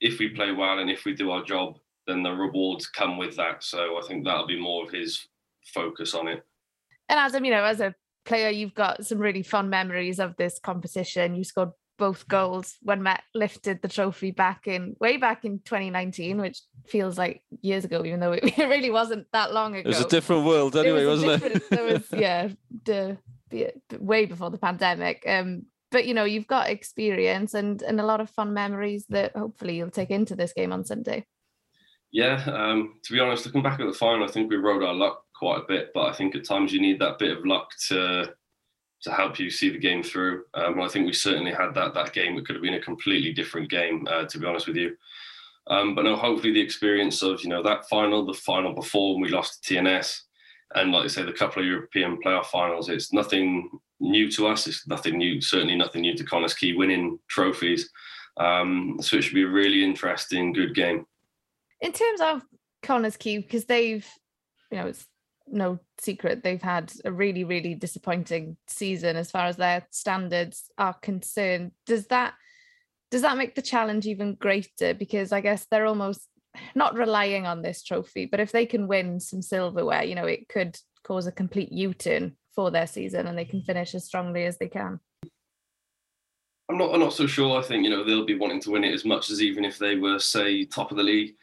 if 0.00 0.20
we 0.20 0.28
play 0.28 0.52
well 0.52 0.78
and 0.78 0.88
if 0.88 1.04
we 1.04 1.12
do 1.12 1.32
our 1.32 1.42
job, 1.42 1.76
then 2.06 2.22
the 2.22 2.30
rewards 2.30 2.86
come 2.86 3.18
with 3.18 3.34
that. 3.36 3.64
So 3.64 3.98
I 3.98 4.06
think 4.06 4.24
that'll 4.24 4.46
be 4.46 4.60
more 4.60 4.84
of 4.84 4.92
his 4.92 5.26
focus 5.74 6.14
on 6.14 6.28
it. 6.28 6.44
And 7.08 7.18
Adam, 7.18 7.44
you 7.44 7.50
know, 7.50 7.64
as 7.64 7.80
a 7.80 7.94
player, 8.28 8.50
you've 8.50 8.74
got 8.74 9.04
some 9.04 9.18
really 9.18 9.42
fond 9.42 9.70
memories 9.70 10.20
of 10.20 10.36
this 10.36 10.60
competition. 10.60 11.34
You 11.34 11.44
scored 11.44 11.70
both 11.98 12.28
goals 12.28 12.76
when 12.82 13.02
Met 13.02 13.22
lifted 13.34 13.82
the 13.82 13.88
trophy 13.88 14.30
back 14.30 14.68
in 14.68 14.94
way 15.00 15.16
back 15.16 15.44
in 15.44 15.58
2019, 15.64 16.40
which 16.40 16.60
feels 16.86 17.18
like 17.18 17.42
years 17.60 17.84
ago, 17.84 18.04
even 18.04 18.20
though 18.20 18.32
it, 18.32 18.56
really 18.58 18.90
wasn't 18.90 19.26
that 19.32 19.52
long 19.52 19.74
ago. 19.74 19.88
It 19.88 19.88
was 19.88 20.00
a 20.00 20.08
different 20.08 20.44
world 20.44 20.76
anyway, 20.76 21.02
it 21.02 21.06
was 21.06 21.24
not 21.24 21.42
it? 21.42 21.70
There 21.70 21.84
was, 21.84 22.04
yeah, 22.12 22.48
the, 22.84 23.18
the, 23.50 23.72
way 23.98 24.26
before 24.26 24.50
the 24.50 24.58
pandemic. 24.58 25.24
Um, 25.26 25.66
but 25.90 26.06
you 26.06 26.14
know, 26.14 26.24
you've 26.24 26.46
got 26.46 26.68
experience 26.68 27.54
and 27.54 27.82
and 27.82 27.98
a 27.98 28.04
lot 28.04 28.20
of 28.20 28.30
fun 28.30 28.52
memories 28.52 29.06
that 29.08 29.34
hopefully 29.34 29.76
you'll 29.76 29.90
take 29.90 30.10
into 30.10 30.36
this 30.36 30.52
game 30.52 30.72
on 30.72 30.84
Sunday. 30.84 31.26
Yeah, 32.10 32.42
um, 32.46 32.94
to 33.04 33.12
be 33.12 33.20
honest, 33.20 33.44
looking 33.44 33.62
back 33.62 33.80
at 33.80 33.86
the 33.86 33.92
final, 33.92 34.24
I 34.24 34.30
think 34.30 34.50
we 34.50 34.56
rode 34.56 34.82
our 34.82 34.94
luck 34.94 35.24
quite 35.38 35.60
a 35.60 35.66
bit, 35.66 35.90
but 35.94 36.06
I 36.06 36.12
think 36.12 36.34
at 36.34 36.44
times 36.44 36.72
you 36.72 36.80
need 36.80 37.00
that 37.00 37.18
bit 37.18 37.36
of 37.36 37.46
luck 37.46 37.70
to 37.88 38.34
to 39.00 39.12
help 39.12 39.38
you 39.38 39.48
see 39.48 39.70
the 39.70 39.78
game 39.78 40.02
through. 40.02 40.44
Um, 40.54 40.80
I 40.80 40.88
think 40.88 41.06
we 41.06 41.12
certainly 41.12 41.52
had 41.52 41.72
that 41.74 41.94
that 41.94 42.12
game. 42.12 42.36
It 42.36 42.46
could 42.46 42.56
have 42.56 42.62
been 42.62 42.74
a 42.74 42.80
completely 42.80 43.32
different 43.32 43.70
game, 43.70 44.06
uh, 44.10 44.24
to 44.24 44.38
be 44.38 44.46
honest 44.46 44.66
with 44.66 44.76
you. 44.76 44.96
Um, 45.68 45.94
but 45.94 46.02
no, 46.02 46.16
hopefully 46.16 46.52
the 46.52 46.60
experience 46.60 47.22
of 47.22 47.42
you 47.42 47.48
know 47.48 47.62
that 47.62 47.88
final, 47.88 48.24
the 48.24 48.34
final 48.34 48.72
before 48.72 49.14
when 49.14 49.22
we 49.22 49.28
lost 49.28 49.62
to 49.64 49.74
TNS, 49.74 50.20
and 50.74 50.92
like 50.92 51.04
I 51.04 51.08
say, 51.08 51.22
the 51.22 51.32
couple 51.32 51.62
of 51.62 51.68
European 51.68 52.18
playoff 52.22 52.46
finals, 52.46 52.88
it's 52.88 53.12
nothing 53.12 53.70
new 54.00 54.30
to 54.32 54.46
us. 54.46 54.66
It's 54.66 54.86
nothing 54.86 55.18
new, 55.18 55.40
certainly 55.40 55.76
nothing 55.76 56.02
new 56.02 56.16
to 56.16 56.24
Connors 56.24 56.54
Key 56.54 56.74
winning 56.74 57.18
trophies. 57.28 57.90
Um, 58.38 58.98
so 59.00 59.16
it 59.16 59.22
should 59.22 59.34
be 59.34 59.42
a 59.42 59.48
really 59.48 59.84
interesting, 59.84 60.52
good 60.52 60.74
game. 60.74 61.06
In 61.80 61.92
terms 61.92 62.20
of 62.20 62.42
Connors 62.82 63.16
Key, 63.16 63.38
because 63.38 63.64
they've, 63.64 64.06
you 64.70 64.78
know, 64.78 64.86
it's 64.86 65.06
no 65.50 65.78
secret 66.00 66.42
they've 66.42 66.62
had 66.62 66.92
a 67.04 67.12
really 67.12 67.44
really 67.44 67.74
disappointing 67.74 68.56
season 68.66 69.16
as 69.16 69.30
far 69.30 69.46
as 69.46 69.56
their 69.56 69.86
standards 69.90 70.70
are 70.78 70.94
concerned. 70.94 71.72
Does 71.86 72.06
that 72.08 72.34
does 73.10 73.22
that 73.22 73.38
make 73.38 73.54
the 73.54 73.62
challenge 73.62 74.06
even 74.06 74.34
greater? 74.34 74.94
Because 74.94 75.32
i 75.32 75.40
guess 75.40 75.66
they're 75.70 75.86
almost 75.86 76.26
not 76.74 76.96
relying 76.96 77.46
on 77.46 77.62
this 77.62 77.82
trophy 77.82 78.26
but 78.26 78.40
if 78.40 78.50
they 78.50 78.66
can 78.66 78.88
win 78.88 79.20
some 79.20 79.42
silverware 79.42 80.02
you 80.02 80.14
know 80.14 80.24
it 80.24 80.48
could 80.48 80.76
cause 81.04 81.26
a 81.26 81.32
complete 81.32 81.70
u-turn 81.70 82.36
for 82.54 82.70
their 82.72 82.86
season 82.86 83.28
and 83.28 83.38
they 83.38 83.44
can 83.44 83.62
finish 83.62 83.94
as 83.94 84.04
strongly 84.04 84.44
as 84.44 84.58
they 84.58 84.66
can. 84.66 84.98
I'm 86.68 86.76
not 86.76 86.92
i'm 86.92 87.00
not 87.00 87.12
so 87.12 87.26
sure. 87.26 87.58
I 87.58 87.62
think 87.62 87.84
you 87.84 87.90
know 87.90 88.04
they'll 88.04 88.26
be 88.26 88.36
wanting 88.36 88.60
to 88.62 88.72
win 88.72 88.84
it 88.84 88.92
as 88.92 89.04
much 89.04 89.30
as 89.30 89.40
even 89.40 89.64
if 89.64 89.78
they 89.78 89.96
were 89.96 90.18
say 90.18 90.64
top 90.64 90.90
of 90.90 90.96
the 90.96 91.02
league 91.02 91.34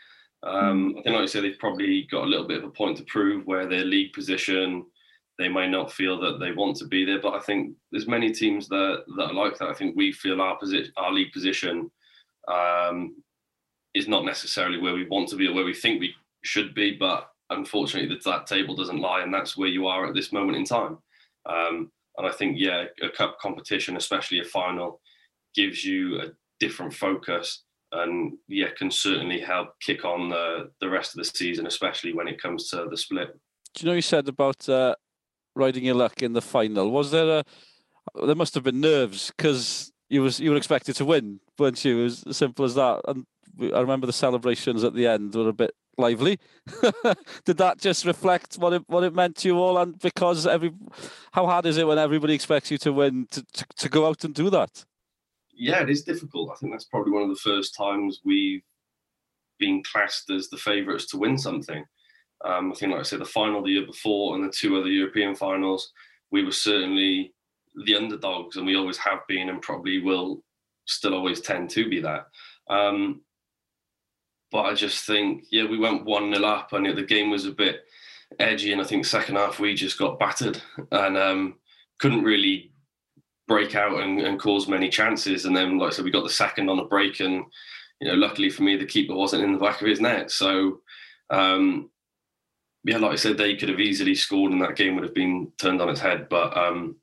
um, 0.46 0.96
I 0.98 1.02
think, 1.02 1.14
like 1.14 1.22
you 1.22 1.28
said, 1.28 1.44
they've 1.44 1.60
probably 1.60 2.08
got 2.12 2.24
a 2.24 2.28
little 2.28 2.48
bit 2.48 2.60
of 2.60 2.66
a 2.66 2.70
point 2.70 2.98
to 2.98 3.04
prove 3.06 3.46
where 3.46 3.68
their 3.68 3.84
league 3.84 4.14
position. 4.14 4.86
They 5.40 5.50
may 5.50 5.68
not 5.68 5.92
feel 5.92 6.20
that 6.22 6.40
they 6.40 6.52
want 6.52 6.78
to 6.78 6.86
be 6.88 7.04
there, 7.04 7.20
but 7.20 7.34
I 7.34 7.40
think 7.40 7.76
there's 7.92 8.08
many 8.08 8.32
teams 8.32 8.68
that 8.70 9.04
that 9.18 9.32
are 9.32 9.34
like 9.34 9.58
that. 9.58 9.70
I 9.70 9.74
think 9.74 9.96
we 9.96 10.12
feel 10.12 10.40
our 10.40 10.58
position, 10.58 10.94
our 10.98 11.12
league 11.12 11.34
position, 11.34 11.92
um, 12.48 13.16
is 13.96 14.08
not 14.08 14.24
necessarily 14.24 14.80
where 14.80 14.94
we 14.94 15.08
want 15.08 15.30
to 15.30 15.36
be 15.36 15.48
or 15.48 15.54
where 15.54 15.66
we 15.66 15.74
think 15.74 16.00
we 16.00 16.14
should 16.44 16.74
be. 16.76 16.96
But 16.96 17.28
unfortunately, 17.50 18.10
that, 18.10 18.24
that 18.24 18.48
table 18.48 18.76
doesn't 18.76 19.02
lie, 19.02 19.24
and 19.24 19.34
that's 19.34 19.58
where 19.58 19.68
you 19.68 19.88
are 19.88 20.06
at 20.06 20.14
this 20.14 20.32
moment 20.32 20.58
in 20.58 20.64
time. 20.64 21.00
Um, 21.48 21.92
and 22.18 22.28
I 22.28 22.32
think, 22.32 22.56
yeah, 22.58 22.86
a 23.02 23.10
cup 23.10 23.40
competition, 23.40 23.98
especially 23.98 24.40
a 24.40 24.46
final, 24.46 25.02
gives 25.54 25.84
you 25.84 26.22
a 26.22 26.28
different 26.60 26.94
focus 26.94 27.65
and 28.02 28.34
yeah, 28.48 28.68
can 28.78 28.92
certainly 28.92 29.40
help 29.40 29.80
kick 29.80 30.06
on 30.06 30.30
the, 30.30 30.72
the 30.82 30.90
rest 30.90 31.12
of 31.12 31.18
the 31.18 31.26
season, 31.26 31.68
especially 31.68 32.14
when 32.14 32.28
it 32.28 32.42
comes 32.42 32.70
to 32.70 32.88
the 32.90 32.98
split. 32.98 33.30
Do 33.74 33.84
you 33.84 33.90
know 33.90 33.96
you 33.96 34.02
said 34.02 34.28
about 34.28 34.68
uh, 34.70 34.96
riding 35.56 35.86
your 35.86 35.96
luck 35.96 36.22
in 36.22 36.34
the 36.34 36.42
final? 36.42 36.92
Was 36.92 37.12
there 37.12 37.40
a 37.40 37.44
there 38.26 38.36
must 38.36 38.54
have 38.54 38.64
been 38.64 38.82
nerves 38.82 39.32
because 39.36 39.92
you 40.10 40.22
was 40.22 40.40
you 40.40 40.52
were 40.52 40.58
expected 40.58 40.96
to 40.98 41.06
win, 41.06 41.40
weren't 41.58 41.84
you? 41.84 42.00
It 42.00 42.04
was 42.04 42.24
as 42.28 42.38
simple 42.38 42.66
as 42.66 42.76
that. 42.76 43.02
And 43.08 43.26
I 43.74 43.80
remember 43.80 44.08
the 44.08 44.14
celebrations 44.14 44.84
at 44.84 44.94
the 44.94 45.08
end 45.08 45.34
were 45.34 45.50
a 45.50 45.54
bit 45.54 45.72
lively. 45.98 46.40
Did 47.46 47.58
that 47.58 47.80
just 47.80 48.06
reflect 48.06 48.56
what 48.56 48.74
it 48.74 48.84
what 48.88 49.04
it 49.04 49.14
meant 49.14 49.38
to 49.38 49.48
you 49.48 49.58
all? 49.58 49.78
And 49.78 49.98
because 50.00 50.46
every 50.46 50.74
how 51.32 51.46
hard 51.46 51.66
is 51.66 51.78
it 51.78 51.88
when 51.88 51.98
everybody 51.98 52.34
expects 52.34 52.72
you 52.72 52.78
to 52.80 52.94
win 52.94 53.28
to, 53.32 53.44
to, 53.54 53.66
to 53.78 53.90
go 53.90 54.08
out 54.08 54.24
and 54.24 54.34
do 54.34 54.50
that? 54.50 54.86
Yeah, 55.56 55.82
it 55.82 55.90
is 55.90 56.04
difficult. 56.04 56.52
I 56.52 56.56
think 56.56 56.72
that's 56.72 56.86
probably 56.86 57.12
one 57.12 57.24
of 57.24 57.30
the 57.30 57.36
first 57.36 57.76
times 57.76 58.22
we've 58.24 58.64
been 59.60 59.82
classed 59.84 60.30
as 60.30 60.50
the 60.50 60.58
favourites 60.58 61.06
to 61.08 61.18
win 61.18 61.38
something. 61.38 61.84
Um, 62.44 62.72
I 62.72 62.76
think, 62.76 62.92
like 62.92 63.00
I 63.00 63.04
said, 63.04 63.22
the 63.22 63.26
final 63.26 63.64
the 63.64 63.72
year 63.72 63.86
before 63.86 64.36
and 64.36 64.44
the 64.44 64.52
two 64.52 64.78
other 64.78 64.90
European 64.90 65.36
finals, 65.36 65.92
we 66.32 66.44
were 66.44 66.52
certainly 66.52 67.34
the 67.86 67.96
underdogs, 67.96 68.58
and 68.58 68.66
we 68.66 68.76
always 68.76 68.98
have 68.98 69.20
been, 69.28 69.50
and 69.50 69.62
probably 69.62 70.02
will 70.02 70.44
still 70.86 71.14
always 71.14 71.42
tend 71.42 71.70
to 71.72 71.90
be 71.90 72.00
that. 72.02 72.28
Um, 72.70 73.22
but 74.52 74.64
I 74.64 74.74
just 74.74 75.06
think, 75.06 75.46
yeah, 75.52 75.66
we 75.66 75.78
went 75.78 76.06
one 76.06 76.30
nil 76.30 76.46
up, 76.46 76.74
and 76.74 76.86
the 76.96 77.04
game 77.04 77.30
was 77.30 77.46
a 77.46 77.52
bit 77.52 77.86
edgy, 78.40 78.72
and 78.72 78.82
I 78.82 78.86
think 78.86 79.06
second 79.06 79.36
half 79.36 79.60
we 79.60 79.74
just 79.74 79.98
got 79.98 80.20
battered 80.20 80.62
and 80.92 81.18
um, 81.18 81.56
couldn't 82.00 82.24
really 82.24 82.72
break 83.48 83.76
out 83.76 84.02
and, 84.02 84.20
and, 84.20 84.40
cause 84.40 84.68
many 84.68 84.90
chances. 84.90 85.46
And 85.46 85.56
then, 85.56 85.78
like 85.78 85.92
I 85.92 85.96
said, 85.96 86.06
we 86.06 86.12
got 86.12 86.24
the 86.24 86.30
second 86.30 86.70
on 86.70 86.80
a 86.80 86.86
break, 86.86 87.20
and 87.20 87.44
you 88.00 88.08
know, 88.08 88.16
luckily 88.16 88.50
for 88.50 88.64
me, 88.64 88.76
the 88.76 88.86
keeper 88.86 89.16
wasn't 89.16 89.44
in 89.44 89.54
the 89.54 89.60
back 89.60 89.82
of 89.82 89.88
his 89.88 90.02
net. 90.02 90.32
So, 90.32 90.82
um, 91.30 91.90
yeah, 92.84 92.98
like 92.98 93.12
I 93.12 93.16
said, 93.16 93.38
they 93.38 93.56
could 93.56 93.70
have 93.70 93.80
easily 93.80 94.16
scored, 94.16 94.52
and 94.52 94.62
that 94.62 94.76
game 94.76 94.96
would 94.96 95.04
have 95.04 95.14
been 95.14 95.52
turned 95.58 95.82
on 95.82 95.90
its 95.90 96.00
head. 96.00 96.30
But 96.30 96.56
um, 96.58 96.98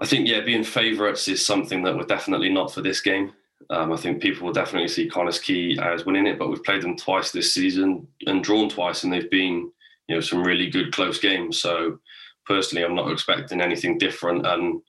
I 0.00 0.06
think, 0.06 0.28
yeah, 0.28 0.40
being 0.40 0.64
favourites 0.64 1.28
is 1.28 1.44
something 1.44 1.82
that 1.82 1.96
we're 1.96 2.02
definitely 2.02 2.52
not 2.52 2.72
for 2.72 2.82
this 2.82 3.00
game. 3.00 3.32
Um, 3.70 3.92
I 3.92 3.96
think 3.96 4.20
people 4.20 4.46
will 4.46 4.52
definitely 4.52 4.88
see 4.88 5.08
Connah's 5.08 5.40
Quay 5.40 5.78
as 5.78 6.04
winning 6.04 6.26
it, 6.26 6.38
but 6.38 6.48
we've 6.48 6.62
played 6.62 6.82
them 6.82 6.96
twice 6.96 7.30
this 7.30 7.54
season 7.54 8.06
and 8.26 8.44
drawn 8.44 8.68
twice, 8.68 9.04
and 9.04 9.12
they've 9.12 9.30
been, 9.30 9.70
you 10.08 10.14
know, 10.14 10.20
some 10.20 10.44
really 10.44 10.70
good 10.70 10.92
close 10.92 11.18
games. 11.18 11.58
So 11.58 11.98
personally, 12.46 12.84
I'm 12.84 12.94
not 12.94 13.10
expecting 13.10 13.60
anything 13.60 13.98
different. 13.98 14.46
And 14.46 14.80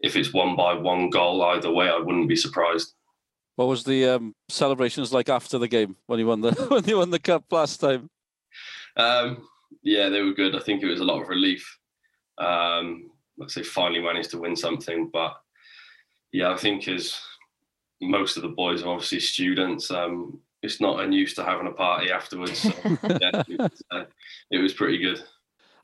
if 0.00 0.16
it's 0.16 0.32
one 0.32 0.56
by 0.56 0.74
one 0.74 1.10
goal 1.10 1.42
either 1.42 1.70
way, 1.70 1.88
I 1.88 1.98
wouldn't 1.98 2.28
be 2.28 2.36
surprised. 2.36 2.94
What 3.56 3.68
was 3.68 3.84
the 3.84 4.06
um, 4.06 4.34
celebrations 4.48 5.12
like 5.12 5.28
after 5.28 5.58
the 5.58 5.68
game 5.68 5.96
when 6.06 6.18
you 6.18 6.26
won 6.26 6.40
the 6.40 6.52
when 6.70 6.84
you 6.84 6.98
won 6.98 7.10
the 7.10 7.18
cup 7.18 7.44
last 7.50 7.78
time? 7.78 8.08
Um, 8.96 9.46
yeah, 9.82 10.08
they 10.08 10.22
were 10.22 10.32
good. 10.32 10.56
I 10.56 10.60
think 10.60 10.82
it 10.82 10.88
was 10.88 11.00
a 11.00 11.04
lot 11.04 11.20
of 11.20 11.28
relief. 11.28 11.78
Um, 12.38 13.10
let's 13.36 13.54
say 13.54 13.62
finally 13.62 14.00
managed 14.00 14.30
to 14.30 14.38
win 14.38 14.56
something, 14.56 15.10
but 15.12 15.34
yeah, 16.32 16.52
I 16.52 16.56
think 16.56 16.88
as 16.88 17.20
most 18.00 18.36
of 18.36 18.42
the 18.42 18.48
boys 18.48 18.82
are 18.82 18.88
obviously 18.88 19.20
students, 19.20 19.90
um, 19.90 20.40
it's 20.62 20.80
not 20.80 21.00
unused 21.00 21.36
to 21.36 21.44
having 21.44 21.66
a 21.66 21.72
party 21.72 22.10
afterwards. 22.10 22.58
So, 22.58 22.72
yeah, 22.84 23.42
it, 23.48 23.58
was, 23.58 23.82
uh, 23.90 24.04
it 24.50 24.58
was 24.58 24.74
pretty 24.74 24.98
good. 24.98 25.22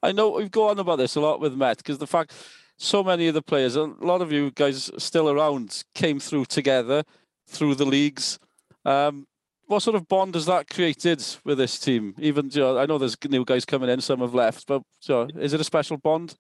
I 0.07 0.13
know 0.13 0.31
we've 0.31 0.51
gone 0.53 0.71
on 0.71 0.79
about 0.79 0.97
this 0.97 1.17
a 1.17 1.21
lot 1.21 1.41
with 1.41 1.57
Met 1.57 1.79
because 1.79 1.99
the 1.99 2.07
fact 2.07 2.33
so 2.77 3.03
many 3.03 3.27
of 3.27 3.35
the 3.35 3.43
players, 3.43 3.75
a 3.75 3.83
lot 4.01 4.23
of 4.23 4.31
you 4.31 4.53
guys 4.53 4.89
still 4.99 5.29
around, 5.29 5.83
came 5.97 6.21
through 6.21 6.45
together 6.45 7.03
through 7.49 7.75
the 7.75 7.85
leagues. 7.85 8.39
Um, 8.85 9.27
what 9.67 9.83
sort 9.83 9.97
of 9.97 10.07
bond 10.07 10.37
has 10.37 10.47
that 10.47 10.71
created 10.71 11.25
with 11.45 11.59
this 11.59 11.81
team? 11.81 12.15
Even 12.21 12.51
you 12.53 12.61
know, 12.61 12.79
I 12.79 12.87
know 12.87 12.99
there's 12.99 13.17
new 13.29 13.45
guys 13.45 13.65
coming 13.65 13.91
in, 13.91 14.01
some 14.01 14.21
have 14.21 14.33
left, 14.33 14.69
but 14.69 14.83
so 15.01 15.27
is 15.41 15.53
it 15.53 15.61
a 15.61 15.65
special 15.65 15.97
bond? 15.97 16.37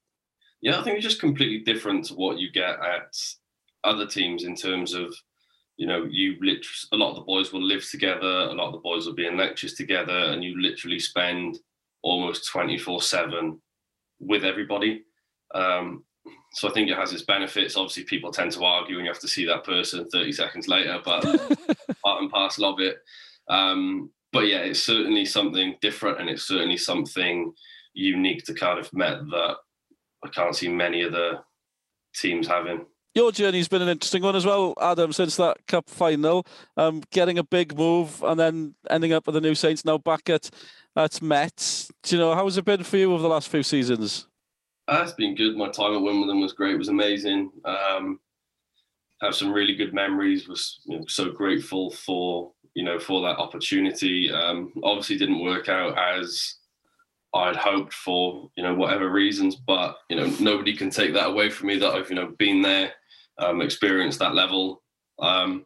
Yeah, 0.60 0.78
I 0.78 0.84
think 0.84 0.98
it's 0.98 1.06
just 1.06 1.20
completely 1.20 1.58
different 1.58 2.04
to 2.04 2.14
what 2.14 2.38
you 2.38 2.52
get 2.52 2.78
at 2.78 3.16
other 3.82 4.06
teams 4.06 4.44
in 4.44 4.54
terms 4.54 4.94
of, 4.94 5.12
you 5.76 5.88
know, 5.88 6.06
you 6.08 6.36
literally 6.40 6.62
a 6.92 6.96
lot 6.96 7.10
of 7.10 7.16
the 7.16 7.22
boys 7.22 7.52
will 7.52 7.64
live 7.64 7.84
together, 7.84 8.26
a 8.26 8.52
lot 8.52 8.68
of 8.68 8.74
the 8.74 8.78
boys 8.78 9.06
will 9.06 9.14
be 9.14 9.26
in 9.26 9.36
lectures 9.36 9.74
together, 9.74 10.16
and 10.16 10.44
you 10.44 10.62
literally 10.62 11.00
spend 11.00 11.58
almost 12.06 12.48
24 12.48 13.02
7 13.02 13.60
with 14.20 14.44
everybody. 14.44 15.02
Um, 15.54 16.04
so 16.52 16.68
I 16.68 16.72
think 16.72 16.88
it 16.88 16.96
has 16.96 17.12
its 17.12 17.24
benefits. 17.24 17.76
Obviously, 17.76 18.04
people 18.04 18.32
tend 18.32 18.52
to 18.52 18.64
argue 18.64 18.96
and 18.96 19.04
you 19.04 19.12
have 19.12 19.20
to 19.20 19.28
see 19.28 19.44
that 19.46 19.64
person 19.64 20.08
30 20.08 20.32
seconds 20.32 20.68
later, 20.68 21.00
but 21.04 21.22
part 22.04 22.22
and 22.22 22.30
parcel 22.30 22.64
of 22.64 22.80
it. 22.80 22.96
Um, 23.48 24.10
but 24.32 24.46
yeah, 24.46 24.58
it's 24.58 24.82
certainly 24.82 25.24
something 25.24 25.76
different 25.80 26.20
and 26.20 26.30
it's 26.30 26.44
certainly 26.44 26.76
something 26.76 27.52
unique 27.94 28.44
to 28.44 28.54
Cardiff 28.54 28.92
Met 28.92 29.26
that 29.30 29.56
I 30.24 30.28
can't 30.28 30.54
see 30.54 30.68
many 30.68 31.04
other 31.04 31.40
teams 32.14 32.46
having. 32.46 32.86
Your 33.16 33.32
journey's 33.32 33.66
been 33.66 33.80
an 33.80 33.88
interesting 33.88 34.22
one 34.22 34.36
as 34.36 34.44
well, 34.44 34.74
Adam, 34.78 35.10
since 35.10 35.36
that 35.36 35.56
cup 35.66 35.88
final. 35.88 36.46
Um, 36.76 37.02
getting 37.10 37.38
a 37.38 37.42
big 37.42 37.74
move 37.74 38.22
and 38.22 38.38
then 38.38 38.74
ending 38.90 39.14
up 39.14 39.24
with 39.24 39.32
the 39.32 39.40
New 39.40 39.54
Saints 39.54 39.86
now 39.86 39.96
back 39.96 40.28
at 40.28 40.50
at 40.94 41.22
Met. 41.22 41.88
Do 42.02 42.14
you 42.14 42.20
know, 42.20 42.34
how 42.34 42.44
has 42.44 42.58
it 42.58 42.66
been 42.66 42.84
for 42.84 42.98
you 42.98 43.10
over 43.14 43.22
the 43.22 43.28
last 43.30 43.48
few 43.48 43.62
seasons? 43.62 44.26
Uh, 44.86 45.00
it's 45.02 45.14
been 45.14 45.34
good. 45.34 45.56
My 45.56 45.70
time 45.70 45.94
at 45.94 46.02
Wimbledon 46.02 46.42
was 46.42 46.52
great. 46.52 46.74
It 46.74 46.78
was 46.78 46.90
amazing. 46.90 47.52
Um, 47.64 48.20
have 49.22 49.34
some 49.34 49.50
really 49.50 49.74
good 49.74 49.94
memories. 49.94 50.46
Was 50.46 50.80
you 50.84 50.98
know, 50.98 51.04
so 51.08 51.30
grateful 51.30 51.92
for 51.92 52.52
you 52.74 52.84
know 52.84 52.98
for 52.98 53.22
that 53.22 53.38
opportunity. 53.38 54.30
Um, 54.30 54.74
obviously, 54.84 55.16
didn't 55.16 55.42
work 55.42 55.70
out 55.70 55.96
as 55.98 56.56
I'd 57.34 57.56
hoped 57.56 57.94
for 57.94 58.50
you 58.56 58.62
know 58.62 58.74
whatever 58.74 59.10
reasons, 59.10 59.56
but 59.56 59.96
you 60.10 60.16
know 60.16 60.30
nobody 60.38 60.76
can 60.76 60.90
take 60.90 61.14
that 61.14 61.28
away 61.28 61.48
from 61.48 61.68
me 61.68 61.78
that 61.78 61.94
I've 61.94 62.10
you 62.10 62.16
know 62.16 62.34
been 62.38 62.60
there, 62.60 62.92
um, 63.38 63.60
experienced 63.60 64.18
that 64.18 64.34
level, 64.34 64.82
um, 65.18 65.64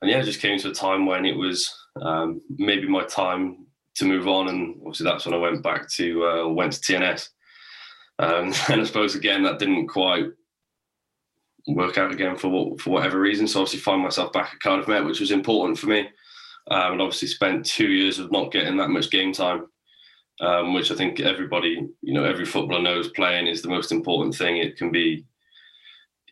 and 0.00 0.10
yeah, 0.10 0.22
just 0.22 0.40
came 0.40 0.58
to 0.58 0.70
a 0.70 0.74
time 0.74 1.06
when 1.06 1.24
it 1.24 1.36
was 1.36 1.72
um, 2.00 2.40
maybe 2.56 2.88
my 2.88 3.04
time 3.04 3.66
to 3.96 4.04
move 4.04 4.28
on, 4.28 4.48
and 4.48 4.76
obviously 4.80 5.04
that's 5.04 5.26
when 5.26 5.34
I 5.34 5.38
went 5.38 5.62
back 5.62 5.88
to 5.96 6.24
uh, 6.24 6.48
went 6.48 6.72
to 6.72 6.80
TNS. 6.80 7.28
Um, 8.20 8.52
and 8.68 8.80
I 8.80 8.84
suppose 8.84 9.14
again 9.14 9.42
that 9.44 9.58
didn't 9.58 9.88
quite 9.88 10.26
work 11.68 11.98
out 11.98 12.12
again 12.12 12.36
for 12.36 12.48
what, 12.48 12.80
for 12.80 12.90
whatever 12.90 13.20
reason. 13.20 13.46
So 13.46 13.60
obviously 13.60 13.80
find 13.80 14.02
myself 14.02 14.32
back 14.32 14.54
at 14.54 14.60
Cardiff 14.60 14.88
Met, 14.88 15.04
which 15.04 15.20
was 15.20 15.30
important 15.30 15.78
for 15.78 15.86
me. 15.86 16.00
Um, 16.70 16.92
and 16.92 17.02
obviously 17.02 17.28
spent 17.28 17.64
two 17.64 17.88
years 17.88 18.18
of 18.18 18.30
not 18.30 18.52
getting 18.52 18.76
that 18.76 18.90
much 18.90 19.10
game 19.10 19.32
time, 19.32 19.66
um, 20.40 20.74
which 20.74 20.90
I 20.90 20.94
think 20.94 21.20
everybody, 21.20 21.88
you 22.02 22.14
know, 22.14 22.24
every 22.24 22.44
footballer 22.44 22.82
knows 22.82 23.08
playing 23.10 23.46
is 23.46 23.62
the 23.62 23.68
most 23.68 23.90
important 23.90 24.34
thing. 24.34 24.58
It 24.58 24.76
can 24.76 24.90
be 24.90 25.24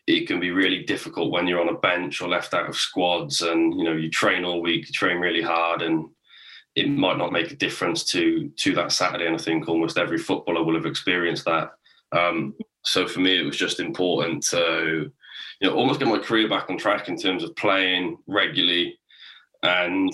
it 0.07 0.25
can 0.25 0.39
be 0.39 0.51
really 0.51 0.83
difficult 0.83 1.31
when 1.31 1.47
you're 1.47 1.61
on 1.61 1.73
a 1.73 1.79
bench 1.79 2.21
or 2.21 2.29
left 2.29 2.53
out 2.53 2.69
of 2.69 2.75
squads 2.75 3.41
and 3.41 3.73
you 3.77 3.83
know 3.83 3.93
you 3.93 4.09
train 4.09 4.45
all 4.45 4.61
week 4.61 4.87
you 4.87 4.93
train 4.93 5.17
really 5.17 5.41
hard 5.41 5.81
and 5.81 6.07
it 6.77 6.87
might 6.87 7.17
not 7.17 7.31
make 7.31 7.51
a 7.51 7.55
difference 7.55 8.03
to 8.03 8.49
to 8.55 8.75
that 8.75 8.91
Saturday. 8.91 9.25
And 9.25 9.35
I 9.35 9.39
think 9.39 9.67
almost 9.67 9.97
every 9.97 10.19
footballer 10.19 10.63
will 10.63 10.75
have 10.75 10.85
experienced 10.85 11.43
that. 11.45 11.71
Um, 12.11 12.53
so 12.83 13.07
for 13.07 13.19
me, 13.19 13.39
it 13.39 13.45
was 13.45 13.57
just 13.57 13.79
important 13.79 14.43
to, 14.49 15.11
you 15.59 15.67
know, 15.67 15.75
almost 15.75 15.99
get 15.99 16.07
my 16.07 16.19
career 16.19 16.47
back 16.47 16.69
on 16.69 16.77
track 16.77 17.09
in 17.09 17.17
terms 17.17 17.43
of 17.43 17.55
playing 17.55 18.19
regularly 18.27 18.99
and 19.63 20.13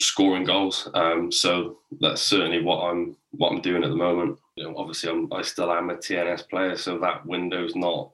scoring 0.00 0.42
goals. 0.42 0.90
Um, 0.92 1.30
so 1.30 1.78
that's 2.00 2.20
certainly 2.20 2.62
what 2.62 2.82
I'm 2.82 3.16
what 3.30 3.52
I'm 3.52 3.60
doing 3.60 3.84
at 3.84 3.90
the 3.90 3.96
moment. 3.96 4.40
You 4.56 4.64
know, 4.64 4.74
obviously, 4.76 5.08
I'm, 5.08 5.32
I 5.32 5.42
still 5.42 5.70
am 5.70 5.90
a 5.90 5.94
TNS 5.94 6.48
player, 6.50 6.76
so 6.76 6.98
that 6.98 7.24
window's 7.24 7.76
not 7.76 8.10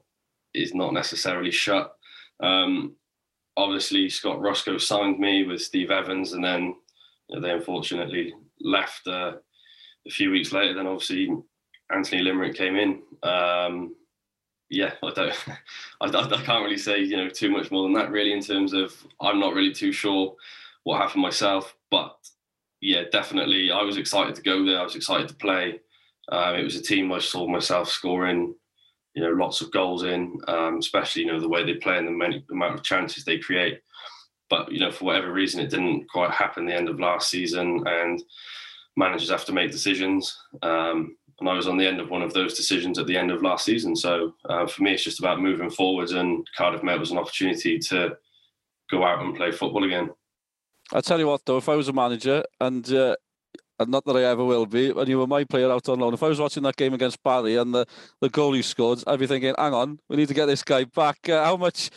is 0.53 0.73
not 0.73 0.93
necessarily 0.93 1.51
shut. 1.51 1.93
Um, 2.41 2.95
obviously, 3.57 4.09
Scott 4.09 4.41
Roscoe 4.41 4.77
signed 4.77 5.19
me 5.19 5.43
with 5.43 5.61
Steve 5.61 5.91
Evans, 5.91 6.33
and 6.33 6.43
then 6.43 6.75
they 7.41 7.51
unfortunately 7.51 8.33
left 8.61 9.07
uh, 9.07 9.33
a 10.07 10.09
few 10.09 10.31
weeks 10.31 10.51
later. 10.51 10.73
Then 10.73 10.87
obviously 10.87 11.29
Anthony 11.91 12.21
Limerick 12.21 12.55
came 12.55 12.75
in. 12.75 13.01
Um, 13.23 13.95
yeah, 14.69 14.93
I 15.03 15.11
don't, 15.11 15.35
I, 16.01 16.07
I, 16.07 16.41
can't 16.41 16.63
really 16.63 16.77
say 16.77 16.99
you 16.99 17.17
know 17.17 17.29
too 17.29 17.51
much 17.51 17.71
more 17.71 17.83
than 17.83 17.93
that 17.93 18.11
really 18.11 18.33
in 18.33 18.41
terms 18.41 18.73
of 18.73 18.93
I'm 19.21 19.39
not 19.39 19.53
really 19.53 19.73
too 19.73 19.91
sure 19.91 20.35
what 20.83 21.01
happened 21.01 21.21
myself, 21.21 21.75
but 21.91 22.15
yeah, 22.81 23.03
definitely 23.11 23.71
I 23.71 23.81
was 23.83 23.97
excited 23.97 24.35
to 24.35 24.41
go 24.41 24.65
there. 24.65 24.79
I 24.79 24.83
was 24.83 24.95
excited 24.95 25.27
to 25.29 25.35
play. 25.35 25.79
Um, 26.29 26.55
it 26.55 26.63
was 26.63 26.75
a 26.75 26.81
team 26.81 27.11
I 27.11 27.19
saw 27.19 27.47
myself 27.47 27.89
scoring, 27.89 28.55
you 29.13 29.21
know, 29.21 29.31
lots 29.31 29.61
of 29.61 29.71
goals 29.71 30.03
in, 30.03 30.39
um, 30.47 30.77
especially 30.77 31.23
you 31.23 31.27
know 31.31 31.39
the 31.39 31.49
way 31.49 31.63
they 31.63 31.75
play 31.75 31.97
and 31.97 32.07
the 32.07 32.11
many 32.11 32.43
amount 32.51 32.75
of 32.75 32.83
chances 32.83 33.23
they 33.23 33.37
create. 33.37 33.81
But 34.49 34.71
you 34.71 34.79
know 34.79 34.91
for 34.91 35.05
whatever 35.05 35.31
reason 35.31 35.61
it 35.61 35.69
didn't 35.69 36.09
quite 36.09 36.31
happen 36.31 36.65
the 36.65 36.75
end 36.75 36.89
of 36.89 36.99
last 36.99 37.29
season 37.29 37.83
and 37.85 38.23
managers 38.95 39.31
have 39.31 39.45
to 39.45 39.51
make 39.51 39.71
decisions 39.71 40.37
um, 40.61 41.17
and 41.39 41.49
I 41.49 41.55
was 41.55 41.67
on 41.67 41.77
the 41.77 41.87
end 41.87 41.99
of 41.99 42.09
one 42.09 42.21
of 42.21 42.33
those 42.33 42.53
decisions 42.53 42.99
at 42.99 43.07
the 43.07 43.17
end 43.17 43.31
of 43.31 43.41
last 43.41 43.65
season. 43.65 43.95
So 43.95 44.33
uh, 44.45 44.67
for 44.67 44.83
me 44.83 44.93
it's 44.93 45.03
just 45.03 45.19
about 45.19 45.41
moving 45.41 45.69
forwards 45.69 46.11
and 46.11 46.47
Cardiff 46.55 46.83
Met 46.83 46.99
was 46.99 47.11
an 47.11 47.17
opportunity 47.17 47.79
to 47.79 48.17
go 48.91 49.03
out 49.03 49.23
and 49.23 49.35
play 49.35 49.51
football 49.51 49.83
again. 49.83 50.09
I'll 50.91 51.01
tell 51.01 51.19
you 51.19 51.27
what 51.27 51.45
though 51.45 51.57
if 51.57 51.69
I 51.69 51.75
was 51.75 51.87
a 51.87 51.93
manager 51.93 52.43
and 52.61 52.89
uh, 52.93 53.15
and 53.79 53.89
not 53.89 54.05
that 54.05 54.15
I 54.15 54.23
ever 54.23 54.43
will 54.43 54.65
be, 54.65 54.91
when 54.91 55.07
you 55.07 55.19
were 55.19 55.27
my 55.27 55.43
player 55.43 55.71
out 55.71 55.89
on 55.89 55.99
loan, 55.99 56.13
if 56.13 56.23
I 56.23 56.29
was 56.29 56.39
watching 56.39 56.63
that 56.63 56.75
game 56.75 56.93
against 56.93 57.21
Barry 57.23 57.55
and 57.55 57.73
the, 57.73 57.85
the 58.21 58.29
goal 58.29 58.55
you 58.55 58.63
scored, 58.63 59.03
I'd 59.07 59.19
be 59.19 59.27
thinking, 59.27 59.55
hang 59.57 59.73
on, 59.73 59.99
we 60.09 60.15
need 60.15 60.27
to 60.27 60.33
get 60.33 60.45
this 60.45 60.63
guy 60.63 60.83
back. 60.83 61.17
Uh, 61.27 61.43
how 61.43 61.57
much 61.57 61.89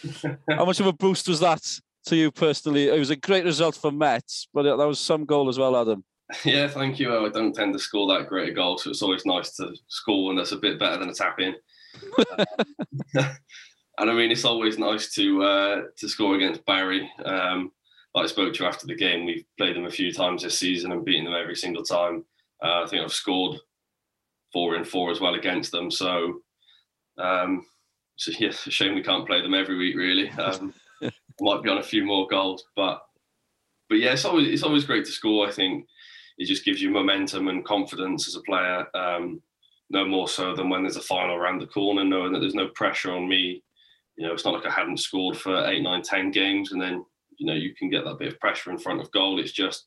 how 0.50 0.64
much 0.64 0.80
of 0.80 0.86
a 0.86 0.92
boost 0.92 1.28
was 1.28 1.40
that 1.40 1.62
to 2.06 2.16
you 2.16 2.30
personally. 2.30 2.88
It 2.88 2.98
was 2.98 3.10
a 3.10 3.16
great 3.16 3.44
result 3.44 3.76
for 3.76 3.92
Mets, 3.92 4.48
but 4.54 4.62
that 4.62 4.86
was 4.86 4.98
some 4.98 5.24
goal 5.24 5.48
as 5.48 5.58
well, 5.58 5.76
Adam. 5.76 6.04
Yeah, 6.44 6.66
thank 6.66 6.98
you. 6.98 7.16
I 7.16 7.28
don't 7.28 7.54
tend 7.54 7.72
to 7.74 7.78
score 7.78 8.08
that 8.08 8.28
great 8.28 8.48
a 8.48 8.52
goal, 8.52 8.78
so 8.78 8.90
it's 8.90 9.00
always 9.02 9.24
nice 9.24 9.54
to 9.56 9.72
score 9.86 10.24
one 10.24 10.34
that's 10.34 10.50
a 10.50 10.56
bit 10.56 10.76
better 10.76 10.96
than 10.96 11.10
a 11.10 11.14
tap 11.14 11.38
in. 11.38 11.54
and 13.98 14.10
I 14.10 14.12
mean, 14.12 14.32
it's 14.32 14.44
always 14.44 14.76
nice 14.76 15.14
to 15.14 15.42
uh, 15.44 15.82
to 15.98 16.08
score 16.08 16.34
against 16.34 16.66
Barry. 16.66 17.08
Um, 17.24 17.70
I 18.16 18.26
spoke 18.26 18.54
to 18.54 18.60
you 18.60 18.68
after 18.68 18.86
the 18.86 18.94
game, 18.94 19.26
we've 19.26 19.44
played 19.58 19.76
them 19.76 19.84
a 19.84 19.90
few 19.90 20.12
times 20.12 20.42
this 20.42 20.58
season 20.58 20.92
and 20.92 21.04
beaten 21.04 21.24
them 21.24 21.34
every 21.34 21.54
single 21.54 21.82
time. 21.82 22.24
Uh, 22.62 22.82
I 22.82 22.86
think 22.86 23.02
I've 23.02 23.12
scored 23.12 23.58
four 24.52 24.76
in 24.76 24.84
four 24.84 25.10
as 25.10 25.20
well 25.20 25.34
against 25.34 25.70
them. 25.70 25.90
So, 25.90 26.40
um, 27.18 27.66
so 28.16 28.32
yeah, 28.38 28.48
it's 28.48 28.66
a 28.66 28.70
shame 28.70 28.94
we 28.94 29.02
can't 29.02 29.26
play 29.26 29.42
them 29.42 29.54
every 29.54 29.76
week. 29.76 29.96
Really, 29.96 30.30
um, 30.30 30.72
might 31.40 31.62
be 31.62 31.68
on 31.68 31.78
a 31.78 31.82
few 31.82 32.04
more 32.04 32.26
goals, 32.28 32.64
but 32.74 33.02
but 33.90 33.98
yeah, 33.98 34.12
it's 34.12 34.24
always 34.24 34.48
it's 34.48 34.62
always 34.62 34.84
great 34.84 35.04
to 35.04 35.12
score. 35.12 35.46
I 35.46 35.52
think 35.52 35.86
it 36.38 36.46
just 36.46 36.64
gives 36.64 36.80
you 36.80 36.90
momentum 36.90 37.48
and 37.48 37.64
confidence 37.64 38.26
as 38.28 38.36
a 38.36 38.42
player. 38.42 38.86
Um, 38.94 39.42
no 39.90 40.04
more 40.04 40.26
so 40.26 40.56
than 40.56 40.68
when 40.68 40.82
there's 40.82 40.96
a 40.96 41.02
final 41.02 41.36
around 41.36 41.60
the 41.60 41.66
corner, 41.66 42.02
knowing 42.02 42.32
that 42.32 42.40
there's 42.40 42.54
no 42.54 42.68
pressure 42.74 43.12
on 43.12 43.28
me. 43.28 43.62
You 44.16 44.26
know, 44.26 44.32
it's 44.32 44.44
not 44.44 44.54
like 44.54 44.66
I 44.66 44.70
hadn't 44.70 44.98
scored 44.98 45.36
for 45.36 45.66
eight, 45.66 45.82
nine, 45.82 46.02
ten 46.02 46.30
games, 46.30 46.72
and 46.72 46.80
then 46.80 47.04
you 47.38 47.46
know 47.46 47.54
you 47.54 47.74
can 47.74 47.90
get 47.90 48.04
that 48.04 48.18
bit 48.18 48.32
of 48.32 48.40
pressure 48.40 48.70
in 48.70 48.78
front 48.78 49.00
of 49.00 49.10
goal. 49.12 49.38
It's 49.40 49.52
just 49.52 49.86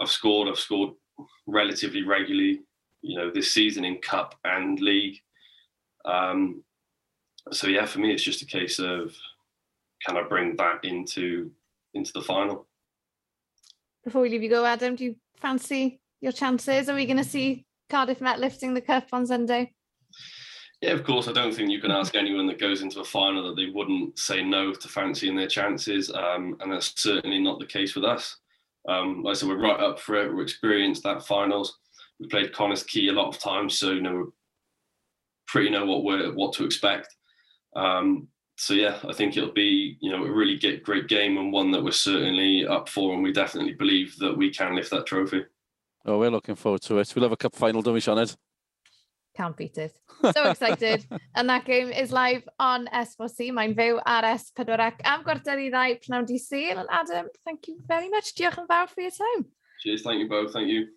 I've 0.00 0.10
scored, 0.10 0.48
I've 0.48 0.58
scored 0.58 0.90
relatively 1.46 2.02
regularly. 2.02 2.62
You 3.02 3.18
know, 3.18 3.30
this 3.32 3.52
season 3.52 3.84
in 3.84 3.98
cup 3.98 4.36
and 4.44 4.78
league. 4.80 5.18
Um, 6.04 6.62
so 7.50 7.66
yeah, 7.66 7.86
for 7.86 7.98
me, 7.98 8.12
it's 8.12 8.22
just 8.22 8.42
a 8.42 8.46
case 8.46 8.78
of 8.78 9.14
can 10.06 10.16
I 10.16 10.22
bring 10.22 10.56
that 10.56 10.84
into 10.84 11.50
into 11.94 12.12
the 12.12 12.22
final. 12.22 12.66
Before 14.04 14.22
we 14.22 14.30
leave 14.30 14.42
you 14.42 14.50
go, 14.50 14.64
Adam, 14.64 14.96
do 14.96 15.04
you 15.04 15.16
fancy 15.36 16.00
your 16.20 16.32
chances? 16.32 16.88
Are 16.88 16.94
we 16.94 17.06
going 17.06 17.18
to 17.18 17.24
see 17.24 17.66
Cardiff 17.90 18.20
Met 18.20 18.40
lifting 18.40 18.74
the 18.74 18.80
cup 18.80 19.08
on 19.12 19.26
Sunday? 19.26 19.74
Yeah, 20.82 20.94
of 20.94 21.04
course. 21.04 21.28
I 21.28 21.32
don't 21.32 21.54
think 21.54 21.70
you 21.70 21.80
can 21.80 21.92
ask 21.92 22.16
anyone 22.16 22.48
that 22.48 22.58
goes 22.58 22.82
into 22.82 23.00
a 23.00 23.04
final 23.04 23.46
that 23.46 23.54
they 23.54 23.70
wouldn't 23.70 24.18
say 24.18 24.42
no 24.42 24.74
to 24.74 24.88
fancying 24.88 25.36
their 25.36 25.46
chances, 25.46 26.10
um, 26.10 26.56
and 26.60 26.72
that's 26.72 27.00
certainly 27.00 27.38
not 27.38 27.60
the 27.60 27.66
case 27.66 27.94
with 27.94 28.04
us. 28.04 28.38
Um, 28.88 29.22
like 29.22 29.30
I 29.30 29.34
said, 29.34 29.48
we're 29.48 29.62
right 29.62 29.78
up 29.78 30.00
for 30.00 30.16
it. 30.16 30.34
We're 30.34 30.42
experienced 30.42 31.06
at 31.06 31.24
finals. 31.24 31.78
We 32.18 32.26
played 32.26 32.52
Connah's 32.52 32.82
Key 32.82 33.08
a 33.08 33.12
lot 33.12 33.28
of 33.28 33.38
times, 33.38 33.78
so 33.78 33.92
you 33.92 34.02
know, 34.02 34.32
pretty 35.46 35.70
know 35.70 35.86
what 35.86 36.02
we're 36.02 36.32
what 36.34 36.52
to 36.54 36.64
expect. 36.64 37.14
Um, 37.76 38.26
so 38.56 38.74
yeah, 38.74 38.98
I 39.08 39.12
think 39.12 39.36
it'll 39.36 39.52
be 39.52 39.96
you 40.00 40.10
know 40.10 40.24
a 40.24 40.30
really 40.32 40.58
get, 40.58 40.82
great 40.82 41.06
game 41.06 41.38
and 41.38 41.52
one 41.52 41.70
that 41.70 41.84
we're 41.84 41.92
certainly 41.92 42.66
up 42.66 42.88
for, 42.88 43.14
and 43.14 43.22
we 43.22 43.32
definitely 43.32 43.74
believe 43.74 44.18
that 44.18 44.36
we 44.36 44.50
can 44.50 44.74
lift 44.74 44.90
that 44.90 45.06
trophy. 45.06 45.44
Oh, 46.04 46.18
we're 46.18 46.30
looking 46.30 46.56
forward 46.56 46.82
to 46.82 46.98
it. 46.98 47.12
We'll 47.14 47.22
have 47.22 47.30
a 47.30 47.36
cup 47.36 47.54
final, 47.54 47.82
don't 47.82 47.94
we, 47.94 48.00
Sianed? 48.00 48.36
Can't 49.34 49.56
beat 49.56 49.78
it. 49.78 49.98
So 50.34 50.50
excited. 50.50 51.06
and 51.34 51.48
that 51.48 51.64
game 51.64 51.88
is 51.88 52.12
live 52.12 52.42
on 52.58 52.86
S4C. 52.92 53.50
Mae'n 53.56 53.74
fyw 53.78 54.00
ar 54.04 54.26
S4C 54.28 55.00
am 55.08 55.22
gwrta'r 55.24 55.62
i 55.62 55.70
ddau 55.72 55.94
pnawn 56.04 56.28
di 56.28 56.36
syl. 56.38 56.84
Adam, 56.90 57.30
thank 57.46 57.68
you 57.68 57.78
very 57.88 58.10
much. 58.12 58.34
Diolch 58.36 58.60
yn 58.60 58.68
fawr 58.68 58.90
for 58.92 59.00
your 59.00 59.14
time. 59.16 59.46
Cheers, 59.80 60.02
thank 60.02 60.20
you 60.20 60.28
both, 60.28 60.52
thank 60.52 60.68
you. 60.68 60.90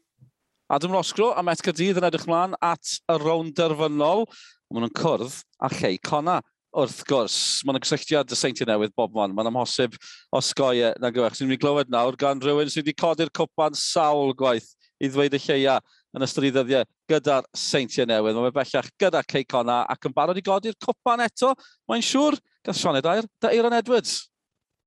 Adam 0.70 0.92
Rosgro 0.92 1.32
a 1.38 1.44
Met 1.46 1.62
Cadydd 1.64 2.02
yn 2.02 2.10
edrych 2.10 2.28
mlaen 2.28 2.58
at 2.60 2.98
y 3.08 3.18
rown 3.22 3.54
derfynol. 3.56 4.26
Mae 4.74 4.84
nhw'n 4.84 4.96
cwrdd 4.98 5.40
a 5.64 5.70
chei 5.72 6.00
cona 6.02 6.42
wrth 6.76 7.04
gwrs, 7.08 7.36
mae'n 7.64 7.80
gysylltiad 7.80 8.34
y 8.34 8.38
seintiau 8.38 8.68
newydd 8.68 8.96
bob 9.00 9.14
man, 9.16 9.32
mae'n 9.36 9.48
amhosib 9.48 9.96
osgoi 10.36 10.82
e 10.84 10.90
na 11.00 11.12
gywech. 11.14 11.38
Sy'n 11.38 11.48
mynd 11.48 11.56
i 11.56 11.62
glywed 11.62 11.92
nawr 11.94 12.18
gan 12.20 12.42
rhywun 12.44 12.72
sydd 12.72 12.84
wedi 12.84 12.98
codi'r 13.00 13.32
cwpan 13.40 13.78
sawl 13.80 14.34
gwaith 14.36 14.74
i 15.00 15.08
ddweud 15.12 15.38
y 15.38 15.42
lleia 15.46 15.78
yn 16.16 16.26
ystod 16.26 16.48
i 16.48 16.52
ddyddiau 16.56 16.86
gyda'r 17.12 17.48
seintiau 17.60 18.08
newydd. 18.10 18.38
Mae'n 18.40 18.56
bellach 18.56 18.92
gyda 19.02 19.24
Ceicona 19.32 19.82
ac 19.92 20.08
yn 20.08 20.16
barod 20.16 20.40
i 20.40 20.44
godi'r 20.46 20.78
cwpan 20.86 21.24
eto. 21.26 21.52
Mae'n 21.92 22.06
siŵr, 22.06 22.38
gath 22.66 22.80
Sioned 22.80 23.10
Air, 23.12 23.28
da 23.42 23.52
Eiron 23.52 23.76
Edwards. 23.76 24.22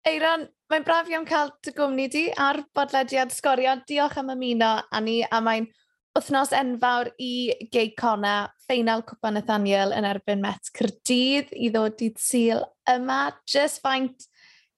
Eiron, 0.09 0.47
mae'n 0.71 0.87
braf 0.87 1.11
iawn 1.11 1.27
cael 1.29 1.53
dy 1.65 1.75
gwmni 1.77 2.09
di 2.13 2.25
ar 2.33 2.63
bodlediad 2.77 3.35
sgorio. 3.35 3.77
Diolch 3.89 4.17
am 4.21 4.33
ymuno, 4.33 4.71
Ani, 4.95 5.21
a 5.25 5.43
mae'n 5.45 5.69
wythnos 6.17 6.55
enfawr 6.57 7.13
i 7.21 7.69
Geicona, 7.73 8.49
ffeinal 8.65 9.05
Cwpa 9.07 9.33
Nathaniel 9.35 9.93
yn 9.97 10.09
erbyn 10.09 10.43
Met 10.43 10.73
Cyrdydd 10.75 11.53
i 11.53 11.69
ddod 11.75 11.99
dydd 12.01 12.19
syl 12.23 12.65
yma. 12.91 13.21
Just 13.47 13.83
faint 13.85 14.27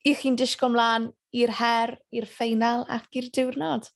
i 0.04 0.16
chi'n 0.18 0.36
disgo 0.40 0.68
mlaen 0.72 1.10
i'r 1.36 1.54
her, 1.60 1.94
i'r 2.10 2.26
ffeinal 2.26 2.84
ac 2.90 3.06
i'r 3.20 3.30
diwrnod. 3.36 3.86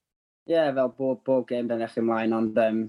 Ie, 0.45 0.53
yeah, 0.53 0.75
fel 0.77 0.91
bob, 0.99 1.23
bob 1.25 1.47
game 1.49 1.71
dyn 1.71 1.81
eich 1.87 1.95
ymlaen, 1.97 2.35
ond 2.37 2.59
um, 2.61 2.83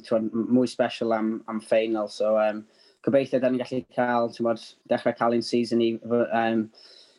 mwy 0.51 0.67
special 0.67 1.13
am, 1.15 1.29
am 1.47 1.61
ffeinal, 1.63 2.09
so 2.11 2.33
um, 2.35 2.65
gobeithio 3.05 3.39
dyn 3.39 3.55
ni'n 3.55 3.61
gallu 3.61 3.79
cael, 3.95 4.27
twod, 4.35 4.59
dechrau 4.91 5.15
cael 5.15 5.37
un 5.37 5.45
season 5.45 5.83
i, 5.85 5.93
um, 6.03 6.65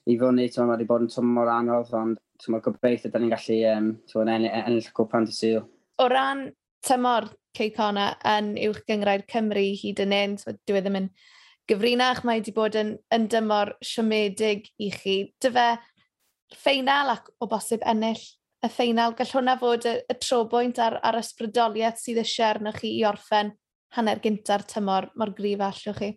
i 0.05 0.19
fyny, 0.21 0.51
twod, 0.53 0.69
mae 0.69 0.75
wedi 0.75 0.89
bod 0.91 1.07
yn 1.07 1.09
tymor 1.15 1.49
anodd, 1.55 1.95
ond 1.97 2.21
twod, 2.45 2.61
gobeithio 2.69 3.15
dyn 3.15 3.25
ni'n 3.25 3.33
gallu 3.33 3.59
um, 3.73 3.91
twod, 4.13 4.35
ennill 4.35 4.93
cwpan 5.01 5.31
dy 5.31 5.39
syl. 5.39 5.65
O 6.05 6.11
ran 6.13 6.51
tymor 6.85 7.31
Ceicona 7.57 8.13
yn 8.37 8.53
uwch 8.69 8.85
gyngrair 8.85 9.25
Cymru 9.33 9.65
hyd 9.81 10.05
yn 10.05 10.17
un, 10.21 10.37
dwi 10.69 10.77
e 10.77 10.85
ddim 10.85 11.01
yn 11.01 11.13
gyfrinach, 11.71 12.27
mae 12.29 12.43
wedi 12.43 12.53
bod 12.61 12.77
yn, 12.77 12.99
yn 13.09 13.31
dymor 13.33 13.73
siomedig 13.81 14.69
i 14.77 14.93
chi. 14.93 15.21
Dy 15.41 15.57
fe, 15.57 15.71
ffeinal 16.61 17.17
ac 17.17 17.33
o 17.41 17.49
bosib 17.49 17.89
ennill 17.89 18.21
y 18.67 18.73
ffeinal, 18.73 19.15
gall 19.19 19.33
hwnna 19.39 19.57
fod 19.61 19.87
y, 19.89 19.95
y 20.11 20.19
trobwynt 20.23 20.81
ar, 20.83 20.99
ar 21.07 21.19
ysbrydoliaeth 21.21 22.03
sydd 22.03 22.21
eisiau 22.23 22.51
arnoch 22.51 22.83
chi 22.83 22.93
i 22.99 23.05
orffen 23.09 23.55
hanner 23.97 24.21
gynta'r 24.23 24.67
tymor 24.69 25.11
mor 25.17 25.33
grif 25.37 25.63
allwch 25.65 26.01
chi? 26.01 26.13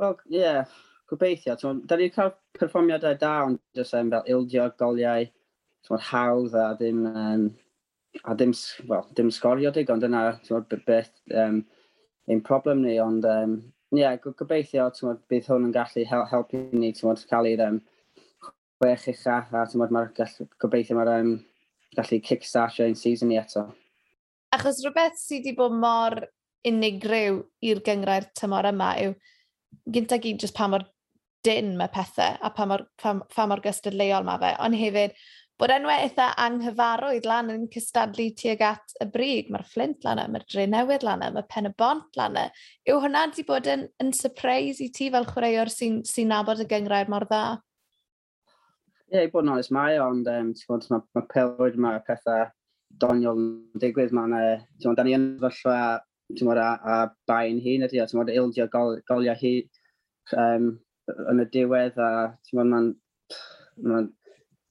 Wel, 0.00 0.16
ie, 0.30 0.40
yeah, 0.40 0.64
gobeithio. 1.10 1.56
So, 1.60 1.74
da 1.86 1.98
ni'n 1.98 2.12
cael 2.14 2.32
perfformiadau 2.58 3.18
da, 3.20 3.34
ond 3.48 3.60
jyst 3.76 3.96
um, 3.98 4.10
fel 4.14 4.32
ildio 4.34 4.66
goliau 4.80 5.28
so, 5.84 5.98
hawdd 6.10 6.56
a 6.58 6.70
ddim, 6.78 7.04
um, 7.10 7.46
a 8.24 8.34
ddim, 8.34 8.54
well, 8.90 9.06
dim 9.16 9.30
sgorio 9.34 9.72
digon, 9.74 10.02
dyna 10.02 10.26
so, 10.46 10.60
beth 10.86 11.12
um, 11.34 11.62
ein 12.30 12.42
problem 12.42 12.82
ni, 12.82 12.98
ond 13.02 13.26
um, 13.28 13.58
ie, 13.94 14.02
yeah, 14.02 14.16
gobeithio 14.24 14.88
tywod, 14.96 15.22
bydd 15.30 15.50
hwn 15.50 15.68
yn 15.68 15.74
gallu 15.74 16.06
hel 16.10 16.24
helpu 16.30 16.64
ni 16.72 16.92
tywod, 16.96 17.22
cael 17.30 17.50
i'r 17.52 17.66
um, 17.68 17.82
chwech 18.80 19.10
ucha, 19.12 19.42
a 19.52 19.66
mae'r 19.76 20.10
gobeithio 20.62 20.98
mae'r 20.98 21.12
um, 21.18 21.34
gallu 21.96 22.20
kickstart 22.24 22.80
ein 22.84 22.98
season 22.98 23.30
ni 23.32 23.38
eto. 23.40 23.66
Achos 24.54 24.82
rhywbeth 24.84 25.18
sydd 25.18 25.44
wedi 25.44 25.56
bod 25.58 25.76
mor 25.84 26.18
unigryw 26.64 27.42
i'r 27.68 27.80
gyngrau'r 27.84 28.30
tymor 28.38 28.70
yma 28.70 28.94
yw 29.04 29.14
gyntaf 29.94 30.22
gyd 30.24 30.44
jyst 30.44 30.56
pa 30.56 30.68
mor 30.70 30.86
dyn 31.44 31.74
mae 31.78 31.92
pethau 31.92 32.38
a 32.40 32.50
pa 32.56 32.66
mor, 32.68 32.86
pa, 33.00 33.18
pa 33.34 33.46
mor 33.50 33.60
gystadleuol 33.64 34.24
mae 34.24 34.40
fe, 34.40 34.52
ond 34.64 34.78
hefyd 34.80 35.16
bod 35.60 35.70
enwau 35.70 36.02
eitha 36.02 36.30
anghyfarwydd 36.44 37.28
lan 37.28 37.52
yn 37.52 37.66
cystadlu 37.74 38.26
tuag 38.38 38.64
at 38.66 38.94
y 39.02 39.06
brig. 39.10 39.50
Mae'r 39.52 39.66
Flint 39.70 40.06
lan 40.06 40.18
yna, 40.18 40.32
mae'r 40.34 40.46
Dre 40.50 40.64
Newydd 40.70 41.04
lan 41.06 41.22
yna, 41.22 41.34
mae 41.36 41.46
Pen 41.50 41.68
y 41.70 41.74
Bont 41.78 42.18
lan 42.18 42.34
yna. 42.34 42.48
Yw 42.90 42.98
hwnna 43.04 43.26
wedi 43.28 43.44
bod 43.46 43.68
yn, 43.70 43.86
yn 44.02 44.10
surprise 44.16 44.82
i 44.82 44.90
ti 44.94 45.10
fel 45.14 45.28
chwaraewr 45.28 45.70
sy'n 45.70 46.00
sy 46.08 46.26
nabod 46.26 46.64
y 46.64 46.66
gyngrau'r 46.72 47.12
mor 47.12 47.28
dda? 47.30 47.44
Ie, 49.12 49.18
yeah, 49.18 49.26
i 49.26 49.30
bod 49.32 49.44
yn 49.44 49.52
onest 49.52 49.72
mae, 49.74 49.98
ond 50.00 50.28
um, 50.32 50.46
ti'n 50.56 50.64
gwybod, 50.64 50.86
mae, 50.88 51.02
mae 51.18 51.26
pelwyd 51.28 51.74
mae 51.84 51.98
pethau 52.06 52.46
doniol 53.02 53.36
yn 53.36 53.82
digwydd. 53.82 54.14
Mae'n, 54.16 54.32
uh, 54.32 54.62
ti'n 54.78 54.86
gwybod, 54.86 54.96
da 54.96 55.04
ni 55.04 55.12
yn 55.12 55.26
fyllfa, 55.42 55.74
a, 56.62 56.68
a 56.88 56.96
bain 57.28 57.60
hun 57.60 57.84
ydy, 57.84 58.00
a 58.00 58.06
ti'n 58.08 58.16
gwybod, 58.16 58.32
ildio 58.32 58.66
gol, 58.72 58.96
goliau 59.10 59.36
hi 59.42 59.52
um, 60.40 60.70
yn 61.34 61.44
y 61.44 61.46
diwedd, 61.52 62.00
a 62.00 62.08
ti'n 62.48 62.56
gwybod, 62.56 62.72
mae'n, 62.72 62.88
mae'n, 63.90 64.08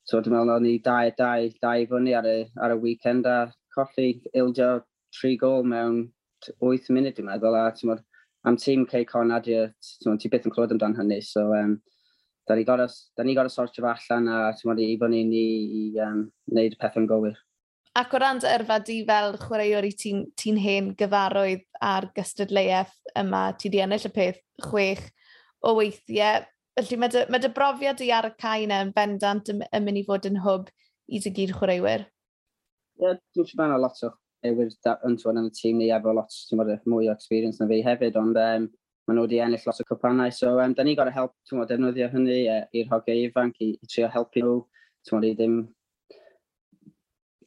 so 0.09 0.23
dwi'n 0.23 0.33
meddwl, 0.33 0.55
o'n 0.55 0.67
i 0.71 0.73
dau, 0.89 1.13
dau, 1.21 1.53
dau 1.61 1.85
fyny 1.93 2.17
ar 2.17 2.31
y, 2.33 2.35
ar 2.65 2.73
y 2.73 2.81
weekend, 2.87 3.29
a 3.29 3.53
colli 3.77 4.09
ildio 4.33 4.73
tri 5.13 5.37
gol 5.37 5.61
mewn 5.61 6.07
8 6.57 6.89
munud, 6.89 7.13
dwi'n 7.13 7.29
meddwl, 7.29 7.61
a 7.61 7.69
ti'n 7.69 7.91
gwybod, 7.91 8.05
am 8.49 8.57
tîm 8.65 8.89
Cey 8.89 9.05
Conad, 9.13 9.45
ti'n 9.45 10.23
byth 10.25 10.49
yn 10.49 10.57
clywed 10.57 10.73
amdan 10.73 10.97
hynny, 10.97 11.21
so, 11.21 11.51
um, 11.53 11.77
da 12.47 12.55
ni 12.55 12.65
gorau, 12.67 12.91
da 13.17 13.23
ni 13.23 13.35
gorau 13.35 13.51
sortio 13.51 13.83
fe 13.83 13.91
allan 13.93 14.29
a 14.29 14.37
ti'n 14.57 14.79
i 14.83 14.95
bod 14.99 15.13
ni 15.13 15.23
i, 15.23 15.83
um, 16.03 16.23
wneud 16.51 16.77
pethau'n 16.79 17.09
gywir. 17.09 17.37
Ac 17.99 18.13
o 18.17 18.19
ran 18.21 18.39
dy 18.41 18.49
yrfa 18.49 18.79
di 18.81 19.03
fel 19.05 19.35
chwaraewr 19.37 19.85
i 19.85 19.91
ti'n 19.93 20.23
ti 20.39 20.55
hen 20.57 20.93
gyfarwydd 20.97 21.67
a'r 21.85 22.09
gystadleuaeth 22.15 22.95
yma, 23.21 23.43
ti 23.59 23.69
di 23.69 23.83
ennill 23.83 24.09
y 24.09 24.11
peth 24.15 24.41
chwech 24.65 25.03
o 25.61 25.75
weithiau. 25.77 26.47
Felly 26.73 26.97
mae 26.97 27.13
dy, 27.13 27.21
mae 27.29 27.43
dy 27.43 27.51
brofiad 27.53 28.01
i 28.01 28.09
ar 28.17 28.31
y 28.31 28.33
cae 28.41 28.63
yna 28.65 28.81
yn 28.87 28.95
bendant 28.95 29.51
yn, 29.53 29.61
yn 29.69 29.85
mynd 29.85 30.01
i 30.01 30.05
fod 30.07 30.25
yn 30.25 30.41
hwb 30.41 30.71
i 31.13 31.21
dy 31.21 31.33
gyd 31.37 31.53
chwaraewyr. 31.59 32.07
Ie, 32.97 33.05
yeah, 33.05 33.19
dwi'n 33.37 33.49
siŵr 33.51 33.61
bod 33.61 33.77
lot 33.83 34.01
o 34.07 34.09
chwaraewyr 34.43 34.73
yn 35.39 35.51
y 35.51 35.53
tîm 35.55 35.77
ni 35.77 35.91
efo 35.93 36.15
lot 36.17 36.33
mwy 36.89 37.11
o 37.11 37.13
experience 37.13 37.61
na 37.61 37.69
fi 37.69 37.83
hefyd, 37.85 38.17
ond 38.19 38.39
um, 38.41 38.67
maen 39.07 39.17
nhw 39.17 39.25
wedi 39.25 39.39
ennill 39.43 39.67
lot 39.67 39.81
o 39.81 39.85
cwpanau. 39.89 40.33
So, 40.33 40.55
um, 40.63 40.73
da 40.77 40.83
ni 40.83 40.95
gorau 40.95 41.15
help, 41.15 41.35
ti'n 41.49 41.63
defnyddio 41.69 42.09
hynny 42.13 42.41
uh, 42.51 42.65
i'r 42.73 42.91
hogei 42.91 43.27
ifanc 43.27 43.59
i, 43.61 43.73
i 43.75 43.89
trio 43.91 44.09
helpu 44.13 44.43
nhw. 44.43 44.57
Ti'n 45.03 45.25
i 45.27 45.33
ddim 45.35 45.57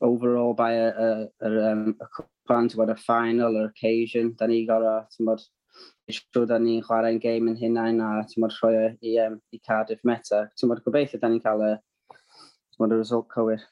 overall 0.04 0.52
by 0.54 0.72
a, 0.76 0.88
a, 0.88 1.10
a, 1.48 1.52
um, 1.70 1.86
a 2.04 2.08
cwpan, 2.18 2.68
ti'n 2.68 2.82
modd, 2.82 2.96
final, 3.00 3.60
yr 3.62 3.70
occasion. 3.70 4.34
Da 4.38 4.48
ni 4.50 4.64
gorau, 4.68 5.06
ti'n 5.14 5.30
siŵr 6.16 6.46
da 6.48 6.58
ni'n 6.62 6.84
chwarae'n 6.86 7.20
game 7.22 7.50
yn 7.50 7.58
hynna'n 7.60 8.02
a 8.04 8.10
ti'n 8.28 8.44
modd 8.44 8.54
rhoi 8.58 8.74
e 8.78 8.86
i, 9.00 9.16
um, 9.24 9.40
i 9.52 9.60
Cardiff 9.64 10.04
Meta. 10.08 10.44
Ti'n 10.56 10.70
modd, 10.70 10.84
gobeithio 10.84 11.20
da 11.22 11.32
ni'n 11.32 11.42
cael 11.44 11.64
y, 11.66 11.72
y 12.78 12.92
result 12.92 13.28
cywir. 13.32 13.64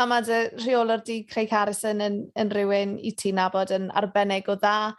A 0.00 0.06
mae 0.08 0.24
dy 0.24 0.40
rheolwr 0.62 1.02
di 1.04 1.18
Craig 1.28 1.50
Harrison 1.52 2.00
yn, 2.00 2.22
yn 2.40 2.52
rhywun 2.54 2.96
i 3.04 3.12
ti 3.12 3.34
nabod 3.36 3.72
yn 3.76 3.90
arbennig 4.00 4.48
o 4.48 4.56
dda. 4.56 4.94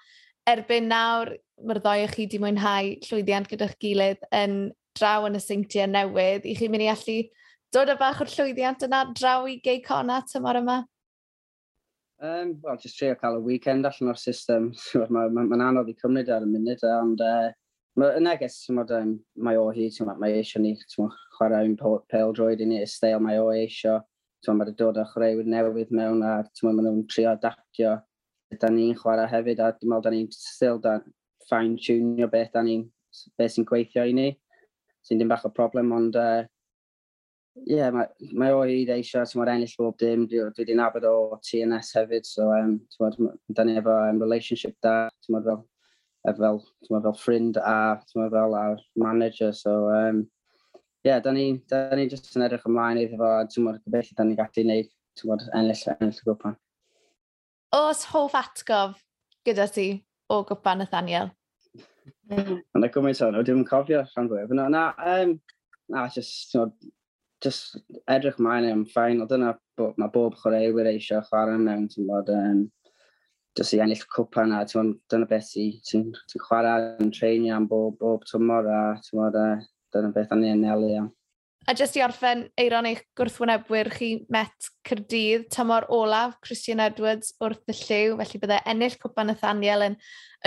Erbyn 0.51 0.89
nawr, 0.91 1.33
mae'r 1.65 1.81
ddoi 1.83 2.05
o 2.05 2.11
chi 2.11 2.25
wedi 2.25 2.39
mwynhau 2.41 2.93
llwyddiant 3.07 3.49
gyda'ch 3.51 3.77
gilydd 3.83 4.23
yn 4.35 4.55
draw 4.99 5.27
yn 5.27 5.37
y 5.39 5.41
seintiau 5.43 5.89
newydd. 5.89 6.47
I 6.47 6.55
chi 6.57 6.69
mynd 6.71 6.85
i 6.85 6.89
allu 6.91 7.17
dod 7.75 7.91
y 7.93 7.97
bach 7.99 8.21
o'r 8.23 8.31
llwyddiant 8.31 8.87
yna 8.87 9.05
draw 9.15 9.47
i 9.47 9.59
gei 9.63 9.81
cona 9.85 10.21
tymor 10.27 10.59
yma? 10.61 10.81
Um, 12.21 12.53
Wel, 12.61 12.77
jyst 12.83 12.99
trio 12.99 13.15
cael 13.17 13.39
y 13.39 13.45
weekend 13.47 13.87
allan 13.87 14.11
o'r 14.11 14.19
system. 14.21 14.69
Mae'n 14.93 15.15
ma, 15.15 15.25
ma, 15.33 15.45
ma 15.49 15.69
anodd 15.71 15.89
i 15.89 15.97
cymryd 15.97 16.29
e 16.29 16.35
ar 16.35 16.45
y 16.45 16.49
munud, 16.51 16.83
ond 16.85 17.23
e, 17.25 17.31
uh, 17.47 17.55
mae 17.97 18.21
neges, 18.21 18.59
um, 18.69 19.15
mae 19.47 19.57
o 19.57 19.65
hi, 19.73 19.87
mae 20.19 20.37
eisiau 20.37 20.61
ni 20.63 20.75
chwarae 20.91 21.65
un 21.65 21.73
pel 21.79 22.35
droed 22.37 22.61
i 22.61 22.67
ni, 22.69 22.77
ysdeil 22.85 23.23
mae 23.25 23.39
o 23.41 23.49
eisiau. 23.55 24.03
Mae'n 24.45 24.61
wedi 24.61 24.75
dod 24.77 24.99
â 25.01 25.07
chwaraewyr 25.09 25.49
newydd 25.49 25.91
mewn 25.97 26.21
a 26.25 26.35
mae 26.65 26.77
nhw'n 26.77 27.01
trio 27.09 27.33
adaptio. 27.33 27.97
Da 28.61 28.69
ni'n 28.69 28.95
chwarae 28.99 29.29
hefyd 29.31 29.61
a 29.63 29.71
dim 29.79 29.93
ond 29.95 30.05
da 30.05 30.13
ni'n 30.13 30.29
still 30.35 30.79
da, 30.83 30.99
fine-tunio 31.51 32.29
beth 32.31 32.55
da 32.55 32.63
ni'n 32.65 32.87
beth 33.37 33.55
sy'n 33.55 33.67
gweithio 33.67 34.07
i 34.07 34.15
ni, 34.15 34.31
sy'n 35.05 35.21
dim 35.21 35.31
bach 35.31 35.45
o 35.47 35.51
problem, 35.53 35.91
ond 35.95 36.17
uh, 36.19 36.41
yeah, 37.67 37.91
mae, 37.93 38.07
mae 38.37 38.53
oed 38.55 38.91
eisiau 38.95 39.27
tymod, 39.27 39.51
ennill 39.51 39.73
bob 39.79 39.97
dim, 40.01 40.25
dwi 40.29 40.43
wedi 40.57 40.77
nabod 40.77 41.05
o 41.07 41.15
TNS 41.43 41.91
hefyd, 41.99 42.27
so 42.27 42.47
um, 42.55 42.77
tymod, 42.93 43.17
da 43.57 43.65
ni 43.67 43.77
efo 43.81 43.95
um, 44.09 44.21
relationship 44.23 44.77
da, 44.83 44.95
tymod, 45.25 45.49
fel, 45.49 46.37
fel, 46.39 46.61
tymod, 46.87 47.07
fel 47.07 47.17
ffrind 47.19 47.59
a 47.59 47.75
tymod, 48.07 48.31
fel 48.35 48.57
a 48.57 48.65
manager, 48.95 49.51
so 49.57 49.75
um, 49.91 50.23
yeah, 51.03 51.19
da 51.19 51.31
ni, 51.35 51.61
da 51.69 51.89
ni 51.97 52.07
just 52.11 52.31
yn 52.37 52.47
edrych 52.47 52.67
ymlaen 52.69 53.01
iddo 53.03 53.19
fo, 53.21 53.33
tymod, 53.55 53.81
gobeithio 53.85 54.17
da 54.17 54.27
ni 54.27 54.39
gallu 54.39 54.55
gwneud, 54.61 54.91
tymod, 55.19 55.45
ennill, 55.57 55.85
ennill 55.97 56.23
y 56.23 56.29
gwpan. 56.29 56.57
Os 57.75 58.07
hoff 58.11 58.35
atgof 58.35 58.97
gyda 59.47 59.67
ti 59.71 59.87
o 60.31 60.41
gwpan 60.47 60.83
Nathaniel? 60.83 61.31
Yna 62.31 62.87
y 62.87 62.91
gymaint 62.95 63.21
o'n 63.25 63.35
nhw, 63.35 63.43
dim 63.47 63.63
cofio 63.67 64.01
rhan 64.03 64.29
fwyaf. 64.31 64.53
Na, 64.57 64.67
na, 64.71 64.83
um, 65.13 65.35
na, 65.91 66.07
just, 66.15 66.53
you 66.53 66.59
know, 66.59 66.91
just 67.41 67.79
edrych 68.09 68.37
mlaen 68.39 68.69
am 68.69 68.85
ffain, 68.85 69.21
o 69.23 69.27
dyna 69.29 69.55
mae 69.97 70.13
bob 70.13 70.37
chwaraewyr 70.41 70.91
eisiau 70.93 71.23
chwarae 71.29 71.57
mewn, 71.61 71.87
ti'n 71.91 72.09
bod, 72.09 72.29
um, 72.35 72.65
just 73.57 73.75
i 73.75 73.81
ennill 73.83 74.03
cwpa 74.15 74.45
yna, 74.47 74.61
ti'n 74.69 74.93
dyna 75.11 75.29
beth 75.31 75.49
ti'n 75.55 76.11
ti 76.31 76.43
chwarae 76.45 76.91
yn 77.03 77.11
treinio 77.15 77.55
am 77.57 77.67
bob, 77.71 77.97
bob 78.01 78.27
tymor 78.29 78.69
a, 78.69 78.83
ti'n 79.07 79.21
bod, 79.21 79.39
uh, 79.39 79.65
dyna 79.95 80.13
beth 80.15 80.35
a'n 80.35 80.45
i 80.45 80.53
yn 80.53 80.63
nelu 80.67 80.93
am. 80.99 81.09
A 81.69 81.75
jyst 81.77 81.93
i 81.93 82.01
orffen, 82.01 82.47
eiron 82.57 82.87
eich 82.89 83.03
gwrthwynebwyr 83.17 83.91
chi 83.93 84.07
met 84.33 84.69
Cyrdydd, 84.87 85.43
tymor 85.53 85.85
olaf 85.93 86.39
Christian 86.41 86.81
Edwards 86.81 87.35
wrth 87.37 87.69
y 87.69 87.75
lliw, 87.77 88.15
felly 88.17 88.41
bydde 88.41 88.57
ennill 88.71 88.95
cwpan 89.03 89.29
Nathaniel 89.29 89.85
yn, 89.85 89.97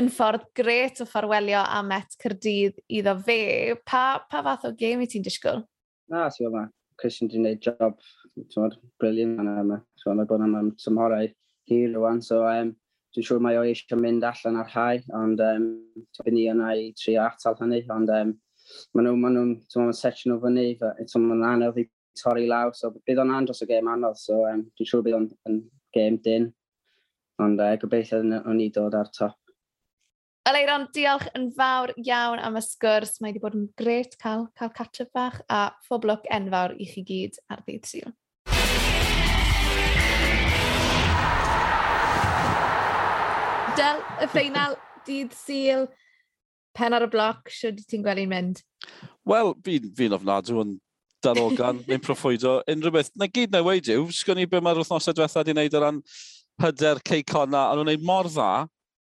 yn 0.01 0.11
ffordd 0.11 0.49
gret 0.59 0.99
o 1.05 1.07
ffarwelio 1.07 1.61
a 1.63 1.85
met 1.87 2.19
Cyrdydd 2.19 2.83
iddo 2.99 3.15
fe. 3.29 3.77
Pa, 3.87 4.25
pa 4.27 4.43
fath 4.43 4.67
o 4.67 4.73
gêm 4.81 5.05
i 5.05 5.09
ti'n 5.11 5.23
disgwyl? 5.23 5.63
Na, 6.11 6.27
ti'n 6.27 6.49
gwybod 6.49 6.59
ma. 6.59 6.67
Christian 6.99 7.31
di 7.31 7.39
wneud 7.39 7.63
job, 7.63 8.03
ti'n 8.35 8.75
briliant 8.99 9.39
yna 9.39 9.61
yma. 9.63 9.81
So, 10.01 10.11
mae 10.19 10.27
bod 10.27 10.43
yma'n 10.43 10.75
tymhorau 10.83 11.31
hir 11.71 11.95
rwan, 11.95 12.25
so 12.27 12.43
um, 12.43 12.75
dwi'n 13.15 13.29
siŵr 13.29 13.43
mae 13.47 13.61
o 13.61 13.63
eisiau 13.63 14.03
mynd 14.03 14.27
allan 14.27 14.59
ar 14.65 14.75
hau, 14.75 14.99
ond 15.23 15.47
um, 15.47 15.71
ni 16.27 16.49
yna 16.51 16.75
i 16.75 16.91
tri 16.99 17.15
atal 17.23 17.55
hynny, 17.63 17.85
ond 17.95 18.11
um, 18.11 18.35
maen 18.95 19.09
nhw'n 19.09 19.23
ma 19.23 19.31
nhw, 19.35 19.47
ma 19.77 19.87
nhw 19.87 19.97
setio'n 20.01 20.35
nhw 20.35 20.41
fyny, 20.45 20.67
eto 21.05 21.23
maen 21.23 21.47
anodd 21.53 21.81
i 21.83 21.87
torri 22.19 22.49
law, 22.51 22.73
so 22.75 22.93
bydd 22.95 23.23
o'n 23.23 23.33
andros 23.35 23.63
o 23.65 23.71
gêm 23.71 23.89
anodd, 23.91 24.19
so 24.21 24.45
um, 24.51 24.67
dwi'n 24.79 24.91
siŵr 24.91 25.07
bydd 25.07 25.19
o'n 25.21 25.63
gêm 25.97 26.21
dyn, 26.27 26.51
ond 27.43 27.63
uh, 27.63 27.73
gobeithio 27.83 28.23
o'n 28.43 28.61
i 28.63 28.71
dod 28.75 28.99
ar 28.99 29.11
top. 29.15 29.39
Aleiron, 30.45 30.83
diolch 30.93 31.25
yn 31.39 31.47
fawr 31.57 31.95
iawn 31.97 32.37
am 32.45 32.59
y 32.59 32.61
sgwrs. 32.61 33.15
Mae 33.25 33.33
wedi 33.33 33.41
bod 33.41 33.55
yn 33.57 33.63
gret 33.81 34.19
cael, 34.21 34.43
cael 34.59 34.75
catch 34.77 35.01
bach 35.17 35.39
a 35.49 35.71
phoblwc 35.87 36.27
enfawr 36.37 36.75
i 36.77 36.85
chi 36.91 37.01
gyd 37.09 37.39
ar 37.49 37.63
ddydd 37.65 37.89
syl. 37.89 38.13
Del 43.81 44.05
y 44.21 44.29
ffeinal 44.35 44.77
dydd 45.09 45.33
syl 45.33 45.89
pen 46.77 46.97
ar 46.97 47.07
y 47.07 47.11
bloc, 47.11 47.51
sydd 47.53 47.83
ti'n 47.89 48.05
gweld 48.05 48.23
i'n 48.25 48.31
mynd? 48.31 48.63
Wel, 49.29 49.55
fi'n 49.65 49.91
fi 49.97 50.11
ofnadw 50.13 50.61
yn 50.63 50.77
darogan, 51.25 51.81
neu'n 51.89 52.05
proffwydo, 52.07 52.59
unrhyw 52.71 52.95
beth. 52.95 53.13
Na 53.21 53.29
gyd 53.31 53.55
na 53.55 53.63
wedi 53.65 53.95
yw, 53.97 54.07
sgwn 54.13 54.43
i 54.43 54.49
be 54.51 54.61
mae'r 54.63 54.83
wythnosau 54.83 55.17
diwethaf 55.17 55.43
wedi 55.43 55.57
wneud 55.57 55.77
o 55.79 55.83
ran 55.85 56.01
hyder 56.63 57.01
Ceicona, 57.07 57.69
ond 57.71 57.81
nhw'n 57.81 57.93
gwneud 57.93 58.07
mor 58.07 58.29
dda, 58.31 58.51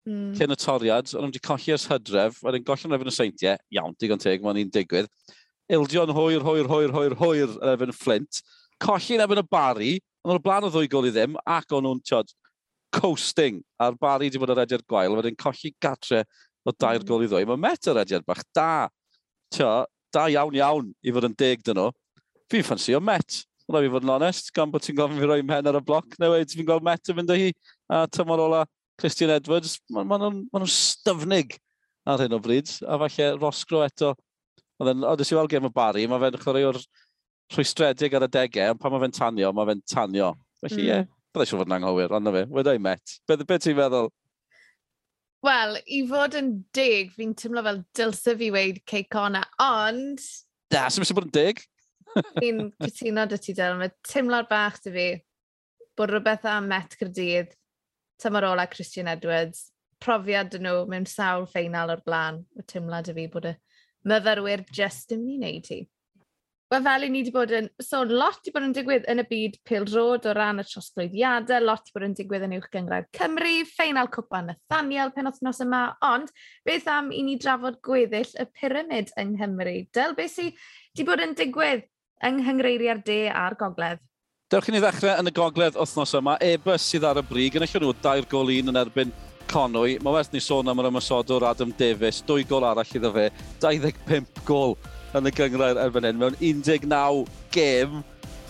mm. 0.08 0.28
cyn 0.40 0.56
y 0.56 0.60
toriad, 0.60 1.14
ond 1.16 1.26
nhw 1.26 1.32
wedi 1.32 1.44
colli 1.48 1.76
ers 1.76 1.88
hydref, 1.92 2.42
wedyn 2.46 2.68
golli'n 2.68 2.96
refn 2.96 3.12
y 3.12 3.16
seintiau, 3.16 3.64
iawn, 3.78 3.98
digon 4.02 4.22
teg, 4.22 4.44
mae'n 4.46 4.62
un 4.64 4.76
digwydd. 4.76 5.10
Ildio'n 5.72 6.14
hwyr, 6.16 6.46
hwyr, 6.46 6.70
hwyr, 6.70 6.94
hwyr, 6.96 7.18
hwyr, 7.20 7.58
yn 7.58 7.74
efo'n 7.74 7.96
Flint. 7.96 8.44
Colli'n 8.84 9.24
efo'n 9.26 9.42
y 9.42 9.48
bari, 9.48 9.92
ond 10.26 10.36
o'r 10.36 10.44
blaen 10.44 10.68
o 10.68 10.72
ddwy 10.72 10.90
gol 10.92 11.08
i 11.08 11.14
ddim, 11.16 11.38
ac 11.48 11.74
o'n 11.76 11.88
nhw'n 11.88 12.04
coasting, 12.92 13.62
a'r 13.80 13.96
bari 14.00 14.28
wedi 14.28 14.40
bod 14.42 14.52
yr 14.52 14.66
edrych 14.66 14.84
gwael, 14.90 15.16
wedyn 15.16 15.38
colli 15.40 15.72
gatre 15.80 16.26
o 16.66 16.74
dair 16.76 17.06
gol 17.08 17.26
i 17.26 17.30
ddwy. 17.30 17.48
Mae 17.50 17.60
Met 17.60 17.90
yr 17.90 18.02
ediad 18.04 18.26
bach 18.28 18.44
da. 18.56 18.90
Tio, 19.52 19.72
da 20.14 20.28
iawn 20.32 20.58
iawn 20.58 20.92
i 21.04 21.14
fod 21.16 21.30
yn 21.30 21.38
deg 21.38 21.64
dyn 21.66 21.80
nhw. 21.80 21.90
Fi'n 22.52 22.68
ffansi 22.68 22.96
o 22.98 23.02
Met. 23.04 23.42
Rwy'n 23.72 23.88
fi 23.88 23.94
fod 23.94 24.06
yn 24.08 24.14
onest, 24.18 24.52
gan 24.56 24.72
bod 24.72 24.84
ti'n 24.86 24.98
gofyn 24.98 25.20
fi 25.22 25.30
roi 25.30 25.42
mhen 25.46 25.70
ar 25.70 25.80
y 25.80 25.84
bloc, 25.86 26.18
neu 26.20 26.34
wedi 26.34 26.58
fi'n 26.60 26.68
gweld 26.68 26.86
Met 26.86 27.12
yn 27.12 27.20
fynd 27.20 27.32
o 27.32 27.38
hi. 27.40 27.52
A 27.92 28.04
tymor 28.12 28.44
ola 28.44 28.66
Christian 29.00 29.32
Edwards, 29.34 29.78
maen 29.90 30.10
ma 30.10 30.20
nhw'n 30.20 30.42
ma, 30.52 30.60
ma, 30.60 30.66
ma 30.66 30.72
styfnig 30.72 31.56
ar 32.10 32.22
hyn 32.26 32.36
o 32.36 32.42
bryd. 32.44 32.74
A 32.86 33.00
falle 33.06 33.32
Rosgro 33.38 33.86
eto. 33.86 34.14
Oedd 34.82 35.06
Oeddes 35.06 35.32
i 35.32 35.38
weld 35.38 35.54
gem 35.54 35.70
y 35.70 35.74
Barry, 35.74 36.08
mae 36.10 36.22
fe'n 36.24 36.40
chwarae 36.42 36.68
o'r 36.68 36.80
rhwystredig 37.52 38.16
ar 38.18 38.26
y 38.26 38.30
degau, 38.32 38.74
ond 38.74 38.82
pan 38.82 38.94
mae 38.94 39.04
fe'n 39.06 39.18
tanio, 39.18 39.52
mae 39.56 39.70
fe'n 39.70 39.84
tanio. 39.94 40.32
Felly, 40.62 40.76
hmm. 40.76 40.82
ie, 40.82 40.88
mm. 40.88 40.90
yeah, 40.90 41.10
byddai 41.32 41.50
siw 41.50 41.60
fod 41.60 41.70
yn 41.70 41.78
anghywir, 41.78 42.16
ond 42.18 42.28
na 42.28 42.34
fe, 42.36 42.44
wedai 42.52 42.78
Met. 42.82 43.18
Beth 43.30 43.46
be 43.48 43.58
ti'n 43.62 43.78
meddwl? 43.78 44.10
Wel, 45.42 45.80
i 45.90 46.04
fod 46.06 46.36
yn 46.38 46.52
dig, 46.76 47.10
fi'n 47.18 47.34
teimlo 47.38 47.64
fel 47.66 47.80
dylse 47.98 48.36
fi 48.38 48.52
weid 48.54 48.84
Ceicona, 48.90 49.42
ond... 49.64 50.22
Da, 50.72 50.86
sy'n 50.86 51.02
mysio 51.02 51.18
bod 51.18 51.32
yn 51.32 51.34
dig? 51.34 51.64
fi'n 52.38 52.68
cytuno 52.84 53.26
dy 53.32 53.40
ti 53.42 53.56
dyl, 53.58 53.80
mae 53.80 53.90
teimlo'r 54.06 54.46
bach 54.52 54.78
dy 54.84 54.94
fi 54.94 55.08
bod 55.98 56.14
rhywbeth 56.14 56.46
am 56.50 56.70
Met 56.70 56.94
Cyrdydd, 57.00 57.56
tymor 58.22 58.52
ola 58.52 58.68
Christian 58.70 59.10
Edwards, 59.10 59.72
profiad 60.02 60.52
dyn 60.54 60.68
nhw 60.68 60.86
mewn 60.92 61.08
sawl 61.10 61.48
ffeinal 61.50 61.94
o'r 61.96 62.06
blaen, 62.06 62.44
mae 62.56 62.68
teimlad 62.70 63.10
dy 63.10 63.18
fi 63.18 63.28
bod 63.34 63.50
y 63.50 63.56
myfyrwyr 64.12 64.66
just 64.74 65.14
yn 65.16 65.26
mynd 65.26 65.34
i 65.34 65.40
wneud 65.42 65.72
hi. 65.74 65.82
Wel, 66.72 66.84
fel 66.86 67.04
i 67.04 67.08
ni 67.12 67.20
wedi 67.20 67.32
bod 67.36 67.52
yn 67.52 67.66
so, 67.84 68.00
lot 68.08 68.38
wedi 68.38 68.52
bod 68.56 68.64
yn 68.64 68.74
digwydd 68.78 69.08
yn 69.12 69.20
y 69.20 69.26
byd 69.28 69.58
Pil 69.68 69.84
Rod 69.92 70.24
o 70.24 70.32
ran 70.38 70.62
y 70.62 70.64
trosglwyddiadau, 70.64 71.66
lot 71.68 71.82
wedi 71.84 71.96
bod 71.98 72.06
yn 72.06 72.14
digwydd 72.16 72.46
yn 72.46 72.54
uwch 72.56 72.70
gyngrair 72.72 73.10
Cymru, 73.18 73.52
ffeinal 73.68 74.08
cwpa 74.14 74.40
Nathaniel 74.46 75.12
pen 75.12 75.28
othnos 75.28 75.60
yma, 75.66 75.82
ond 76.08 76.32
beth 76.64 76.88
am 76.88 77.10
i 77.12 77.26
ni 77.28 77.36
drafod 77.44 77.82
gweddill 77.84 78.32
y 78.40 78.46
pyramid 78.56 79.12
yng 79.20 79.34
Nghymru? 79.34 79.74
Del, 79.92 80.16
beth 80.16 80.32
sydd 80.38 80.54
wedi 80.94 81.08
bod 81.10 81.26
yn 81.26 81.36
digwydd 81.42 81.84
yng 82.30 82.40
Nghyngreiriau'r 82.40 83.04
De 83.04 83.20
a'r 83.42 83.58
Gogledd? 83.60 84.00
Dewch 84.56 84.72
i 84.72 84.78
ni 84.78 84.82
ddechrau 84.86 85.20
yn 85.20 85.28
y 85.28 85.36
gogledd 85.36 85.76
wythnos 85.76 86.16
yma. 86.22 86.38
Ebus 86.40 86.88
sydd 86.88 87.10
ar 87.12 87.20
y 87.20 87.26
brig 87.28 87.60
yn 87.60 87.68
eisiau 87.68 87.84
nhw 87.84 87.92
dair 88.00 88.24
gol 88.32 88.56
un 88.56 88.72
yn 88.72 88.80
erbyn 88.86 89.12
Conwy. 89.52 90.00
Mae 90.00 90.16
werth 90.16 90.32
ni 90.32 90.40
sôn 90.40 90.72
am 90.72 90.80
yr 90.80 90.88
ymysodwr 90.94 91.50
Adam 91.52 91.76
Davies. 91.76 92.24
Dwy 92.24 92.48
gol 92.48 92.64
arall 92.72 92.96
iddo 92.96 93.12
fe. 93.16 93.28
25 93.60 94.44
gol 94.48 94.78
yn 95.18 95.28
y 95.28 95.32
gyngor 95.36 95.80
erbyn 95.82 96.08
hyn. 96.08 96.20
Mewn 96.20 96.38
19 96.40 97.26
gêm, 97.52 97.98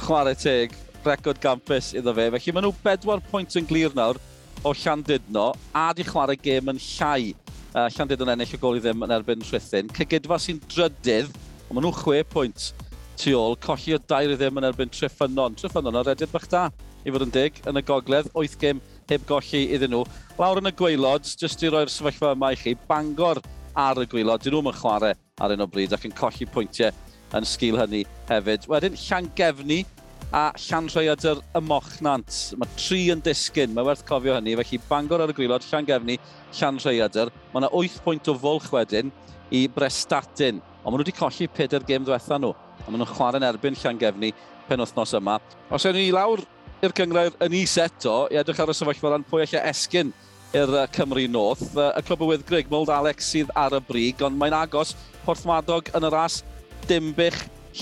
chwarae 0.02 0.38
teg, 0.38 0.76
record 1.06 1.40
gampus 1.42 1.92
iddo 1.98 2.14
fe. 2.14 2.28
Felly 2.36 2.54
maen 2.54 2.68
nhw 2.68 2.74
bedwar 2.84 3.24
pwynt 3.32 3.58
yn 3.58 3.70
glir 3.70 3.96
nawr 3.98 4.20
o 4.68 4.74
Llandudno, 4.78 5.48
a 5.74 5.88
di 5.98 6.06
chwarae 6.06 6.38
gêm 6.38 6.70
yn 6.74 6.82
llai. 6.82 7.32
Uh, 7.72 7.88
Llandudno'n 7.96 8.34
ennill 8.36 8.54
y 8.54 8.60
gol 8.62 8.78
i 8.78 8.84
ddim 8.84 9.02
yn 9.08 9.16
erbyn 9.16 9.46
Rhythyn. 9.48 9.90
Cygydfa 9.98 10.38
sy'n 10.44 10.62
drydydd, 10.70 11.32
ond 11.68 11.78
maen 11.78 11.88
nhw 11.88 11.94
chwe 11.98 12.22
pwynt 12.30 12.70
tu 13.18 13.34
ôl. 13.38 13.58
Colli 13.64 13.96
o 13.96 14.02
dair 14.12 14.34
i 14.34 14.38
ddim 14.38 14.62
yn 14.62 14.70
erbyn 14.70 14.94
Tryffynon. 14.94 15.58
Tryffynon 15.58 15.98
o 15.98 16.04
redydd 16.06 16.34
bach 16.34 16.46
da 16.52 16.68
i 17.02 17.10
fod 17.10 17.26
yn 17.26 17.34
dig 17.34 17.58
yn 17.66 17.82
y 17.82 17.84
gogledd. 17.88 18.30
8 18.38 18.60
gêm 18.62 18.84
heb 19.10 19.26
golli 19.30 19.64
iddyn 19.74 19.96
nhw. 19.96 20.04
Lawr 20.38 20.62
yn 20.62 20.70
y 20.70 20.76
gweilod, 20.78 21.26
jyst 21.42 21.66
i 21.66 21.74
roi'r 21.74 21.90
sefyllfa 21.90 22.36
yma 22.36 22.54
i 22.54 22.60
chi, 22.60 22.76
Bangor 22.90 23.42
ar 23.76 24.02
y 24.02 24.08
gwilo. 24.10 24.38
Dyn 24.42 24.56
nhw'n 24.58 24.78
chwarae 24.78 25.16
ar 25.42 25.56
un 25.56 25.64
o 25.64 25.68
bryd 25.70 25.96
ac 25.96 26.06
yn 26.08 26.16
colli 26.18 26.48
pwyntiau 26.50 26.92
yn 27.38 27.48
sgil 27.48 27.80
hynny 27.80 28.04
hefyd. 28.30 28.68
Wedyn, 28.72 28.98
Llangefni 29.00 29.82
a 30.36 30.50
Llanrhaeadr 30.56 31.42
y 31.56 31.62
Mochnant. 31.68 32.38
Mae 32.60 32.78
tri 32.78 33.02
yn 33.14 33.24
disgyn, 33.24 33.74
mae 33.76 33.88
werth 33.88 34.06
cofio 34.08 34.36
hynny. 34.38 34.56
Felly 34.60 34.82
Bangor 34.90 35.24
ar 35.24 35.34
y 35.34 35.36
gwylod, 35.38 35.66
Llangefni, 35.72 36.18
Llanrhaeadr. 36.60 37.32
Mae 37.52 37.64
yna 37.64 37.72
8 37.82 38.00
pwynt 38.06 38.32
o 38.32 38.38
fwlch 38.40 38.72
wedyn 38.76 39.12
i 39.52 39.66
Brestatyn. 39.72 40.62
Ond 40.82 40.88
maen 40.88 41.02
nhw 41.02 41.06
wedi 41.06 41.18
colli 41.18 41.48
peder 41.52 41.86
gêm 41.88 42.08
ddiwetha 42.08 42.40
nhw. 42.40 42.56
A 42.56 42.88
maen 42.88 43.04
nhw'n 43.04 43.14
chwarae 43.14 43.42
yn 43.42 43.48
erbyn 43.52 43.78
Llangefni 43.84 44.34
pen 44.68 44.84
wythnos 44.84 45.16
yma. 45.20 45.38
Os 45.72 45.86
ewn 45.88 46.00
ni 46.00 46.10
lawr 46.16 46.44
i'r 46.82 46.96
cyngreir 46.98 47.36
yn 47.46 47.56
is 47.60 47.76
eto, 47.78 48.26
i 48.32 48.40
edrych 48.42 48.60
ar 48.64 48.72
y 48.72 48.76
sefyllfa 48.76 49.12
ran 49.14 49.26
pwy 49.28 49.44
allai 49.46 49.62
esgyn 49.70 50.14
i'r 50.58 50.74
Cymru 50.96 51.28
North. 51.32 51.76
Y 51.76 52.04
clwb 52.08 52.46
Greg 52.48 52.70
Mold 52.72 52.92
Alex 52.92 53.30
sydd 53.32 53.52
ar 53.60 53.76
y 53.78 53.82
brig, 53.88 54.22
ond 54.26 54.38
mae'n 54.40 54.56
agos 54.58 54.96
Porthmadog 55.26 55.92
yn 55.98 56.08
y 56.08 56.12
ras 56.12 56.42
Dimbych, 56.90 57.38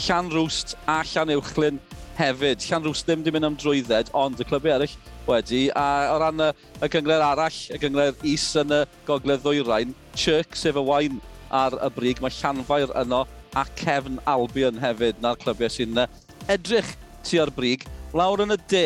Llanrwst 0.05 0.75
a 0.89 0.99
Llanuwchlyn 1.07 1.79
hefyd. 2.19 2.61
Llanrwst 2.67 3.07
ddim 3.07 3.23
wedi 3.23 3.33
mynd 3.33 3.47
am 3.47 3.57
drwydded, 3.57 4.11
ond 4.17 4.41
y 4.41 4.45
clybau 4.45 4.75
eraill 4.75 4.95
wedi. 5.25 5.63
A 5.73 6.13
o 6.13 6.19
ran 6.21 6.45
y, 6.45 6.49
y 6.83 6.91
gyngred 6.93 7.25
arall, 7.25 7.59
y 7.73 7.79
gyngred 7.81 8.25
is 8.27 8.45
yn 8.59 8.75
y 8.75 8.83
gogledd 9.07 9.41
ddwyrain, 9.45 9.95
Chirk, 10.19 10.57
sef 10.59 10.77
y 10.77 10.85
wain 10.85 11.21
ar 11.49 11.77
y 11.79 11.89
brig, 11.95 12.21
mae 12.21 12.35
Llanfair 12.37 12.93
yno 13.01 13.23
a 13.57 13.65
Cefn 13.79 14.19
Albion 14.29 14.77
hefyd. 14.83 15.21
Na'r 15.23 15.39
clybiau 15.41 15.73
sy'n 15.73 16.03
edrych 16.49 16.91
tu 17.25 17.41
ar 17.41 17.51
brig. 17.55 17.87
Lawr 18.13 18.45
yn 18.45 18.53
y 18.53 18.59
de, 18.69 18.85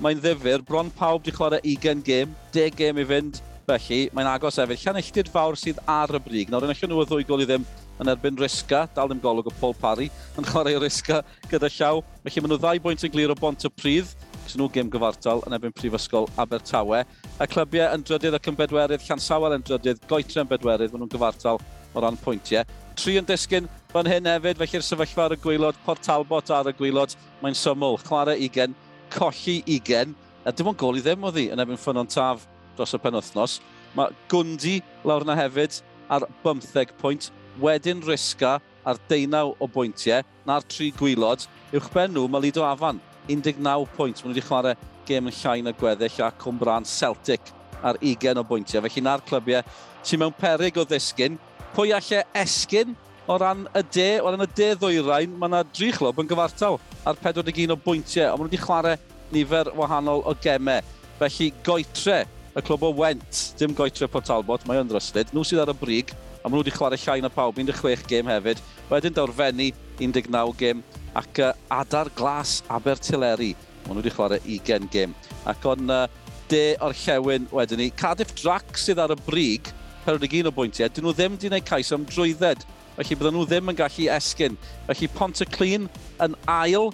mae'n 0.00 0.20
ddifur, 0.22 0.62
bron 0.64 0.90
pawb 0.96 1.24
di 1.26 1.32
chwarae 1.34 1.60
20 1.66 2.00
gêm, 2.06 2.32
10 2.54 2.76
gêm 2.78 3.00
i 3.02 3.04
fynd, 3.04 3.40
felly 3.68 4.00
mae'n 4.16 4.30
agos 4.32 4.58
efo. 4.62 4.76
Llanelltid 4.80 5.28
fawr 5.32 5.58
sydd 5.60 5.80
ar 5.88 6.14
y 6.16 6.20
brig. 6.24 6.50
Nawr, 6.50 6.64
yn 6.66 6.72
allan 6.72 6.92
nhw 6.92 7.02
y 7.04 7.08
ddwy 7.10 7.26
gol 7.28 7.44
i 7.44 7.48
ddim 7.48 7.66
yn 8.00 8.08
erbyn 8.08 8.38
Risca, 8.40 8.86
dal 8.96 9.10
ddim 9.10 9.20
golwg 9.20 9.50
o 9.50 9.54
Paul 9.60 9.76
Parry, 9.76 10.08
yn 10.40 10.46
chwarae 10.50 10.80
Risca 10.80 11.20
gyda 11.50 11.68
llaw. 11.76 12.00
Felly 12.24 12.44
maen 12.44 12.54
nhw 12.54 12.60
ddau 12.62 12.82
bwynt 12.86 13.04
yn 13.04 13.12
glir 13.12 13.34
o 13.34 13.36
bont 13.38 13.68
y 13.68 13.72
prydd, 13.76 14.14
cys 14.46 14.56
nhw 14.56 14.70
gêm 14.72 14.88
gyfartal 14.92 15.44
yn 15.46 15.58
erbyn 15.58 15.76
Prifysgol 15.76 16.30
Abertawe. 16.40 17.04
Y 17.36 17.50
clybiau 17.52 17.92
yn 17.94 18.06
drydydd 18.08 18.40
ac 18.40 18.48
yn 18.50 18.58
bedwerydd, 18.58 19.04
Llansawer 19.04 19.58
yn 19.58 19.66
drydydd, 19.68 20.00
Goetre 20.08 20.46
yn 20.46 20.50
bedwerydd, 20.50 20.94
maen 20.94 21.04
nhw'n 21.04 21.12
gyfartal 21.12 21.60
o 21.92 22.02
ran 22.02 22.18
pwyntiau. 22.24 22.64
Tri 22.96 23.16
yn 23.20 23.28
disgyn 23.28 23.68
fan 23.92 24.08
hyn 24.08 24.28
hefyd, 24.28 24.58
felly'r 24.60 24.84
sefyllfa 24.86 25.28
ar 25.28 25.34
y 25.36 25.40
gwylod, 25.44 25.78
Port 25.84 26.02
Talbot 26.06 26.52
ar 26.54 26.70
y 26.70 26.74
gwylod, 26.78 27.14
mae'n 27.44 27.56
syml. 27.58 27.98
Clara 28.06 28.36
20, 28.38 28.74
colli 29.12 29.60
20, 29.66 30.14
a 30.46 30.52
dim 30.54 30.70
ond 30.70 30.78
gol 30.80 30.98
i 30.98 31.04
ddim 31.04 31.26
o 31.26 31.32
ddi 31.34 31.48
yn 31.52 31.62
ebyn 31.62 31.78
ffynon 31.80 32.08
taf 32.10 32.46
dros 32.78 32.94
y 32.96 33.00
penwthnos. 33.02 33.58
Mae 33.96 34.14
Gwndi 34.30 34.78
lawr 35.04 35.26
yna 35.26 35.36
hefyd 35.38 35.80
ar 36.10 36.26
15 36.44 36.94
pwynt, 37.00 37.30
wedyn 37.60 38.02
Risga 38.06 38.58
ar 38.86 39.00
19 39.10 39.56
o 39.60 39.68
bwyntiau, 39.70 40.24
na'r 40.48 40.64
tri 40.70 40.90
gwylod. 40.96 41.44
Uwch 41.74 41.90
ben 41.94 42.14
nhw, 42.14 42.26
mae 42.30 42.46
Lido 42.46 42.64
Afan, 42.66 43.00
19 43.28 43.60
pwynt. 43.96 44.22
Mae 44.22 44.30
nhw 44.30 44.34
wedi 44.34 44.46
chwarae 44.46 44.76
gêm 45.08 45.28
yn 45.30 45.36
llai 45.42 45.60
na 45.66 45.74
gweddill 45.76 46.22
a 46.24 46.30
Cwmbran 46.40 46.88
Celtic 46.88 47.52
ar 47.82 47.98
20 48.00 48.40
o 48.40 48.46
bwyntiau. 48.46 48.84
Felly 48.86 49.04
na'r 49.04 49.24
clybiau 49.26 49.62
sy'n 50.02 50.22
mewn 50.22 50.36
perig 50.38 50.78
o 50.80 50.86
ddisgyn. 50.86 51.38
Pwy 51.74 51.94
allai 51.96 52.24
esgyn 52.42 52.96
o 53.30 53.38
ran 53.38 53.68
y 53.74 53.82
de, 53.94 54.20
o 54.20 54.30
ran 54.30 54.42
y 54.42 54.46
de 54.58 54.68
ddwyrain, 54.74 55.34
mae 55.38 55.46
yna 55.46 55.60
dri 55.70 55.92
chlwb 55.94 56.18
yn 56.18 56.28
gyfartal 56.32 56.80
ar 57.06 57.18
41 57.22 57.70
o 57.70 57.76
bwyntiau, 57.78 58.32
ond 58.32 58.40
maen 58.40 58.48
nhw 58.48 58.50
wedi 58.50 58.58
chwarae 58.58 58.96
nifer 59.30 59.68
wahanol 59.78 60.24
o 60.26 60.34
gemau. 60.42 60.82
Felly 61.20 61.52
goetre 61.62 62.24
y 62.58 62.64
clwb 62.66 62.88
o 62.88 62.90
Went, 62.98 63.42
dim 63.60 63.76
goetre 63.78 64.08
Port 64.10 64.26
Talbot, 64.26 64.64
mae 64.66 64.80
o'n 64.82 64.90
dryslyd. 64.90 65.30
Nhw 65.30 65.44
sydd 65.46 65.62
ar 65.62 65.70
y 65.70 65.76
brig, 65.78 66.10
a 66.40 66.48
maen 66.48 66.56
nhw 66.56 66.64
wedi 66.64 66.74
chwarae 66.74 66.98
llai 67.04 67.22
na 67.22 67.30
pawb, 67.30 67.60
16 67.60 68.02
gêm 68.10 68.32
hefyd. 68.32 68.64
Wedyn 68.90 69.14
dawrfennu 69.14 69.68
19 70.00 70.50
gêm 70.58 70.82
ac 71.22 71.42
uh, 71.44 71.52
adar 71.78 72.10
glas 72.18 72.56
Abertileri. 72.66 73.52
Maen 73.84 73.94
nhw 73.94 74.02
wedi 74.02 74.14
chwarae 74.16 74.42
20 74.48 74.90
gêm. 74.90 75.14
Ac 75.46 75.70
o'n 75.70 75.86
uh, 75.86 76.02
de 76.50 76.64
o'r 76.82 76.98
llewn 77.04 77.46
wedyn 77.54 77.84
ni. 77.84 77.92
Cardiff 77.94 78.34
Drac 78.42 78.74
sydd 78.74 78.98
ar 79.06 79.14
y 79.14 79.20
brig, 79.22 79.70
41 80.08 80.50
o 80.50 80.54
bwyntiau, 80.58 80.90
dyn 80.90 81.06
nhw 81.06 81.14
ddim 81.14 81.38
wedi 81.38 81.54
gwneud 81.54 81.70
cais 81.70 81.94
am 81.94 82.10
drwydded 82.10 82.66
felly 83.00 83.16
bydden 83.16 83.36
nhw 83.36 83.46
ddim 83.48 83.72
yn 83.72 83.78
gallu 83.78 84.06
esgyn. 84.12 84.56
Felly 84.88 85.08
Pont 85.14 85.40
y 85.40 85.46
Clun 85.48 85.86
yn 86.20 86.34
ail, 86.52 86.90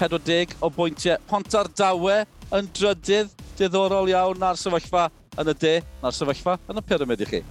40 0.00 0.56
o 0.64 0.70
bwyntiau. 0.72 1.20
Pont 1.28 1.56
ar 1.58 1.68
dawe 1.76 2.22
yn 2.56 2.70
drydydd, 2.76 3.34
diddorol 3.58 4.08
iawn 4.08 4.40
na'r 4.40 4.56
sefyllfa 4.56 5.10
yn 5.40 5.52
y 5.52 5.56
de, 5.60 5.74
na'r 6.00 6.16
sefyllfa 6.16 6.56
yn 6.70 6.80
y 6.80 6.84
pyramid 6.88 7.24
i 7.26 7.28
chi. 7.28 7.42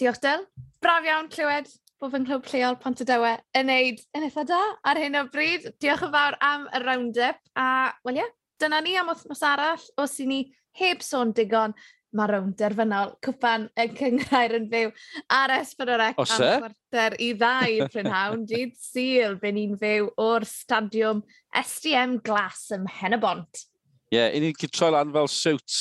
Diolch 0.00 0.22
Del, 0.24 0.46
braf 0.80 1.04
iawn 1.04 1.28
clywed 1.32 1.68
bod 2.00 2.14
fy 2.14 2.22
nghlwb 2.22 2.48
lleol 2.50 2.78
Pont 2.80 3.04
y 3.04 3.06
Dewe 3.06 3.34
yn 3.58 3.68
neud 3.68 4.00
yn 4.16 4.26
eitha 4.26 4.46
da 4.48 4.62
ar 4.88 5.02
hyn 5.02 5.20
o 5.20 5.26
bryd. 5.34 5.68
Diolch 5.82 6.06
yn 6.08 6.14
fawr 6.16 6.38
am 6.40 6.64
y 6.72 6.82
round-up 6.86 7.42
a, 7.52 7.68
wel 8.08 8.16
ie, 8.16 8.24
yeah, 8.24 8.32
dyna 8.62 8.80
ni 8.80 8.96
am 8.96 9.12
wythnos 9.12 9.44
arall 9.44 9.84
os 10.00 10.16
i 10.22 10.26
ni 10.30 10.40
heb 10.80 11.04
sôn 11.04 11.34
digon 11.36 11.76
mae 12.16 12.28
rownd 12.28 12.56
derfynol 12.60 13.14
cwpan 13.24 13.68
y 13.80 13.86
cyngrair 13.96 14.56
yn 14.58 14.68
fyw 14.72 14.90
ar 15.32 15.54
S4C 15.58 15.92
e? 15.92 16.48
am 16.48 16.66
chwarter 16.66 17.16
i 17.22 17.30
ddau 17.40 17.88
prynhawn. 17.92 18.44
Dyd 18.50 18.74
syl 18.80 19.38
byn 19.42 19.56
ni'n 19.58 19.78
fyw 19.80 20.10
o'r 20.20 20.46
stadiwm 20.48 21.22
SDM 21.62 22.18
Glas 22.26 22.66
ym 22.76 22.88
Hen 23.00 23.16
y 23.16 23.20
Bont. 23.22 23.64
Ie, 24.12 24.18
yeah, 24.18 24.28
i 24.28 24.42
ni'n 24.44 24.56
gyd 24.58 24.74
troi 24.76 24.92
lan 24.92 25.12
fel 25.14 25.30
siwts 25.32 25.78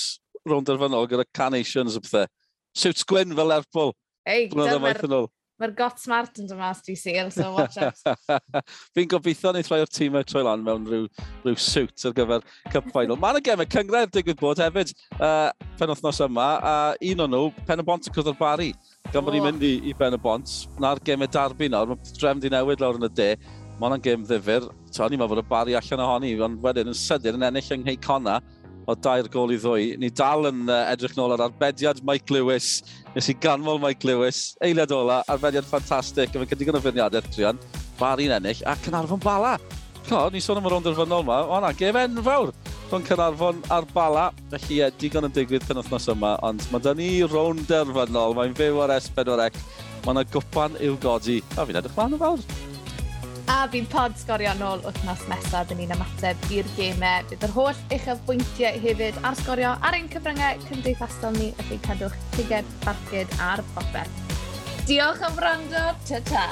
rownd 0.48 0.70
derfynol 0.70 1.10
gyda 1.12 1.28
carnations 1.36 2.00
a 2.00 2.04
pethau. 2.04 2.32
Siwts 2.78 3.04
gwyn 3.08 3.36
fel 3.36 3.52
Lerpwl. 3.52 3.96
Ei, 4.30 4.48
dyma'r 4.48 5.28
mae'r 5.62 5.74
got 5.78 6.02
smart 6.02 6.40
yn 6.42 6.50
dyma 6.50 6.72
sti 6.78 6.96
sir, 6.98 7.30
so 7.34 7.52
watch 7.56 7.78
out. 7.82 8.02
Fi'n 8.96 9.10
gobeithio 9.12 9.54
ni 9.54 9.64
rhai 9.66 9.82
o'r 9.84 9.92
tîm 9.92 10.18
y 10.18 10.24
troi 10.28 10.44
lan 10.46 10.64
mewn 10.66 10.88
rhyw, 10.90 11.08
rhyw 11.46 11.58
suit 11.62 12.06
ar 12.10 12.16
gyfer 12.18 12.46
Cup 12.74 12.90
Final. 12.94 13.20
Mae'n 13.22 13.40
y 13.40 13.44
gemau 13.46 13.70
cyngredd 13.76 14.14
digwydd 14.16 14.42
bod 14.42 14.62
hefyd 14.62 14.94
uh, 15.20 15.50
pen 15.80 15.94
wythnos 15.94 16.22
yma, 16.26 16.50
a 16.58 16.76
un 17.12 17.26
o'n 17.26 17.36
nhw, 17.36 17.52
pen 17.68 17.84
y 17.84 17.88
bont 17.88 18.10
y 18.10 18.14
cwrdd 18.16 18.38
bari. 18.42 18.72
Gan 19.12 19.26
bod 19.26 19.36
ni'n 19.36 19.48
mynd 19.50 19.66
i, 19.68 19.74
i 19.92 19.96
ben 19.98 20.18
y 20.18 20.22
bont, 20.22 20.56
na'r 20.82 21.02
gemau 21.06 21.30
darbu 21.32 21.70
nawr, 21.72 21.94
mae 21.94 22.16
drefn 22.18 22.42
di 22.44 22.54
newid 22.54 22.82
lawr 22.84 23.00
yn 23.00 23.10
y 23.10 23.14
de. 23.22 23.34
Mae 23.78 23.88
hwnna'n 23.88 24.06
gem 24.06 24.26
ddifur. 24.28 24.68
O'n 25.02 25.14
i'n 25.14 25.22
meddwl 25.22 25.38
bod 25.38 25.44
y 25.44 25.50
bari 25.50 25.78
allan 25.78 26.04
ohoni, 26.06 26.34
ond 26.46 26.60
wedyn 26.62 26.92
yn 26.92 26.98
sydyn 26.98 27.40
yn 27.40 27.48
ennill 27.48 27.72
yng 27.78 27.86
Ngheicona 27.86 28.40
o 28.90 28.96
dair 28.96 29.30
gol 29.32 29.54
i 29.54 29.60
ddwy. 29.62 29.92
Ni 30.02 30.10
dal 30.14 30.48
yn 30.50 30.66
uh, 30.70 30.84
edrych 30.92 31.14
nôl 31.18 31.36
ar 31.36 31.46
arbediad 31.48 32.02
Mike 32.08 32.34
Lewis. 32.34 32.82
Nes 33.16 33.28
i 33.32 33.36
ganmol 33.36 33.82
Mike 33.82 34.08
Lewis, 34.08 34.54
Eiliad 34.64 34.94
ola, 34.96 35.20
arbediad 35.32 35.68
ffantastig, 35.68 36.32
efo 36.32 36.48
gydig 36.48 36.72
yn 36.72 36.80
y 36.80 36.84
fyniadau 36.86 37.26
trian, 37.28 37.60
bar 38.00 38.22
un 38.24 38.36
ennill, 38.38 38.64
a 38.64 38.78
Cynarfon 38.86 39.20
Bala. 39.20 39.58
Co, 40.08 40.30
ni 40.32 40.40
sôn 40.42 40.62
am 40.62 40.66
y 40.66 40.72
rond 40.72 40.88
derfynol 40.88 41.26
yma, 41.26 41.42
o 41.52 41.60
na, 41.62 41.74
gef 41.78 42.00
enfawr 42.06 42.54
rhwng 42.88 43.06
Cynarfon 43.10 43.62
a'r 43.72 43.88
Bala. 43.92 44.30
Felly, 44.54 44.80
ie, 44.80 44.90
digon 45.04 45.28
yn 45.28 45.36
digwydd 45.36 45.68
pen 45.68 45.84
wythnos 45.84 46.08
yma, 46.16 46.38
ond 46.48 46.66
mae 46.72 46.88
da 46.88 46.96
ni 46.96 47.12
rownd 47.28 47.68
derfynol. 47.70 48.36
mae'n 48.40 48.56
fyw 48.58 48.82
ar 48.86 48.96
S4C, 48.98 49.52
mae 50.06 50.16
yna 50.16 50.28
gwpan 50.32 50.80
i'w 50.80 51.00
godi, 51.04 51.42
a 51.58 51.68
fi'n 51.68 51.84
edrych 51.84 52.00
mlaen 52.00 52.16
yn 52.16 52.24
fawr. 52.24 52.71
A 53.62 53.68
fi'n 53.70 53.86
pod 53.86 54.16
sgorio 54.18 54.56
nôl 54.58 54.80
wythnos 54.82 55.22
nesaf. 55.30 55.68
Dyn 55.70 55.78
ni'n 55.84 55.94
ymateb 55.94 56.48
i'r 56.50 56.72
gemau. 56.80 57.28
Bydd 57.30 57.46
yr 57.46 57.54
holl 57.54 57.84
eich 57.94 58.08
bwyntiau 58.26 58.82
hefyd 58.88 59.22
ar 59.22 59.38
sgorio 59.38 59.76
ar 59.86 60.00
ein 60.00 60.10
cyfryngau 60.10 60.66
cymdeithasol 60.66 61.38
ni. 61.38 61.54
Felly 61.62 61.82
cadwch 61.86 62.20
tiged, 62.34 62.76
barcud 62.82 63.40
a'r 63.52 63.62
bopeth. 63.78 64.38
Diolch 64.90 65.28
am 65.30 65.38
wrando. 65.38 65.90
Ta-ta. 66.10 66.48